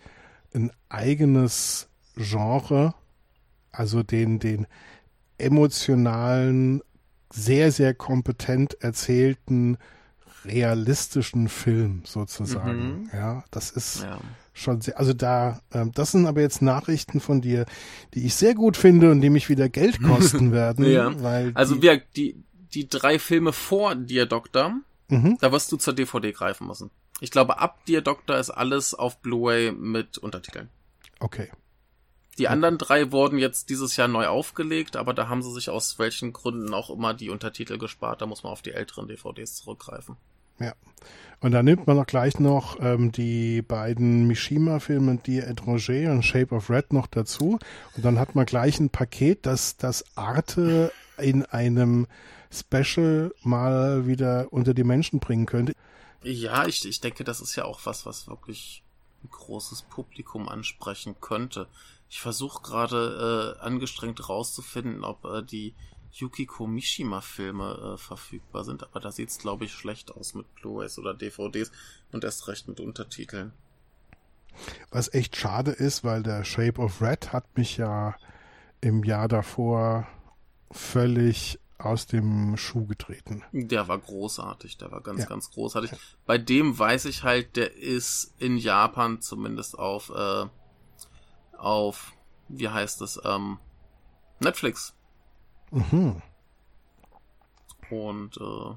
ein 0.52 0.72
eigenes 0.88 1.87
Genre, 2.18 2.94
also 3.72 4.02
den, 4.02 4.38
den 4.38 4.66
emotionalen, 5.38 6.82
sehr, 7.30 7.70
sehr 7.72 7.94
kompetent 7.94 8.74
erzählten, 8.80 9.76
realistischen 10.44 11.48
Film 11.48 12.02
sozusagen. 12.04 13.02
Mhm. 13.02 13.10
Ja, 13.12 13.44
das 13.50 13.70
ist 13.70 14.02
Ja. 14.02 14.18
schon 14.52 14.80
sehr, 14.80 14.98
also 14.98 15.12
da, 15.12 15.60
ähm, 15.72 15.92
das 15.94 16.12
sind 16.12 16.26
aber 16.26 16.40
jetzt 16.40 16.62
Nachrichten 16.62 17.20
von 17.20 17.40
dir, 17.40 17.66
die 18.14 18.24
ich 18.24 18.34
sehr 18.34 18.54
gut 18.54 18.76
finde 18.76 19.10
und 19.10 19.20
die 19.20 19.30
mich 19.30 19.48
wieder 19.48 19.68
Geld 19.68 20.02
kosten 20.02 20.52
werden, 20.52 20.84
Ja. 20.86 21.20
weil 21.22 21.52
Also 21.54 21.74
die, 21.76 21.82
wir, 21.82 21.98
die, 22.16 22.42
die 22.74 22.88
drei 22.88 23.18
Filme 23.18 23.52
vor 23.52 23.94
Dear 23.94 24.26
Doctor, 24.26 24.74
Mhm. 25.10 25.38
da 25.40 25.52
wirst 25.52 25.72
du 25.72 25.76
zur 25.78 25.94
DVD 25.94 26.32
greifen 26.32 26.66
müssen. 26.66 26.90
Ich 27.20 27.30
glaube, 27.30 27.58
ab 27.58 27.78
Dear 27.86 28.02
Doctor 28.02 28.36
ist 28.38 28.50
alles 28.50 28.92
auf 28.94 29.20
Blu-ray 29.20 29.72
mit 29.72 30.18
Untertiteln. 30.18 30.68
Okay. 31.18 31.48
Die 32.38 32.48
anderen 32.48 32.78
drei 32.78 33.10
wurden 33.10 33.38
jetzt 33.38 33.68
dieses 33.68 33.96
Jahr 33.96 34.08
neu 34.08 34.26
aufgelegt, 34.26 34.96
aber 34.96 35.12
da 35.12 35.28
haben 35.28 35.42
sie 35.42 35.52
sich 35.52 35.70
aus 35.70 35.98
welchen 35.98 36.32
Gründen 36.32 36.72
auch 36.72 36.88
immer 36.88 37.12
die 37.12 37.30
Untertitel 37.30 37.78
gespart. 37.78 38.22
Da 38.22 38.26
muss 38.26 38.44
man 38.44 38.52
auf 38.52 38.62
die 38.62 38.72
älteren 38.72 39.08
DVDs 39.08 39.56
zurückgreifen. 39.56 40.16
Ja. 40.60 40.74
Und 41.40 41.52
dann 41.52 41.64
nimmt 41.64 41.86
man 41.86 41.98
auch 41.98 42.06
gleich 42.06 42.40
noch 42.40 42.78
ähm, 42.80 43.12
die 43.12 43.62
beiden 43.62 44.26
Mishima-Filme, 44.26 45.18
die 45.24 45.40
Étranger 45.40 46.10
und 46.10 46.24
Shape 46.24 46.54
of 46.54 46.68
Red 46.68 46.92
noch 46.92 47.06
dazu. 47.06 47.58
Und 47.96 48.04
dann 48.04 48.18
hat 48.18 48.34
man 48.34 48.44
gleich 48.44 48.80
ein 48.80 48.90
Paket, 48.90 49.46
das 49.46 49.76
das 49.76 50.04
Arte 50.16 50.92
in 51.16 51.44
einem 51.44 52.06
Special 52.52 53.32
mal 53.42 54.06
wieder 54.06 54.52
unter 54.52 54.74
die 54.74 54.84
Menschen 54.84 55.20
bringen 55.20 55.46
könnte. 55.46 55.74
Ja, 56.22 56.66
ich, 56.66 56.84
ich 56.88 57.00
denke, 57.00 57.22
das 57.22 57.40
ist 57.40 57.54
ja 57.54 57.64
auch 57.64 57.80
was, 57.84 58.04
was 58.04 58.26
wirklich 58.26 58.82
ein 59.22 59.30
großes 59.30 59.82
Publikum 59.82 60.48
ansprechen 60.48 61.16
könnte. 61.20 61.68
Ich 62.10 62.20
versuche 62.20 62.62
gerade 62.62 63.56
äh, 63.60 63.62
angestrengt 63.64 64.28
rauszufinden, 64.28 65.04
ob 65.04 65.24
äh, 65.24 65.42
die 65.42 65.74
Yukiko 66.12 66.66
Mishima-Filme 66.66 67.94
äh, 67.94 67.98
verfügbar 67.98 68.64
sind, 68.64 68.82
aber 68.82 69.00
da 69.00 69.12
sieht's 69.12 69.38
glaube 69.38 69.66
ich, 69.66 69.72
schlecht 69.72 70.10
aus 70.10 70.34
mit 70.34 70.52
Blu-rays 70.54 70.98
oder 70.98 71.12
DVDs 71.14 71.70
und 72.12 72.24
erst 72.24 72.48
recht 72.48 72.66
mit 72.66 72.80
Untertiteln. 72.80 73.52
Was 74.90 75.12
echt 75.12 75.36
schade 75.36 75.70
ist, 75.70 76.02
weil 76.04 76.22
der 76.22 76.44
Shape 76.44 76.80
of 76.80 77.00
Red 77.02 77.32
hat 77.32 77.44
mich 77.56 77.76
ja 77.76 78.16
im 78.80 79.04
Jahr 79.04 79.28
davor 79.28 80.06
völlig 80.70 81.58
aus 81.78 82.06
dem 82.06 82.56
Schuh 82.56 82.86
getreten. 82.86 83.44
Der 83.52 83.86
war 83.86 83.98
großartig, 83.98 84.78
der 84.78 84.90
war 84.90 85.00
ganz, 85.00 85.20
Ja. 85.20 85.26
ganz 85.26 85.50
großartig. 85.50 85.92
Bei 86.26 86.36
dem 86.38 86.76
weiß 86.76 87.04
ich 87.04 87.22
halt, 87.22 87.54
der 87.56 87.76
ist 87.76 88.34
in 88.38 88.56
Japan 88.56 89.20
zumindest 89.20 89.78
auf, 89.78 90.10
äh, 90.10 90.46
auf, 91.58 92.12
wie 92.48 92.68
heißt 92.68 93.02
es, 93.02 93.20
ähm, 93.24 93.58
Netflix. 94.40 94.94
Mhm. 95.70 96.22
Und, 97.90 98.36
äh, 98.38 98.74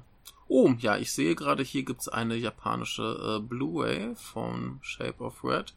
oh, 0.48 0.70
ja, 0.78 0.96
ich 0.96 1.12
sehe 1.12 1.34
gerade, 1.34 1.62
hier 1.62 1.84
gibt's 1.84 2.08
eine 2.08 2.36
japanische 2.36 3.38
äh, 3.38 3.46
Blu-ray 3.46 4.14
von 4.16 4.78
Shape 4.82 5.22
of 5.22 5.44
Red. 5.44 5.74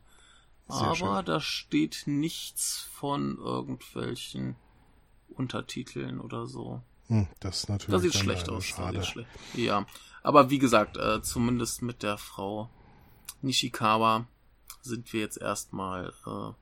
Sehr 0.68 0.88
aber 0.88 0.95
schön. 0.95 1.26
da 1.26 1.39
steht 1.39 2.03
nichts 2.06 2.80
von 2.80 3.38
irgendwelchen 3.38 4.56
Untertiteln 5.30 6.20
oder 6.20 6.47
so. 6.47 6.82
Hm, 7.08 7.28
das 7.39 7.60
ist 7.60 7.70
natürlich 7.70 7.93
Das 7.93 8.01
sieht 8.01 8.16
schlecht 8.16 8.49
aus. 8.49 8.66
Schade. 8.66 9.03
schlecht. 9.03 9.30
Ja, 9.53 9.86
aber 10.24 10.49
wie 10.49 10.58
gesagt, 10.58 10.97
äh, 10.97 11.22
zumindest 11.22 11.84
mit 11.84 12.01
der 12.01 12.18
Frau 12.18 12.70
Nishikawa 13.41 14.26
sind 14.82 15.14
wir 15.14 15.22
jetzt 15.22 15.38
erstmal 15.38 16.14
äh, 16.26 16.53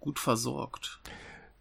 gut 0.00 0.18
versorgt. 0.18 1.00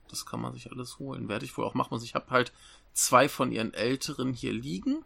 Das 0.09 0.25
kann 0.25 0.39
man 0.41 0.53
sich 0.53 0.71
alles 0.71 0.99
holen. 0.99 1.27
Werde 1.29 1.45
ich 1.45 1.57
wohl 1.57 1.65
auch 1.65 1.73
machen. 1.73 1.93
Also 1.93 2.05
ich 2.05 2.15
habe 2.15 2.29
halt 2.29 2.53
zwei 2.93 3.27
von 3.27 3.51
ihren 3.51 3.73
älteren 3.73 4.33
hier 4.33 4.53
liegen. 4.53 5.03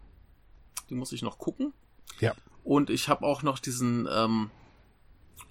Die 0.90 0.96
muss 0.96 1.12
ich 1.12 1.22
noch 1.22 1.38
gucken. 1.38 1.74
Ja. 2.20 2.36
Und 2.64 2.90
ich 2.90 3.08
habe 3.10 3.26
auch 3.26 3.42
noch 3.44 3.60
diesen 3.60 4.08
ähm, 4.12 4.52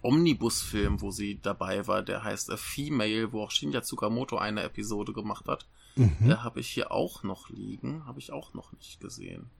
Omnibus-Film, 0.02 1.00
wo 1.00 1.10
sie 1.10 1.38
dabei 1.42 1.86
war. 1.86 2.02
Der 2.02 2.22
heißt 2.24 2.50
A 2.50 2.56
Female, 2.56 3.32
wo 3.32 3.42
auch 3.42 3.50
Shinya 3.50 3.82
Tsukamoto 3.82 4.36
eine 4.36 4.62
Episode 4.62 5.12
gemacht 5.12 5.46
hat. 5.48 5.66
Mhm. 5.96 6.16
Der 6.28 6.44
habe 6.44 6.60
ich 6.60 6.68
hier 6.68 6.92
auch 6.92 7.22
noch 7.22 7.48
liegen. 7.48 8.04
Habe 8.06 8.18
ich 8.20 8.32
auch 8.32 8.54
noch 8.54 8.72
nicht 8.72 9.00
gesehen. 9.00 9.50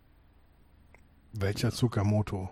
Welcher 1.33 1.71
Tsukamoto? 1.73 2.51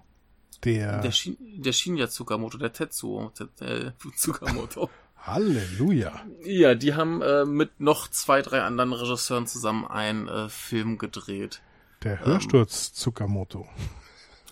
Der, 0.64 1.00
Der, 1.00 1.12
Shin, 1.12 1.36
der 1.40 1.72
Shinya 1.72 2.08
Tsukamoto, 2.08 2.56
der 2.58 2.72
Tetsuo 2.72 3.30
Tet- 3.34 3.60
äh, 3.60 3.92
Tsukamoto. 4.16 4.90
Halleluja. 5.26 6.12
ja, 6.44 6.74
die 6.74 6.94
haben 6.94 7.20
äh, 7.20 7.44
mit 7.44 7.80
noch 7.80 8.08
zwei, 8.08 8.42
drei 8.42 8.62
anderen 8.62 8.92
Regisseuren 8.92 9.46
zusammen 9.46 9.84
einen 9.84 10.28
äh, 10.28 10.48
Film 10.48 10.98
gedreht. 10.98 11.62
Der 12.04 12.24
Hörsturz 12.24 12.92
Tsukamoto. 12.92 13.66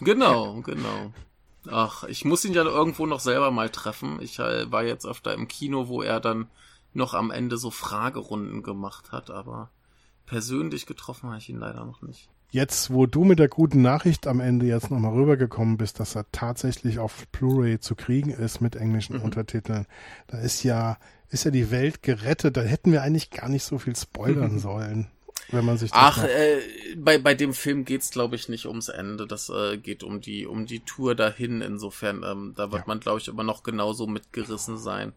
Genau, 0.01 0.61
genau. 0.63 1.13
Ach, 1.71 2.05
ich 2.05 2.25
muss 2.25 2.45
ihn 2.45 2.53
ja 2.53 2.65
irgendwo 2.65 3.07
noch 3.07 3.21
selber 3.21 3.51
mal 3.51 3.71
treffen. 3.71 4.19
Ich 4.21 4.39
äh, 4.41 4.71
war 4.71 4.83
jetzt 4.83 5.07
öfter 5.07 5.33
im 5.33 5.47
Kino, 5.47 5.89
wo 5.89 6.03
er 6.03 6.19
dann 6.19 6.49
noch 6.93 7.15
am 7.15 7.31
Ende 7.31 7.57
so 7.57 7.71
Fragerunden 7.71 8.63
gemacht 8.63 9.13
hat, 9.13 9.31
aber 9.31 9.71
persönlich 10.27 10.87
getroffen 10.87 11.29
habe 11.29 11.39
ich 11.39 11.49
ihn 11.49 11.59
leider 11.59 11.85
noch 11.85 12.03
nicht. 12.03 12.29
Jetzt, 12.55 12.93
wo 12.93 13.07
du 13.07 13.25
mit 13.25 13.41
der 13.41 13.49
guten 13.49 13.83
Nachricht 13.83 14.29
am 14.29 14.39
Ende 14.39 14.67
jetzt 14.67 14.89
nochmal 14.89 15.13
rübergekommen 15.13 15.77
bist, 15.77 15.99
dass 15.99 16.15
er 16.15 16.25
tatsächlich 16.31 17.01
auf 17.01 17.27
Blu-ray 17.33 17.81
zu 17.81 17.97
kriegen 17.97 18.31
ist 18.31 18.61
mit 18.61 18.77
englischen 18.77 19.17
Mhm. 19.17 19.23
Untertiteln, 19.23 19.87
da 20.29 20.39
ist 20.39 20.63
ja, 20.63 20.97
ist 21.31 21.43
ja 21.43 21.51
die 21.51 21.73
Welt 21.73 22.05
gerettet. 22.05 22.57
Da 22.57 22.61
hätten 22.61 22.93
wir 22.93 23.03
eigentlich 23.03 23.31
gar 23.31 23.49
nicht 23.49 23.65
so 23.65 23.79
viel 23.79 23.97
spoilern 23.97 24.61
sollen, 24.61 25.09
wenn 25.51 25.65
man 25.65 25.79
sich 25.79 25.91
Ach, 25.95 26.23
äh, 26.23 26.61
bei, 26.97 27.19
bei 27.19 27.35
dem 27.35 27.55
Film 27.55 27.85
geht's 27.85 28.11
glaube 28.13 28.37
ich 28.37 28.49
nicht 28.49 28.67
ums 28.67 28.89
Ende. 28.89 29.27
Das 29.27 29.49
äh, 29.49 29.77
geht 29.77 30.05
um 30.05 30.21
die 30.21 30.47
um 30.47 30.65
die 30.67 30.79
Tour 30.85 31.17
dahin. 31.17 31.61
Insofern, 31.61 32.23
ähm, 32.23 32.53
da 32.57 32.71
wird 32.71 32.83
Ja. 32.83 32.87
man 32.87 33.01
glaube 33.01 33.19
ich 33.19 33.27
immer 33.27 33.43
noch 33.43 33.65
genauso 33.65 34.07
mitgerissen 34.07 34.79
sein. 34.79 35.13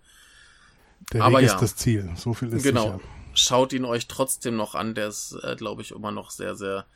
der 1.13 1.23
aber 1.23 1.37
Weg 1.37 1.45
ja. 1.49 1.53
ist 1.53 1.61
das 1.61 1.75
Ziel. 1.75 2.09
So 2.15 2.33
viel 2.33 2.51
ist 2.51 2.63
genau. 2.63 2.83
sicher. 2.83 2.99
Schaut 3.35 3.73
ihn 3.73 3.85
euch 3.85 4.07
trotzdem 4.07 4.55
noch 4.55 4.73
an. 4.73 4.95
Der 4.95 5.09
ist 5.09 5.37
äh, 5.43 5.55
glaube 5.55 5.83
ich 5.83 5.91
immer 5.91 6.11
noch 6.11 6.31
sehr 6.31 6.55
sehr 6.55 6.87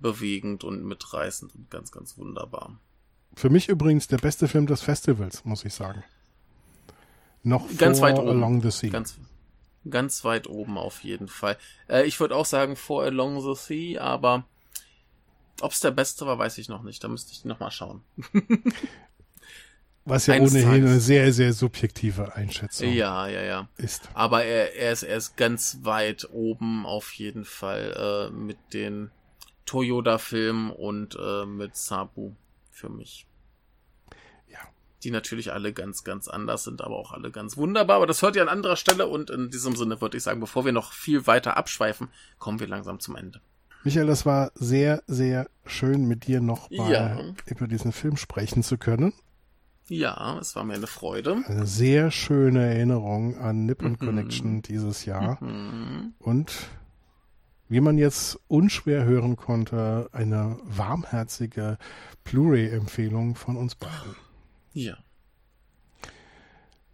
bewegend 0.00 0.64
und 0.64 0.84
mitreißend 0.84 1.54
und 1.54 1.70
ganz 1.70 1.92
ganz 1.92 2.16
wunderbar. 2.18 2.78
Für 3.34 3.50
mich 3.50 3.68
übrigens 3.68 4.08
der 4.08 4.18
beste 4.18 4.48
Film 4.48 4.66
des 4.66 4.82
Festivals, 4.82 5.44
muss 5.44 5.64
ich 5.64 5.74
sagen. 5.74 6.02
Noch 7.42 7.66
Ganz 7.78 8.00
vor 8.00 8.08
weit 8.08 8.18
oben. 8.18 8.28
Along 8.28 8.62
the 8.62 8.70
Sea. 8.70 8.90
Ganz 8.90 9.16
ganz 9.88 10.24
weit 10.24 10.46
oben 10.46 10.76
auf 10.76 11.02
jeden 11.04 11.28
Fall. 11.28 11.56
Äh, 11.88 12.04
ich 12.04 12.20
würde 12.20 12.36
auch 12.36 12.44
sagen 12.44 12.76
For 12.76 13.02
Along 13.04 13.40
the 13.40 13.54
Sea, 13.60 14.00
aber 14.02 14.44
ob's 15.62 15.80
der 15.80 15.90
beste 15.90 16.26
war, 16.26 16.38
weiß 16.38 16.58
ich 16.58 16.68
noch 16.68 16.82
nicht. 16.82 17.02
Da 17.02 17.08
müsste 17.08 17.32
ich 17.32 17.44
noch 17.44 17.60
mal 17.60 17.70
schauen. 17.70 18.02
Was 20.06 20.26
ja 20.26 20.34
eines 20.34 20.52
ohnehin 20.52 20.68
Tages. 20.68 20.90
eine 20.90 21.00
sehr, 21.00 21.32
sehr 21.32 21.52
subjektive 21.52 22.34
Einschätzung 22.34 22.90
Ja, 22.92 23.28
ja, 23.28 23.42
ja. 23.42 23.68
ist. 23.76 24.08
Aber 24.14 24.44
er, 24.44 24.74
er, 24.74 24.92
ist, 24.92 25.02
er 25.02 25.16
ist 25.16 25.36
ganz 25.36 25.78
weit 25.82 26.28
oben 26.32 26.84
auf 26.86 27.12
jeden 27.12 27.44
Fall 27.44 28.30
äh, 28.30 28.34
mit 28.34 28.58
den 28.72 29.10
Toyota-Filmen 29.66 30.70
und 30.70 31.16
äh, 31.20 31.46
mit 31.46 31.76
Sabu 31.76 32.32
für 32.70 32.88
mich. 32.88 33.26
Ja. 34.48 34.58
Die 35.04 35.10
natürlich 35.10 35.52
alle 35.52 35.72
ganz, 35.72 36.04
ganz 36.04 36.28
anders 36.28 36.64
sind, 36.64 36.82
aber 36.82 36.96
auch 36.96 37.12
alle 37.12 37.30
ganz 37.30 37.56
wunderbar. 37.56 37.96
Aber 37.96 38.06
das 38.06 38.22
hört 38.22 38.36
ihr 38.36 38.42
an 38.42 38.48
anderer 38.48 38.76
Stelle 38.76 39.06
und 39.06 39.30
in 39.30 39.50
diesem 39.50 39.76
Sinne 39.76 40.00
würde 40.00 40.16
ich 40.16 40.22
sagen, 40.22 40.40
bevor 40.40 40.64
wir 40.64 40.72
noch 40.72 40.92
viel 40.92 41.26
weiter 41.26 41.56
abschweifen, 41.56 42.08
kommen 42.38 42.60
wir 42.60 42.68
langsam 42.68 43.00
zum 43.00 43.16
Ende. 43.16 43.40
Michael, 43.84 44.06
das 44.06 44.26
war 44.26 44.50
sehr, 44.54 45.02
sehr 45.06 45.48
schön, 45.64 46.04
mit 46.06 46.26
dir 46.26 46.40
noch 46.40 46.68
mal 46.70 46.92
Ja. 46.92 47.18
über 47.46 47.66
diesen 47.66 47.92
Film 47.92 48.16
sprechen 48.18 48.62
zu 48.62 48.76
können. 48.76 49.14
Ja, 49.88 50.38
es 50.38 50.54
war 50.54 50.62
mir 50.64 50.74
eine 50.74 50.86
Freude. 50.86 51.42
Eine 51.46 51.66
sehr 51.66 52.10
schöne 52.10 52.64
Erinnerung 52.74 53.38
an 53.38 53.64
Nippon 53.66 53.92
Mhm. 53.92 53.98
Connection 53.98 54.62
dieses 54.62 55.04
Jahr. 55.06 55.42
Mhm. 55.42 56.12
Und 56.20 56.52
wie 57.70 57.80
man 57.80 57.96
jetzt 57.96 58.38
unschwer 58.48 59.04
hören 59.04 59.36
konnte, 59.36 60.10
eine 60.12 60.58
warmherzige 60.64 61.78
Blu-ray-Empfehlung 62.24 63.36
von 63.36 63.56
uns 63.56 63.74
beiden. 63.76 64.16
Ja. 64.74 64.96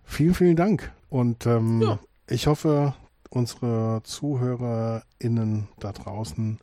Vielen, 0.04 0.34
vielen 0.34 0.56
Dank. 0.56 0.92
Und 1.08 1.46
ähm, 1.46 1.80
Ja. 1.82 1.98
ich 2.28 2.46
hoffe, 2.46 2.94
unsere 3.30 4.02
ZuhörerInnen 4.04 5.68
da 5.80 5.92
draußen 5.92 6.58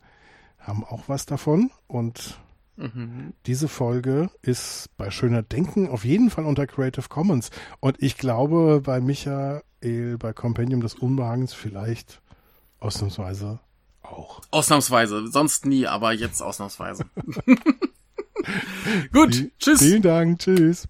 haben 0.58 0.84
auch 0.84 1.08
was 1.08 1.26
davon. 1.26 1.70
Und 1.86 2.38
Mhm. 2.76 3.34
diese 3.46 3.68
Folge 3.68 4.30
ist 4.42 4.88
bei 4.96 5.10
Schöner 5.10 5.42
Denken 5.42 5.88
auf 5.88 6.04
jeden 6.04 6.30
Fall 6.30 6.44
unter 6.44 6.66
Creative 6.66 7.08
Commons. 7.08 7.50
Und 7.80 8.02
ich 8.02 8.16
glaube, 8.16 8.80
bei 8.84 9.00
Michael, 9.00 9.62
bei 10.18 10.32
Compendium 10.32 10.80
des 10.80 10.94
Unbehagens 10.94 11.52
vielleicht 11.52 12.20
ausnahmsweise 12.80 13.60
auch. 14.14 14.40
Ausnahmsweise, 14.50 15.28
sonst 15.28 15.66
nie, 15.66 15.86
aber 15.86 16.12
jetzt 16.12 16.42
ausnahmsweise. 16.42 17.04
Gut, 19.12 19.50
tschüss. 19.58 19.80
Vielen 19.80 20.02
Dank. 20.02 20.38
Tschüss. 20.38 20.86